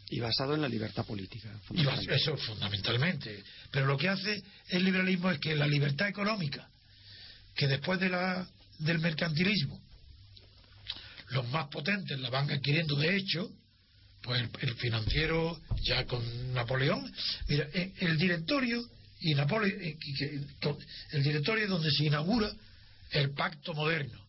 Y 0.09 0.19
basado 0.19 0.55
en 0.55 0.61
la 0.61 0.67
libertad 0.67 1.05
política. 1.05 1.49
Y 1.71 1.85
eso 2.11 2.35
fundamentalmente. 2.37 3.43
Pero 3.71 3.85
lo 3.85 3.97
que 3.97 4.09
hace 4.09 4.43
el 4.69 4.83
liberalismo 4.83 5.29
es 5.29 5.39
que 5.39 5.55
la 5.55 5.67
libertad 5.67 6.07
económica, 6.07 6.67
que 7.55 7.67
después 7.67 7.99
de 7.99 8.09
la, 8.09 8.47
del 8.79 8.99
mercantilismo, 8.99 9.79
los 11.31 11.47
más 11.49 11.67
potentes 11.67 12.19
la 12.19 12.29
van 12.29 12.49
adquiriendo 12.49 12.95
de 12.95 13.15
hecho, 13.15 13.49
pues 14.21 14.41
el, 14.61 14.75
financiero 14.75 15.59
ya 15.83 16.05
con 16.05 16.53
Napoleón, 16.53 17.11
mira, 17.47 17.67
el 17.73 18.17
directorio 18.17 18.81
y 19.21 19.33
Napoleón, 19.33 19.81
eh, 19.81 19.97
el 21.11 21.23
directorio 21.23 21.65
es 21.65 21.69
donde 21.69 21.91
se 21.91 22.05
inaugura 22.05 22.51
el 23.11 23.31
pacto 23.31 23.73
moderno, 23.73 24.19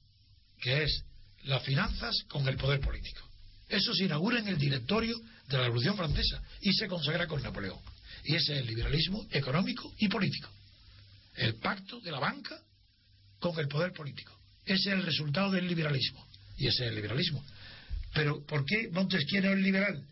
que 0.60 0.84
es 0.84 1.04
las 1.44 1.62
finanzas 1.62 2.24
con 2.28 2.46
el 2.48 2.56
poder 2.56 2.80
político. 2.80 3.20
Eso 3.68 3.94
se 3.94 4.04
inaugura 4.04 4.40
en 4.40 4.48
el 4.48 4.58
directorio 4.58 5.16
de 5.48 5.56
la 5.56 5.64
Revolución 5.64 5.96
Francesa 5.96 6.42
y 6.60 6.72
se 6.72 6.88
consagra 6.88 7.26
con 7.26 7.42
Napoleón. 7.42 7.78
Y 8.24 8.34
ese 8.34 8.54
es 8.54 8.58
el 8.60 8.66
liberalismo 8.66 9.26
económico 9.30 9.92
y 9.98 10.08
político. 10.08 10.50
El 11.36 11.56
pacto 11.56 12.00
de 12.00 12.10
la 12.10 12.18
banca 12.18 12.60
con 13.38 13.58
el 13.58 13.68
poder 13.68 13.92
político. 13.92 14.38
Ese 14.64 14.90
es 14.90 14.96
el 14.98 15.02
resultado 15.04 15.52
del 15.52 15.66
liberalismo. 15.66 16.29
Y 16.60 16.66
ese 16.66 16.84
es 16.84 16.90
el 16.90 16.94
liberalismo. 16.96 17.42
Pero 18.12 18.44
¿por 18.46 18.64
qué 18.66 18.88
Montesquieu 18.92 19.42
es 19.42 19.58
liberal? 19.58 20.04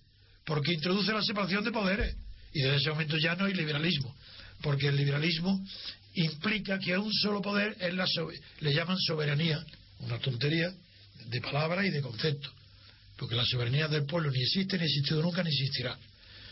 Porque 0.44 0.72
introduce 0.72 1.12
la 1.12 1.22
separación 1.22 1.62
de 1.62 1.70
poderes. 1.70 2.16
Y 2.54 2.62
desde 2.62 2.76
ese 2.76 2.90
momento 2.90 3.18
ya 3.18 3.36
no 3.36 3.44
hay 3.44 3.52
liberalismo. 3.52 4.16
Porque 4.62 4.88
el 4.88 4.96
liberalismo 4.96 5.62
implica 6.14 6.78
que 6.78 6.94
a 6.94 7.00
un 7.00 7.12
solo 7.12 7.42
poder 7.42 7.76
es 7.78 7.92
la 7.92 8.06
le 8.60 8.72
llaman 8.72 8.96
soberanía. 8.98 9.62
Una 10.00 10.18
tontería 10.20 10.72
de 11.26 11.40
palabras 11.42 11.84
y 11.84 11.90
de 11.90 12.00
conceptos. 12.00 12.50
Porque 13.18 13.34
la 13.34 13.44
soberanía 13.44 13.86
del 13.88 14.06
pueblo 14.06 14.30
ni 14.30 14.40
existe, 14.40 14.78
ni 14.78 14.84
ha 14.84 14.86
existido 14.86 15.20
nunca, 15.20 15.42
ni 15.42 15.50
existirá. 15.50 15.98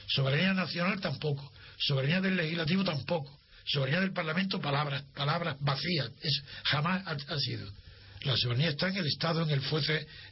Soberanía 0.09 0.53
nacional 0.53 1.01
tampoco. 1.01 1.51
Soberanía 1.79 2.21
del 2.21 2.37
legislativo 2.37 2.85
tampoco. 2.85 3.41
Soberanía 3.65 4.01
del 4.01 4.13
Parlamento, 4.13 4.61
palabras, 4.61 5.05
palabras 5.15 5.57
vacías. 5.61 6.11
Es, 6.21 6.43
jamás 6.65 7.03
ha 7.07 7.39
sido. 7.39 7.73
La 8.27 8.37
soberanía 8.37 8.71
está 8.71 8.89
en 8.89 8.97
el 8.97 9.07
Estado, 9.07 9.43
en 9.43 9.51
el 9.51 9.62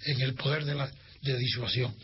en 0.06 0.20
el 0.20 0.34
poder 0.34 0.64
de 0.64 0.74
la 0.74 0.90
de 1.22 1.38
disuasión, 1.38 1.94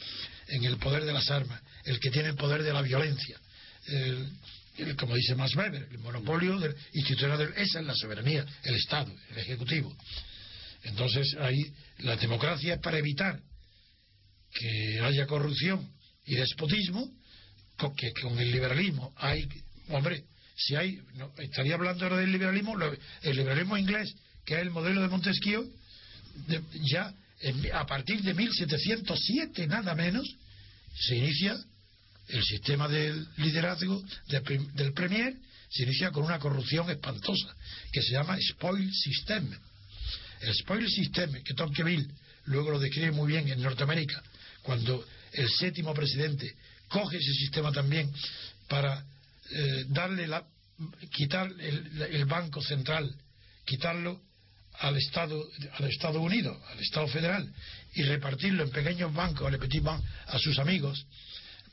en 0.49 0.65
el 0.65 0.79
poder 0.79 1.05
de 1.05 1.13
las 1.13 1.31
armas, 1.31 1.61
el 1.85 2.01
que 2.01 2.11
tiene 2.11 2.29
el 2.29 2.37
poder 2.37 2.63
de 2.63 2.73
la 2.73 2.81
violencia. 2.81 3.39
El, 3.87 4.97
como 4.97 5.15
dice 5.15 5.35
Max 5.35 5.55
Weber, 5.57 5.89
el 5.91 5.99
monopolio 5.99 6.59
del, 6.59 6.75
institucional, 6.95 7.53
esa 7.57 7.81
es 7.81 7.87
la 7.87 7.95
soberanía, 7.95 8.47
el 8.63 8.75
Estado, 8.77 9.13
el 9.31 9.39
Ejecutivo. 9.39 9.95
Entonces, 10.85 11.37
ahí 11.39 11.61
la 11.99 12.17
democracia 12.17 12.75
es 12.75 12.81
para 12.81 12.99
evitar 12.99 13.39
que 14.55 15.01
haya 15.01 15.27
corrupción 15.27 15.93
y 16.25 16.37
despotismo, 16.37 17.11
que 17.97 18.13
con 18.23 18.39
el 18.39 18.51
liberalismo 18.51 19.13
hay, 19.17 19.47
hombre, 19.89 20.25
si 20.57 20.77
hay, 20.77 21.01
estaría 21.39 21.75
hablando 21.75 22.05
ahora 22.05 22.19
del 22.19 22.33
liberalismo, 22.33 22.77
el 23.23 23.37
liberalismo 23.37 23.77
inglés, 23.77 24.15
que 24.45 24.55
es 24.55 24.61
el 24.61 24.71
modelo 24.71 25.03
de 25.03 25.09
Montesquieu, 25.09 25.71
ya 26.83 27.13
a 27.73 27.87
partir 27.87 28.23
de 28.23 28.35
1707, 28.35 29.67
nada 29.67 29.95
menos, 29.95 30.27
se 30.95 31.17
inicia 31.17 31.59
el 32.29 32.45
sistema 32.45 32.89
del 32.89 33.27
liderazgo 33.39 34.03
del 34.27 34.93
Premier, 34.93 35.37
se 35.71 35.85
inicia 35.85 36.11
con 36.11 36.25
una 36.25 36.39
corrupción 36.39 36.91
espantosa, 36.91 37.55
que 37.93 38.03
se 38.03 38.13
llama 38.13 38.37
spoil 38.41 38.93
system. 38.93 39.51
El 40.41 40.55
spoil 40.55 40.89
system, 40.89 41.43
que 41.43 41.55
Tocqueville 41.55 42.09
luego 42.45 42.73
lo 42.73 42.79
describe 42.79 43.13
muy 43.13 43.33
bien 43.33 43.49
en 43.49 43.61
Norteamérica, 43.63 44.23
cuando 44.63 45.05
el 45.33 45.49
séptimo 45.49 45.95
presidente 45.95 46.55
coge 46.89 47.17
ese 47.17 47.33
sistema 47.35 47.73
también 47.73 48.13
para 48.69 49.05
eh, 49.51 49.85
darle 49.89 50.27
la 50.27 50.45
quitar 51.11 51.51
el 51.61 52.25
banco 52.25 52.63
central, 52.63 53.15
quitarlo 53.67 54.21
al 54.79 54.97
Estado, 54.97 55.47
al 55.79 55.85
Estado 55.87 56.21
Unido, 56.21 56.61
al 56.71 56.81
Estado 56.81 57.07
federal, 57.09 57.53
y 57.95 58.03
repartirlo 58.03 58.63
en 58.65 58.71
pequeños 58.71 59.13
bancos, 59.13 59.47
al 59.47 59.59
petit 59.59 59.85
a 59.87 60.39
sus 60.39 60.59
amigos, 60.59 61.07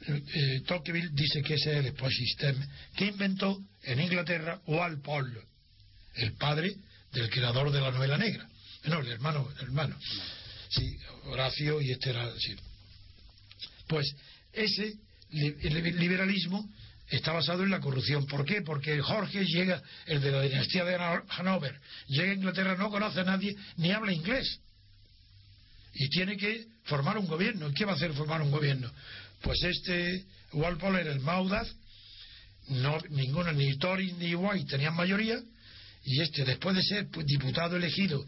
eh, 0.07 0.23
eh, 0.33 0.61
Tocqueville 0.65 1.09
dice 1.11 1.41
que 1.41 1.55
ese 1.55 1.79
es 1.79 1.85
el 1.85 2.11
System 2.11 2.55
que 2.95 3.05
inventó 3.05 3.59
en 3.83 3.99
Inglaterra 3.99 4.61
Walpole, 4.67 5.41
el 6.15 6.33
padre 6.33 6.75
del 7.11 7.29
creador 7.29 7.71
de 7.71 7.81
la 7.81 7.91
novela 7.91 8.17
negra. 8.17 8.47
No, 8.85 8.99
el 8.99 9.07
hermano, 9.07 9.49
el 9.57 9.65
hermano. 9.65 9.97
Sí, 10.69 10.97
Horacio 11.25 11.81
y 11.81 11.91
este 11.91 12.11
era. 12.11 12.31
Pues 13.87 14.13
ese 14.53 14.93
liberalismo 15.29 16.69
está 17.09 17.31
basado 17.31 17.63
en 17.63 17.69
la 17.69 17.79
corrupción. 17.79 18.25
¿Por 18.25 18.45
qué? 18.45 18.61
Porque 18.61 18.99
Jorge 19.01 19.45
llega, 19.45 19.81
el 20.05 20.21
de 20.21 20.31
la 20.31 20.41
dinastía 20.41 20.83
de 20.83 20.95
Hanover, 21.29 21.79
llega 22.07 22.31
a 22.31 22.35
Inglaterra, 22.35 22.75
no 22.75 22.89
conoce 22.89 23.21
a 23.21 23.23
nadie, 23.23 23.55
ni 23.77 23.91
habla 23.91 24.11
inglés. 24.11 24.59
Y 25.93 26.09
tiene 26.09 26.37
que 26.37 26.65
formar 26.83 27.17
un 27.17 27.27
gobierno. 27.27 27.71
¿Qué 27.73 27.85
va 27.85 27.93
a 27.93 27.95
hacer 27.95 28.13
formar 28.13 28.41
un 28.41 28.51
gobierno? 28.51 28.91
Pues 29.41 29.63
este 29.63 30.25
Walpole 30.53 31.01
era 31.01 31.11
el 31.11 31.19
Maudaz, 31.21 31.73
no, 32.69 32.97
ninguno, 33.09 33.51
ni 33.53 33.77
Tory 33.77 34.11
ni 34.13 34.35
White 34.35 34.69
tenían 34.69 34.95
mayoría, 34.95 35.39
y 36.03 36.21
este, 36.21 36.43
después 36.43 36.75
de 36.75 36.83
ser 36.83 37.07
diputado 37.25 37.77
elegido, 37.77 38.25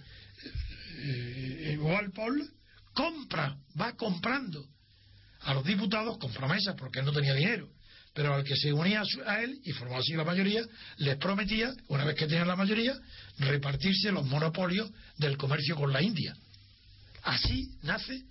eh, 0.97 1.77
Walpole 1.79 2.45
compra, 2.93 3.57
va 3.79 3.93
comprando 3.93 4.65
a 5.41 5.53
los 5.53 5.63
diputados 5.63 6.17
con 6.17 6.31
promesas 6.33 6.75
porque 6.75 6.99
él 6.99 7.05
no 7.05 7.11
tenía 7.11 7.33
dinero 7.33 7.69
pero 8.19 8.35
al 8.35 8.43
que 8.43 8.57
se 8.57 8.73
unía 8.73 9.01
a 9.27 9.41
él 9.41 9.61
y 9.63 9.71
formó 9.71 9.97
así 9.97 10.11
la 10.11 10.25
mayoría, 10.25 10.61
les 10.97 11.15
prometía, 11.15 11.73
una 11.87 12.03
vez 12.03 12.17
que 12.17 12.27
tenían 12.27 12.49
la 12.49 12.57
mayoría, 12.57 12.99
repartirse 13.37 14.11
los 14.11 14.25
monopolios 14.25 14.91
del 15.15 15.37
comercio 15.37 15.77
con 15.77 15.93
la 15.93 16.01
India. 16.01 16.35
Así 17.23 17.77
nace 17.81 18.21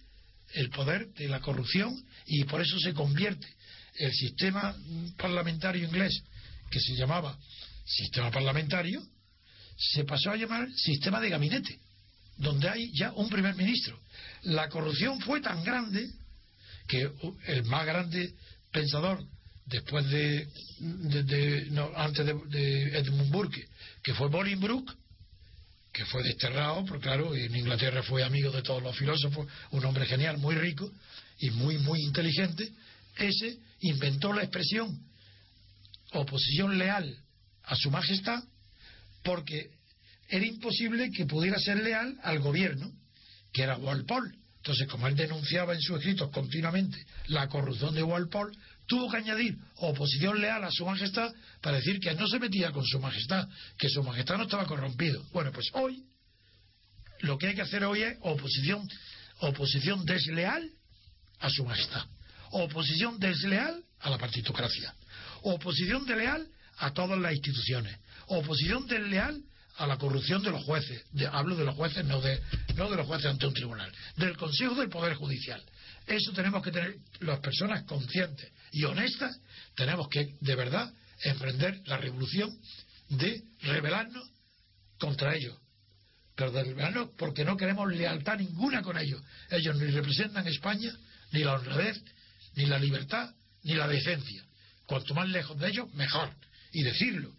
el 0.52 0.68
poder 0.68 1.10
de 1.14 1.28
la 1.28 1.40
corrupción 1.40 1.96
y 2.26 2.44
por 2.44 2.60
eso 2.60 2.78
se 2.78 2.92
convierte 2.92 3.46
el 3.94 4.12
sistema 4.12 4.76
parlamentario 5.16 5.88
inglés, 5.88 6.22
que 6.70 6.80
se 6.80 6.94
llamaba 6.94 7.38
sistema 7.86 8.30
parlamentario, 8.30 9.02
se 9.78 10.04
pasó 10.04 10.32
a 10.32 10.36
llamar 10.36 10.68
sistema 10.74 11.18
de 11.18 11.30
gabinete, 11.30 11.80
donde 12.36 12.68
hay 12.68 12.92
ya 12.92 13.10
un 13.12 13.30
primer 13.30 13.54
ministro. 13.54 13.98
La 14.42 14.68
corrupción 14.68 15.18
fue 15.22 15.40
tan 15.40 15.64
grande 15.64 16.10
que 16.86 17.10
el 17.46 17.64
más 17.64 17.86
grande 17.86 18.34
pensador 18.70 19.26
después 19.68 20.08
de, 20.08 20.48
antes 21.96 22.26
de, 22.26 22.98
Edmund 22.98 23.30
Burke, 23.30 23.68
que 24.02 24.14
fue 24.14 24.28
Bolingbroke, 24.28 24.92
que 25.92 26.04
fue 26.06 26.22
desterrado, 26.22 26.84
porque 26.84 27.04
claro, 27.04 27.34
en 27.34 27.54
Inglaterra 27.54 28.02
fue 28.02 28.22
amigo 28.22 28.50
de 28.50 28.62
todos 28.62 28.82
los 28.82 28.96
filósofos, 28.96 29.46
un 29.70 29.84
hombre 29.84 30.06
genial, 30.06 30.38
muy 30.38 30.54
rico 30.54 30.90
y 31.38 31.50
muy, 31.50 31.78
muy 31.78 32.00
inteligente, 32.02 32.70
ese 33.16 33.58
inventó 33.80 34.32
la 34.32 34.42
expresión 34.42 35.06
oposición 36.12 36.78
leal 36.78 37.16
a 37.64 37.76
su 37.76 37.90
majestad, 37.90 38.42
porque 39.22 39.70
era 40.28 40.46
imposible 40.46 41.10
que 41.10 41.26
pudiera 41.26 41.58
ser 41.58 41.82
leal 41.82 42.18
al 42.22 42.38
gobierno, 42.38 42.90
que 43.52 43.62
era 43.62 43.76
Walpole. 43.76 44.32
Entonces, 44.56 44.88
como 44.88 45.06
él 45.06 45.16
denunciaba 45.16 45.74
en 45.74 45.80
sus 45.80 45.98
escritos 45.98 46.30
continuamente 46.30 46.98
la 47.26 47.48
corrupción 47.48 47.94
de 47.94 48.02
Walpole, 48.02 48.56
tuvo 48.88 49.10
que 49.10 49.18
añadir 49.18 49.56
oposición 49.76 50.40
leal 50.40 50.64
a 50.64 50.70
su 50.72 50.84
majestad 50.84 51.32
para 51.60 51.76
decir 51.76 52.00
que 52.00 52.14
no 52.14 52.26
se 52.26 52.40
metía 52.40 52.72
con 52.72 52.84
su 52.84 52.98
majestad, 52.98 53.46
que 53.78 53.88
su 53.88 54.02
majestad 54.02 54.38
no 54.38 54.44
estaba 54.44 54.66
corrompido. 54.66 55.22
Bueno, 55.32 55.52
pues 55.52 55.68
hoy 55.74 56.02
lo 57.20 57.38
que 57.38 57.48
hay 57.48 57.54
que 57.54 57.62
hacer 57.62 57.84
hoy 57.84 58.02
es 58.02 58.16
oposición, 58.22 58.88
oposición 59.40 60.04
desleal 60.04 60.68
a 61.38 61.50
su 61.50 61.64
majestad, 61.64 62.04
oposición 62.50 63.20
desleal 63.20 63.84
a 64.00 64.10
la 64.10 64.18
partitocracia, 64.18 64.94
oposición 65.42 66.06
desleal 66.06 66.48
a 66.78 66.92
todas 66.92 67.18
las 67.18 67.34
instituciones, 67.34 67.96
oposición 68.28 68.86
desleal 68.86 69.42
a 69.76 69.86
la 69.86 69.98
corrupción 69.98 70.42
de 70.42 70.50
los 70.50 70.64
jueces. 70.64 71.04
hablo 71.30 71.56
de 71.56 71.64
los 71.64 71.74
jueces, 71.74 72.04
no 72.04 72.20
de, 72.20 72.40
no 72.74 72.88
de 72.90 72.96
los 72.96 73.06
jueces 73.06 73.26
ante 73.26 73.46
un 73.46 73.54
tribunal, 73.54 73.92
del 74.16 74.36
Consejo 74.36 74.74
del 74.74 74.88
Poder 74.88 75.14
Judicial. 75.14 75.62
Eso 76.08 76.32
tenemos 76.32 76.62
que 76.62 76.70
tener 76.70 76.96
las 77.20 77.38
personas 77.40 77.84
conscientes 77.84 78.50
y 78.72 78.84
honestas, 78.84 79.38
tenemos 79.74 80.08
que 80.08 80.36
de 80.40 80.54
verdad 80.54 80.92
emprender 81.22 81.80
la 81.86 81.98
revolución 81.98 82.50
de 83.08 83.42
rebelarnos 83.62 84.28
contra 84.98 85.34
ellos. 85.36 85.56
Pero 86.34 86.52
de 86.52 86.64
rebelarnos 86.64 87.10
porque 87.16 87.44
no 87.44 87.56
queremos 87.56 87.92
lealtad 87.92 88.38
ninguna 88.38 88.82
con 88.82 88.96
ellos. 88.96 89.22
Ellos 89.50 89.76
ni 89.76 89.86
representan 89.86 90.46
España, 90.46 90.92
ni 91.32 91.40
la 91.44 91.54
honradez, 91.54 92.02
ni 92.54 92.66
la 92.66 92.78
libertad, 92.78 93.34
ni 93.64 93.74
la 93.74 93.88
decencia. 93.88 94.44
Cuanto 94.86 95.14
más 95.14 95.28
lejos 95.28 95.58
de 95.58 95.68
ellos, 95.68 95.92
mejor. 95.94 96.34
Y 96.72 96.82
decirlo. 96.82 97.34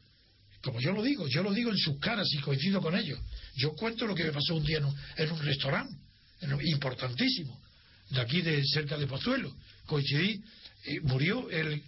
Como 0.61 0.82
yo 0.82 0.91
lo 0.91 1.01
digo, 1.01 1.28
yo 1.28 1.41
lo 1.41 1.53
digo 1.53 1.72
en 1.72 1.78
sus 1.78 1.99
caras 1.99 2.28
y 2.34 2.39
coincido 2.39 2.82
con 2.82 2.95
ellos. 2.95 3.20
Yo 3.55 3.74
cuento 3.74 4.05
lo 4.05 4.13
que 4.13 4.26
me 4.26 4.32
pasó 4.32 4.55
un 4.55 4.65
día 4.65 4.80
en 4.80 5.32
un, 5.32 5.39
restaurante, 5.39 5.95
importantísimo, 6.65 7.59
de 8.10 8.22
aquí 8.22 8.41
de 8.41 8.64
cerca 8.66 8.97
de 8.97 9.07
Pozuelo. 9.07 9.53
Coincidí, 9.86 10.41
eh, 10.86 10.99
murió, 11.01 11.49
el, 11.49 11.82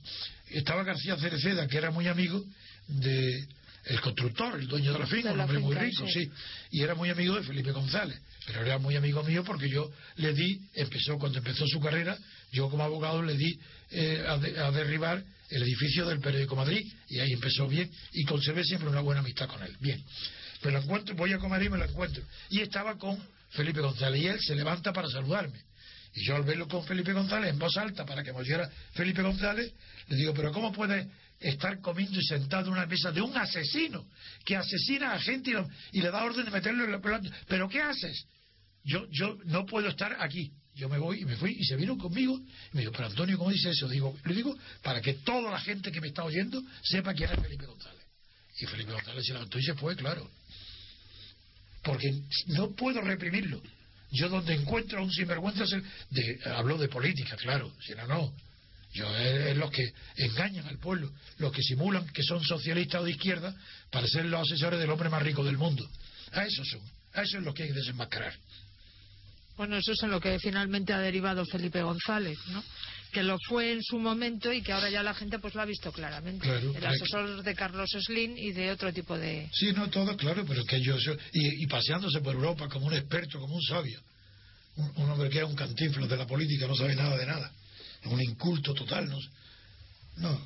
estaba 0.49 0.83
García 0.83 1.17
Cereceda, 1.17 1.67
que 1.67 1.77
era 1.77 1.91
muy 1.91 2.07
amigo 2.07 2.43
de 2.87 3.47
el 3.85 3.99
constructor, 3.99 4.59
el 4.59 4.67
dueño 4.67 4.93
de 4.93 4.99
la 4.99 5.07
finca, 5.07 5.31
un 5.31 5.39
hombre 5.39 5.59
muy 5.59 5.75
rico, 5.75 6.05
sí. 6.07 6.29
Y 6.69 6.81
era 6.81 6.93
muy 6.93 7.09
amigo 7.09 7.35
de 7.35 7.43
Felipe 7.43 7.71
González. 7.71 8.19
Pero 8.45 8.61
era 8.61 8.77
muy 8.77 8.95
amigo 8.95 9.23
mío 9.23 9.43
porque 9.43 9.69
yo 9.69 9.91
le 10.17 10.33
di, 10.33 10.61
empezó, 10.73 11.17
cuando 11.17 11.39
empezó 11.39 11.65
su 11.67 11.79
carrera, 11.79 12.17
yo 12.51 12.69
como 12.69 12.83
abogado 12.83 13.21
le 13.21 13.35
di 13.35 13.59
eh, 13.91 14.23
a, 14.27 14.37
derribar 14.71 15.23
el 15.49 15.63
edificio 15.63 16.05
del 16.05 16.19
periódico 16.19 16.55
Madrid 16.55 16.81
y 17.09 17.19
ahí 17.19 17.31
empezó 17.33 17.67
bien 17.67 17.89
y 18.13 18.23
conservé 18.23 18.63
siempre 18.63 18.89
una 18.89 19.01
buena 19.01 19.21
amistad 19.21 19.47
con 19.47 19.61
él. 19.63 19.75
Bien. 19.79 20.03
Me 20.63 20.71
lo 20.71 20.79
encuentro, 20.79 21.15
voy 21.15 21.33
a 21.33 21.39
comer 21.39 21.63
y 21.63 21.69
me 21.69 21.77
lo 21.77 21.85
encuentro. 21.85 22.23
Y 22.49 22.61
estaba 22.61 22.97
con 22.97 23.17
Felipe 23.49 23.81
González 23.81 24.21
y 24.21 24.27
él 24.27 24.39
se 24.39 24.55
levanta 24.55 24.93
para 24.93 25.09
saludarme. 25.09 25.59
Y 26.13 26.25
yo 26.25 26.35
al 26.35 26.43
verlo 26.43 26.67
con 26.67 26.83
Felipe 26.83 27.13
González 27.13 27.51
en 27.51 27.59
voz 27.59 27.77
alta 27.77 28.05
para 28.05 28.23
que 28.23 28.33
me 28.33 28.39
oyera 28.39 28.69
Felipe 28.93 29.21
González, 29.21 29.73
le 30.07 30.15
digo, 30.17 30.33
pero 30.33 30.51
¿cómo 30.51 30.71
puede 30.71 31.09
estar 31.39 31.79
comiendo 31.79 32.19
y 32.19 32.23
sentado 32.23 32.67
en 32.67 32.73
una 32.73 32.85
mesa 32.85 33.11
de 33.11 33.21
un 33.21 33.35
asesino 33.37 34.05
que 34.45 34.57
asesina 34.57 35.13
a 35.13 35.19
gente 35.19 35.51
y, 35.91 36.01
le 36.01 36.11
da 36.11 36.23
orden 36.23 36.45
de 36.45 36.51
meterlo 36.51 36.83
en 36.83 36.91
la 36.91 36.99
pelota? 36.99 37.29
¿Pero 37.47 37.69
qué 37.69 37.81
haces? 37.81 38.25
Yo, 38.83 39.07
yo 39.09 39.37
no 39.45 39.65
puedo 39.65 39.87
estar 39.87 40.17
aquí. 40.19 40.51
Yo 40.73 40.89
me 40.89 40.97
voy 40.97 41.21
y 41.21 41.25
me 41.25 41.35
fui 41.35 41.51
y 41.51 41.63
se 41.65 41.75
vino 41.75 41.97
conmigo 41.97 42.39
y 42.39 42.75
me 42.75 42.81
dijo, 42.81 42.93
pero 42.93 43.07
Antonio, 43.07 43.37
¿cómo 43.37 43.51
dice 43.51 43.69
eso? 43.69 43.87
Digo, 43.87 44.17
le 44.25 44.33
digo 44.33 44.57
para 44.81 45.01
que 45.01 45.15
toda 45.15 45.51
la 45.51 45.59
gente 45.59 45.91
que 45.91 45.99
me 46.01 46.07
está 46.07 46.23
oyendo 46.23 46.61
sepa 46.81 47.13
quién 47.13 47.29
es 47.29 47.39
Felipe 47.39 47.65
González. 47.65 48.05
Y 48.59 48.65
Felipe 48.65 48.91
González 48.91 49.25
se 49.25 49.33
levantó 49.33 49.59
y 49.59 49.63
se 49.63 49.73
fue, 49.75 49.95
claro. 49.95 50.29
Porque 51.83 52.21
no 52.47 52.71
puedo 52.71 53.01
reprimirlo. 53.01 53.61
Yo 54.11 54.29
donde 54.29 54.53
encuentro 54.53 54.99
a 54.99 55.03
un 55.03 55.11
sinvergüenza, 55.11 55.63
de, 56.09 56.39
hablo 56.45 56.77
de 56.77 56.89
política, 56.89 57.35
claro, 57.37 57.73
si 57.85 57.95
no, 57.95 58.07
no. 58.07 58.33
Yo 58.93 59.09
es, 59.17 59.55
los 59.55 59.71
que 59.71 59.93
engañan 60.17 60.67
al 60.67 60.77
pueblo, 60.77 61.11
los 61.37 61.53
que 61.53 61.63
simulan 61.63 62.05
que 62.09 62.23
son 62.23 62.43
socialistas 62.43 63.01
o 63.01 63.05
de 63.05 63.11
izquierda 63.11 63.55
para 63.89 64.05
ser 64.07 64.25
los 64.25 64.41
asesores 64.41 64.79
del 64.79 64.89
hombre 64.89 65.09
más 65.09 65.23
rico 65.23 65.45
del 65.45 65.57
mundo. 65.57 65.89
A 66.33 66.45
eso 66.45 66.63
son, 66.65 66.81
a 67.13 67.21
eso 67.21 67.37
es 67.37 67.43
lo 67.43 67.53
que 67.53 67.63
hay 67.63 67.69
que 67.69 67.75
desenmascarar. 67.75 68.33
Bueno, 69.55 69.77
eso 69.77 69.93
es 69.93 70.03
en 70.03 70.11
lo 70.11 70.19
que 70.19 70.39
finalmente 70.39 70.91
ha 70.91 70.99
derivado 70.99 71.45
Felipe 71.45 71.81
González, 71.81 72.37
¿no? 72.47 72.63
Que 73.11 73.23
lo 73.23 73.37
fue 73.47 73.73
en 73.73 73.83
su 73.83 73.99
momento 73.99 74.53
y 74.53 74.61
que 74.61 74.71
ahora 74.71 74.89
ya 74.89 75.03
la 75.03 75.13
gente 75.13 75.39
pues 75.39 75.53
lo 75.53 75.61
ha 75.61 75.65
visto 75.65 75.91
claramente. 75.91 76.47
el 76.49 76.85
asesor 76.85 77.43
de 77.43 77.55
Carlos 77.55 77.89
Slim 77.89 78.37
y 78.37 78.51
de 78.53 78.71
otro 78.71 78.93
tipo 78.93 79.17
de... 79.17 79.49
Sí, 79.53 79.71
no, 79.73 79.89
todo 79.89 80.15
claro, 80.15 80.45
pero 80.47 80.63
que 80.63 80.81
yo... 80.81 80.95
Y, 81.33 81.63
y 81.63 81.67
paseándose 81.67 82.21
por 82.21 82.35
Europa 82.35 82.69
como 82.69 82.87
un 82.87 82.93
experto, 82.93 83.39
como 83.39 83.55
un 83.55 83.61
sabio. 83.61 83.99
Un, 84.75 85.09
hombre 85.09 85.29
que 85.29 85.39
es 85.39 85.43
un 85.43 85.55
cantinflo 85.55 86.07
de 86.07 86.17
la 86.17 86.25
política, 86.25 86.67
no 86.67 86.75
sabe 86.75 86.95
nada 86.95 87.17
de 87.17 87.25
nada. 87.25 87.51
Un 88.05 88.21
inculto 88.21 88.73
total, 88.73 89.09
¿no? 89.09 89.19
No. 90.17 90.41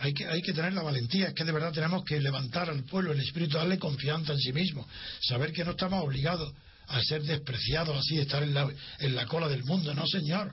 Hay 0.00 0.12
que, 0.12 0.26
hay 0.26 0.40
que 0.42 0.52
tener 0.52 0.72
la 0.72 0.82
valentía, 0.82 1.28
es 1.28 1.34
que 1.34 1.44
de 1.44 1.52
verdad 1.52 1.72
tenemos 1.72 2.04
que 2.04 2.18
levantar 2.20 2.70
al 2.70 2.84
pueblo 2.84 3.12
el 3.12 3.20
espíritu, 3.20 3.56
darle 3.58 3.78
confianza 3.78 4.32
en 4.32 4.38
sí 4.38 4.52
mismo, 4.52 4.86
saber 5.20 5.52
que 5.52 5.64
no 5.64 5.72
estamos 5.72 6.02
obligados 6.02 6.52
a 6.88 7.00
ser 7.02 7.22
despreciados 7.22 7.96
así, 7.96 8.18
estar 8.18 8.42
en 8.42 8.54
la, 8.54 8.68
en 8.98 9.14
la 9.14 9.26
cola 9.26 9.48
del 9.48 9.62
mundo. 9.64 9.94
No, 9.94 10.06
señor. 10.06 10.52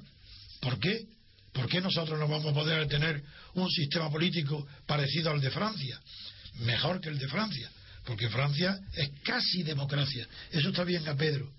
¿Por 0.59 0.79
qué? 0.79 1.05
¿Por 1.53 1.67
qué 1.67 1.81
nosotros 1.81 2.19
no 2.19 2.27
vamos 2.27 2.51
a 2.51 2.53
poder 2.53 2.87
tener 2.87 3.23
un 3.55 3.69
sistema 3.69 4.09
político 4.11 4.67
parecido 4.85 5.31
al 5.31 5.41
de 5.41 5.51
Francia? 5.51 5.99
Mejor 6.59 7.01
que 7.01 7.09
el 7.09 7.17
de 7.17 7.27
Francia. 7.27 7.71
Porque 8.05 8.29
Francia 8.29 8.79
es 8.93 9.09
casi 9.23 9.63
democracia. 9.63 10.27
Eso 10.51 10.69
está 10.69 10.83
bien 10.83 11.07
a 11.07 11.15
Pedro. 11.15 11.51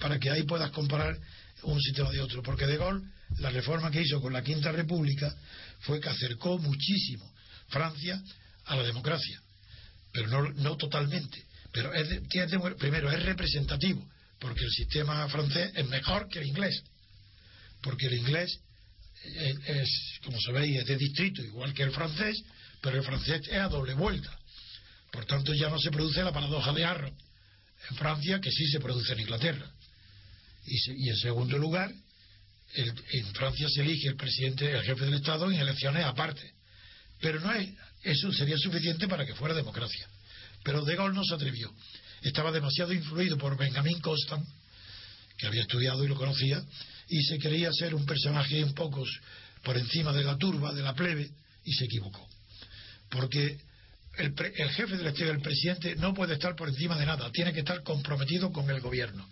Para 0.00 0.18
que 0.18 0.30
ahí 0.30 0.42
puedas 0.42 0.70
comparar 0.70 1.16
un 1.62 1.80
sistema 1.80 2.10
de 2.10 2.20
otro. 2.20 2.42
Porque 2.42 2.66
De 2.66 2.76
Gaulle, 2.76 3.06
la 3.38 3.50
reforma 3.50 3.90
que 3.90 4.02
hizo 4.02 4.20
con 4.20 4.32
la 4.32 4.42
Quinta 4.42 4.72
República 4.72 5.34
fue 5.80 6.00
que 6.00 6.08
acercó 6.08 6.58
muchísimo 6.58 7.32
Francia 7.68 8.20
a 8.66 8.76
la 8.76 8.82
democracia. 8.82 9.40
Pero 10.12 10.28
no, 10.28 10.52
no 10.54 10.76
totalmente 10.76 11.46
pero 11.76 11.92
es 11.92 12.08
primero, 12.78 13.12
es 13.12 13.22
representativo, 13.22 14.02
porque 14.38 14.64
el 14.64 14.70
sistema 14.70 15.28
francés 15.28 15.72
es 15.74 15.86
mejor 15.88 16.26
que 16.26 16.38
el 16.38 16.46
inglés. 16.46 16.82
Porque 17.86 18.08
el 18.08 18.14
inglés 18.14 18.58
es, 19.22 20.18
como 20.24 20.40
sabéis, 20.40 20.80
es 20.80 20.86
de 20.86 20.96
distrito, 20.96 21.40
igual 21.40 21.72
que 21.72 21.84
el 21.84 21.92
francés, 21.92 22.42
pero 22.82 22.98
el 22.98 23.04
francés 23.04 23.42
es 23.46 23.58
a 23.58 23.68
doble 23.68 23.94
vuelta. 23.94 24.36
Por 25.12 25.24
tanto, 25.24 25.54
ya 25.54 25.70
no 25.70 25.78
se 25.78 25.92
produce 25.92 26.24
la 26.24 26.32
paradoja 26.32 26.72
de 26.72 26.84
Arro 26.84 27.16
en 27.88 27.96
Francia, 27.96 28.40
que 28.40 28.50
sí 28.50 28.66
se 28.66 28.80
produce 28.80 29.12
en 29.12 29.20
Inglaterra. 29.20 29.70
Y, 30.66 31.08
en 31.08 31.16
segundo 31.16 31.58
lugar, 31.58 31.92
en 32.74 33.26
Francia 33.34 33.68
se 33.68 33.82
elige 33.82 34.08
el 34.08 34.16
presidente, 34.16 34.68
el 34.68 34.82
jefe 34.82 35.04
del 35.04 35.14
Estado, 35.14 35.48
en 35.48 35.60
elecciones 35.60 36.04
aparte. 36.04 36.54
Pero 37.20 37.38
no 37.38 37.52
es, 37.52 37.68
eso 38.02 38.32
sería 38.32 38.58
suficiente 38.58 39.06
para 39.06 39.24
que 39.24 39.36
fuera 39.36 39.54
democracia. 39.54 40.08
Pero 40.64 40.84
De 40.84 40.96
Gaulle 40.96 41.14
no 41.14 41.22
se 41.22 41.36
atrevió. 41.36 41.72
Estaba 42.22 42.50
demasiado 42.50 42.92
influido 42.92 43.38
por 43.38 43.56
Benjamin 43.56 44.00
Constant, 44.00 44.44
que 45.38 45.46
había 45.46 45.62
estudiado 45.62 46.02
y 46.02 46.08
lo 46.08 46.16
conocía, 46.16 46.60
y 47.08 47.22
se 47.22 47.38
quería 47.38 47.72
ser 47.72 47.94
un 47.94 48.04
personaje 48.04 48.62
un 48.64 48.74
poco 48.74 49.04
por 49.62 49.76
encima 49.76 50.12
de 50.12 50.24
la 50.24 50.36
turba, 50.36 50.72
de 50.72 50.82
la 50.82 50.94
plebe, 50.94 51.30
y 51.64 51.72
se 51.72 51.84
equivocó. 51.84 52.26
Porque 53.10 53.58
el, 54.18 54.70
jefe 54.70 54.96
del 54.96 55.08
Estado, 55.08 55.32
el 55.32 55.40
presidente, 55.40 55.96
no 55.96 56.14
puede 56.14 56.34
estar 56.34 56.54
por 56.56 56.68
encima 56.68 56.98
de 56.98 57.06
nada, 57.06 57.30
tiene 57.30 57.52
que 57.52 57.60
estar 57.60 57.82
comprometido 57.82 58.52
con 58.52 58.68
el 58.70 58.80
gobierno. 58.80 59.28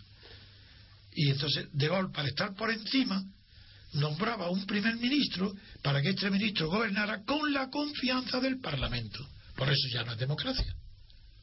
Y 1.13 1.29
entonces, 1.29 1.67
De 1.71 1.87
Gaulle, 1.87 2.11
para 2.13 2.27
estar 2.27 2.53
por 2.55 2.69
encima, 2.71 3.23
nombraba 3.93 4.49
un 4.49 4.65
primer 4.65 4.95
ministro 4.97 5.53
para 5.81 6.01
que 6.01 6.09
este 6.09 6.29
ministro 6.29 6.67
gobernara 6.69 7.23
con 7.23 7.53
la 7.53 7.69
confianza 7.69 8.39
del 8.39 8.59
Parlamento. 8.59 9.25
Por 9.55 9.69
eso 9.69 9.87
ya 9.93 10.03
no 10.03 10.11
es 10.11 10.17
democracia. 10.17 10.75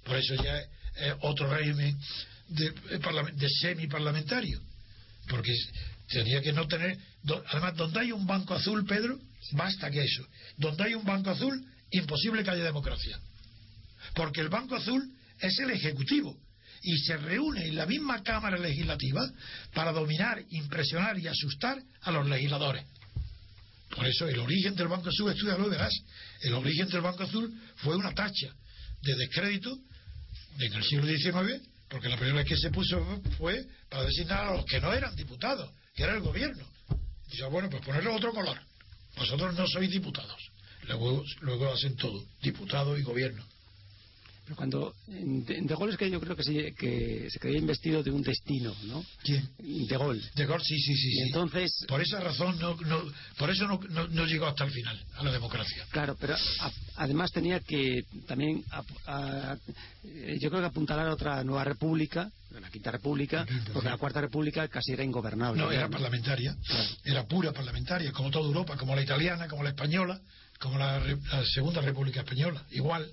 Por 0.05 0.17
eso 0.17 0.35
ya 0.35 0.59
es, 0.59 0.69
otro 1.21 1.49
régimen 1.49 1.99
de, 2.49 2.71
de 2.71 3.49
semi-parlamentario. 3.49 4.61
Porque 5.29 5.55
tenía 6.09 6.41
que 6.41 6.53
no 6.53 6.67
tener. 6.67 6.99
Además, 7.49 7.77
donde 7.77 8.01
hay 8.01 8.13
un 8.13 8.27
banco 8.27 8.55
azul, 8.55 8.85
Pedro, 8.87 9.19
basta 9.53 9.91
que 9.91 10.03
eso. 10.03 10.27
Donde 10.57 10.85
hay 10.85 10.95
un 10.95 11.05
banco 11.05 11.31
azul, 11.31 11.65
imposible 11.91 12.43
que 12.43 12.51
haya 12.51 12.65
democracia. 12.65 13.19
Porque 14.15 14.41
el 14.41 14.49
banco 14.49 14.77
azul 14.77 15.03
es 15.41 15.59
el 15.59 15.71
ejecutivo 15.71 16.37
y 16.83 16.99
se 16.99 17.17
reúne 17.17 17.67
en 17.67 17.77
la 17.77 17.87
misma 17.87 18.23
Cámara 18.23 18.59
Legislativa 18.59 19.31
para 19.73 19.93
dominar, 19.93 20.43
impresionar 20.51 21.19
y 21.19 21.29
asustar 21.29 21.81
a 22.01 22.11
los 22.11 22.29
legisladores. 22.29 22.85
Por 23.95 24.07
eso 24.07 24.27
el 24.27 24.39
origen 24.39 24.75
del 24.75 24.89
Banco 24.89 25.11
Azul, 25.11 25.35
lo 25.37 25.69
verás, 25.69 25.93
el 26.41 26.55
origen 26.55 26.89
del 26.89 27.03
Banco 27.03 27.25
Azul 27.25 27.53
fue 27.77 27.95
una 27.95 28.13
tacha 28.13 28.55
de 29.03 29.15
descrédito 29.15 29.79
en 30.59 30.73
el 30.73 30.83
siglo 30.83 31.07
XIX, 31.07 31.63
porque 31.89 32.09
la 32.09 32.17
primera 32.17 32.39
vez 32.39 32.47
que 32.47 32.57
se 32.57 32.71
puso 32.71 33.23
fue 33.37 33.67
para 33.91 34.05
designar 34.05 34.47
a 34.47 34.57
los 34.57 34.65
que 34.65 34.81
no 34.81 34.93
eran 34.93 35.15
diputados, 35.15 35.71
que 35.95 36.03
era 36.03 36.15
el 36.15 36.21
gobierno. 36.21 36.65
Dice, 37.31 37.45
bueno, 37.47 37.71
pues 37.71 37.85
ponerle 37.85 38.11
otro 38.11 38.33
color. 38.33 38.59
Vosotros 39.17 39.55
no 39.55 39.67
sois 39.67 39.91
diputados. 39.91 40.51
Luego, 40.85 41.25
luego 41.41 41.73
hacen 41.73 41.97
todo, 41.97 42.25
diputado 42.41 42.99
y 42.99 43.03
gobierno. 43.03 43.45
Pero 44.45 44.57
cuando 44.57 44.93
de, 45.07 45.61
de 45.63 45.75
Gaulle 45.77 45.93
es 45.93 45.99
que 45.99 46.11
yo 46.11 46.21
creo 46.21 46.35
que 46.35 46.43
se, 46.43 46.75
que 46.75 47.29
se 47.31 47.39
creía 47.39 47.59
investido 47.59 48.03
de 48.03 48.11
un 48.11 48.23
destino, 48.23 48.75
¿no? 48.85 49.05
¿Quién? 49.23 49.49
De 49.59 49.97
Gaulle. 49.97 50.23
De 50.35 50.47
Gaulle, 50.47 50.65
sí, 50.65 50.77
sí, 50.81 50.95
sí. 50.97 51.09
Y 51.09 51.13
sí. 51.15 51.21
entonces, 51.29 51.85
Por 51.87 52.01
esa 52.03 52.19
razón, 52.21 52.59
no, 52.59 52.75
no, 52.75 53.03
por 53.39 53.51
eso 53.51 53.67
no, 53.69 53.79
no, 53.91 54.09
no 54.09 54.27
llegó 54.27 54.47
hasta 54.47 54.65
el 54.65 54.73
final, 54.73 55.01
a 55.17 55.23
la 55.23 55.31
democracia. 55.33 55.87
claro, 55.91 56.17
pero 56.21 56.35
a- 56.35 56.73
además 56.97 57.31
tenía 57.31 57.61
que 57.61 58.03
también, 58.27 58.65
a- 59.07 59.57
eh, 60.05 60.39
yo 60.41 60.51
creo 60.51 60.61
que 60.63 60.67
apuntalar 60.67 61.07
a 61.07 61.13
otra 61.15 61.45
nueva 61.45 61.63
república, 61.65 62.31
la 62.61 62.69
Quinta 62.69 62.91
República, 62.91 63.47
porque 63.73 63.89
la 63.89 63.97
Cuarta 63.97 64.21
República 64.21 64.67
casi 64.69 64.93
era 64.93 65.03
ingobernable. 65.05 65.63
No, 65.63 65.71
era 65.71 65.89
parlamentaria, 65.89 66.55
era 67.05 67.25
pura 67.27 67.53
parlamentaria, 67.53 68.13
como 68.13 68.31
toda 68.31 68.47
Europa, 68.47 68.77
como 68.77 68.95
la 68.95 69.03
italiana, 69.03 69.47
como 69.49 69.63
la 69.63 69.71
española, 69.71 70.21
como 70.61 70.77
la, 70.79 70.99
la 70.99 71.45
Segunda 71.47 71.81
República 71.81 72.21
Española, 72.21 72.63
igual. 72.73 73.09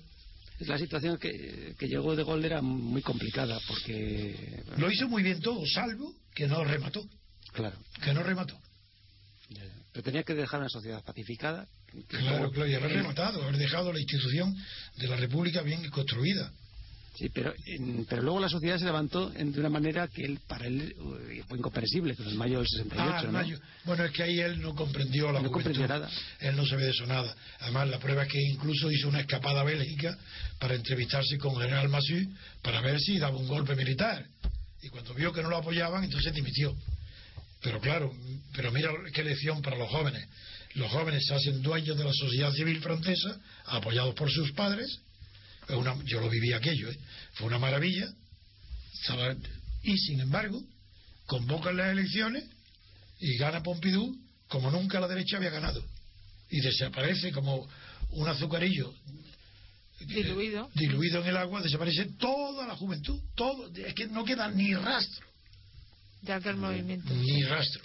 La 0.60 0.76
situación 0.78 1.16
que, 1.16 1.74
que 1.78 1.86
llegó 1.88 2.14
de 2.14 2.22
Gaulle 2.22 2.46
era 2.46 2.60
muy 2.60 3.00
complicada 3.02 3.58
porque, 3.66 4.62
Lo 4.76 4.90
hizo 4.90 5.08
muy 5.08 5.22
bien 5.22 5.40
todo, 5.40 5.64
salvo 5.66 6.14
que 6.34 6.46
no 6.46 6.62
remató, 6.64 7.02
claro, 7.52 7.78
que 8.02 8.12
no 8.12 8.22
remató. 8.22 8.58
pero 9.92 10.02
tenía 10.02 10.22
que 10.22 10.34
dejar 10.34 10.60
una 10.60 10.68
sociedad 10.68 11.02
pacificada. 11.02 11.66
Claro, 12.08 12.50
claro, 12.50 12.68
y 12.70 12.74
haber 12.74 12.92
rematado, 12.92 13.42
haber 13.42 13.56
dejado 13.56 13.92
la 13.92 13.98
institución 14.00 14.54
de 14.96 15.08
la 15.08 15.16
República 15.16 15.62
bien 15.62 15.88
construida. 15.90 16.52
Sí, 17.16 17.28
pero, 17.28 17.52
en- 17.66 18.06
pero 18.08 18.22
luego 18.22 18.40
la 18.40 18.48
sociedad 18.48 18.78
se 18.78 18.84
levantó 18.84 19.32
en- 19.34 19.52
de 19.52 19.60
una 19.60 19.68
manera 19.68 20.08
que 20.08 20.22
él, 20.24 20.38
para 20.46 20.66
él 20.66 20.94
eh, 21.30 21.42
fue 21.48 21.58
incomprensible, 21.58 22.14
con 22.14 22.26
el 22.26 22.34
mayo 22.36 22.58
del 22.58 22.68
68, 22.68 23.14
Ah, 23.14 23.22
¿no? 23.24 23.32
mayo. 23.32 23.58
Bueno, 23.84 24.04
es 24.04 24.12
que 24.12 24.22
ahí 24.22 24.38
él 24.40 24.60
no 24.62 24.74
comprendió 24.74 25.30
la 25.32 25.42
No 25.42 25.50
comprendió 25.50 25.86
nada. 25.86 26.08
Él 26.38 26.56
no 26.56 26.64
se 26.64 26.76
ve 26.76 26.84
de 26.84 26.90
eso 26.90 27.06
nada. 27.06 27.34
Además, 27.60 27.88
la 27.88 27.98
prueba 27.98 28.22
es 28.22 28.32
que 28.32 28.40
incluso 28.40 28.90
hizo 28.90 29.08
una 29.08 29.20
escapada 29.20 29.60
a 29.60 29.64
Bélgica 29.64 30.16
para 30.58 30.74
entrevistarse 30.74 31.36
con 31.38 31.54
el 31.56 31.62
general 31.68 31.88
Massú 31.88 32.14
para 32.62 32.80
ver 32.80 32.98
si 33.00 33.18
daba 33.18 33.36
un 33.36 33.48
golpe 33.48 33.74
militar. 33.74 34.24
Y 34.82 34.88
cuando 34.88 35.12
vio 35.12 35.32
que 35.32 35.42
no 35.42 35.50
lo 35.50 35.56
apoyaban, 35.58 36.04
entonces 36.04 36.32
dimitió. 36.32 36.74
Pero 37.60 37.80
claro, 37.80 38.10
pero 38.54 38.72
mira 38.72 38.90
qué 39.12 39.22
lección 39.22 39.60
para 39.60 39.76
los 39.76 39.90
jóvenes. 39.90 40.26
Los 40.74 40.90
jóvenes 40.90 41.26
se 41.26 41.34
hacen 41.34 41.60
dueños 41.60 41.98
de 41.98 42.04
la 42.04 42.12
sociedad 42.14 42.50
civil 42.52 42.80
francesa, 42.80 43.38
apoyados 43.66 44.14
por 44.14 44.30
sus 44.30 44.52
padres. 44.52 45.00
Una- 45.68 45.96
yo 46.04 46.20
lo 46.20 46.28
viví 46.28 46.52
aquello, 46.52 46.90
¿eh? 46.90 46.98
fue 47.34 47.46
una 47.46 47.58
maravilla. 47.58 48.08
Y 49.82 49.96
sin 49.98 50.20
embargo, 50.20 50.62
convocan 51.26 51.76
las 51.76 51.90
elecciones 51.92 52.44
y 53.18 53.36
gana 53.38 53.62
Pompidou 53.62 54.14
como 54.48 54.70
nunca 54.70 54.98
la 55.00 55.08
derecha 55.08 55.36
había 55.36 55.50
ganado. 55.50 55.82
Y 56.50 56.60
desaparece 56.60 57.30
como 57.32 57.68
un 58.10 58.28
azucarillo 58.28 58.92
eh, 60.00 60.04
Diluido. 60.06 60.70
diluido 60.74 61.20
en 61.22 61.28
el 61.28 61.36
agua, 61.36 61.62
desaparece 61.62 62.06
toda 62.18 62.66
la 62.66 62.74
juventud. 62.74 63.20
todo 63.36 63.70
Es 63.74 63.94
que 63.94 64.06
no 64.08 64.24
queda 64.24 64.50
ni 64.50 64.74
rastro, 64.74 65.26
de 66.22 66.32
aquel 66.32 66.56
movimiento. 66.56 67.12
ni 67.14 67.42
rastro. 67.44 67.82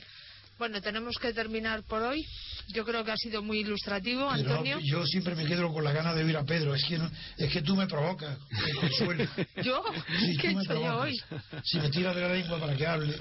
Bueno, 0.57 0.81
tenemos 0.81 1.17
que 1.17 1.33
terminar 1.33 1.83
por 1.83 2.01
hoy. 2.01 2.25
Yo 2.69 2.85
creo 2.85 3.03
que 3.03 3.11
ha 3.11 3.17
sido 3.17 3.43
muy 3.43 3.59
ilustrativo, 3.59 4.29
Pero 4.35 4.51
Antonio. 4.51 4.79
yo 4.81 5.05
siempre 5.05 5.35
me 5.35 5.45
quedo 5.45 5.71
con 5.73 5.83
la 5.83 5.91
gana 5.91 6.13
de 6.13 6.23
oír 6.23 6.37
a 6.37 6.43
Pedro. 6.45 6.73
Es 6.73 6.83
que, 6.85 6.97
no, 6.97 7.11
es 7.37 7.51
que 7.51 7.61
tú 7.61 7.75
me 7.75 7.87
provocas, 7.87 8.37
Consuelo. 8.79 9.25
¿Yo? 9.63 9.83
Sí, 10.19 10.37
¿Qué 10.37 10.47
he 10.51 10.55
me 10.55 10.63
hecho 10.63 10.73
yo 10.81 10.97
hoy? 10.99 11.19
Si 11.63 11.77
me 11.79 11.89
tiras 11.89 12.15
de 12.15 12.21
la 12.21 12.29
lengua 12.33 12.57
para 12.59 12.75
que 12.75 12.87
hable. 12.87 13.15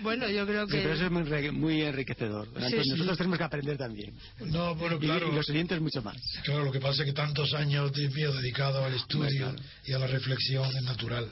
Bueno, 0.00 0.28
yo 0.28 0.46
creo 0.46 0.66
Sí, 0.66 0.72
que... 0.72 0.78
pero 0.82 0.94
eso 0.94 1.04
es 1.06 1.10
muy, 1.10 1.22
enrique- 1.22 1.52
muy 1.52 1.82
enriquecedor. 1.82 2.48
Sí. 2.68 2.88
Nosotros 2.90 3.16
tenemos 3.18 3.38
que 3.38 3.44
aprender 3.44 3.76
también. 3.78 4.14
No, 4.40 4.74
bueno, 4.74 4.96
Y- 4.96 5.06
claro. 5.06 5.28
Y, 5.32 5.34
los 5.34 5.48
oyentes 5.48 5.80
mucho 5.80 6.02
más. 6.02 6.16
Claro, 6.44 6.64
lo 6.64 6.72
que 6.72 6.80
pasa 6.80 7.02
es 7.02 7.06
que 7.06 7.12
tantos 7.14 7.54
años 7.54 7.92
de 7.92 8.08
mío 8.10 8.32
dedicado 8.34 8.84
al 8.84 8.94
estudio 8.94 9.46
Bueno. 9.46 9.62
y 9.86 9.92
a 9.92 9.98
la 9.98 10.06
reflexión 10.08 10.64
es 10.76 10.82
natural. 10.82 11.28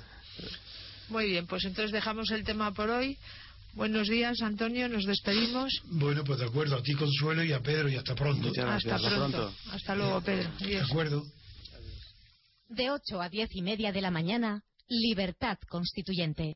Muy 1.09 1.27
bien, 1.27 1.47
pues 1.47 1.65
entonces 1.65 1.91
dejamos 1.93 2.31
el 2.31 2.45
tema 2.45 2.73
por 2.73 2.89
hoy. 2.91 3.19
Buenos 3.75 4.09
días, 4.09 4.41
Antonio, 4.43 4.89
nos 4.89 5.05
despedimos. 5.05 5.73
Bueno, 5.85 6.25
pues 6.25 6.39
de 6.41 6.47
acuerdo, 6.47 6.77
a 6.77 6.83
ti 6.83 6.93
Consuelo 6.95 7.45
y 7.45 7.53
a 7.53 7.61
Pedro 7.61 7.89
y 7.89 7.97
hasta 7.97 8.15
pronto. 8.15 8.49
Muchas 8.49 8.65
gracias. 8.65 8.93
Hasta 8.95 9.07
Hasta 9.07 9.17
pronto. 9.19 9.37
pronto. 9.39 9.73
Hasta 9.73 9.95
luego, 9.95 10.21
Pedro. 10.23 10.51
De 10.59 10.65
Adiós. 10.67 10.91
acuerdo. 10.91 11.25
De 12.69 12.91
8 12.91 13.21
a 13.21 13.29
10 13.29 13.49
y 13.55 13.63
media 13.63 13.93
de 13.93 14.01
la 14.01 14.11
mañana, 14.11 14.63
Libertad 14.89 15.57
Constituyente. 15.69 16.49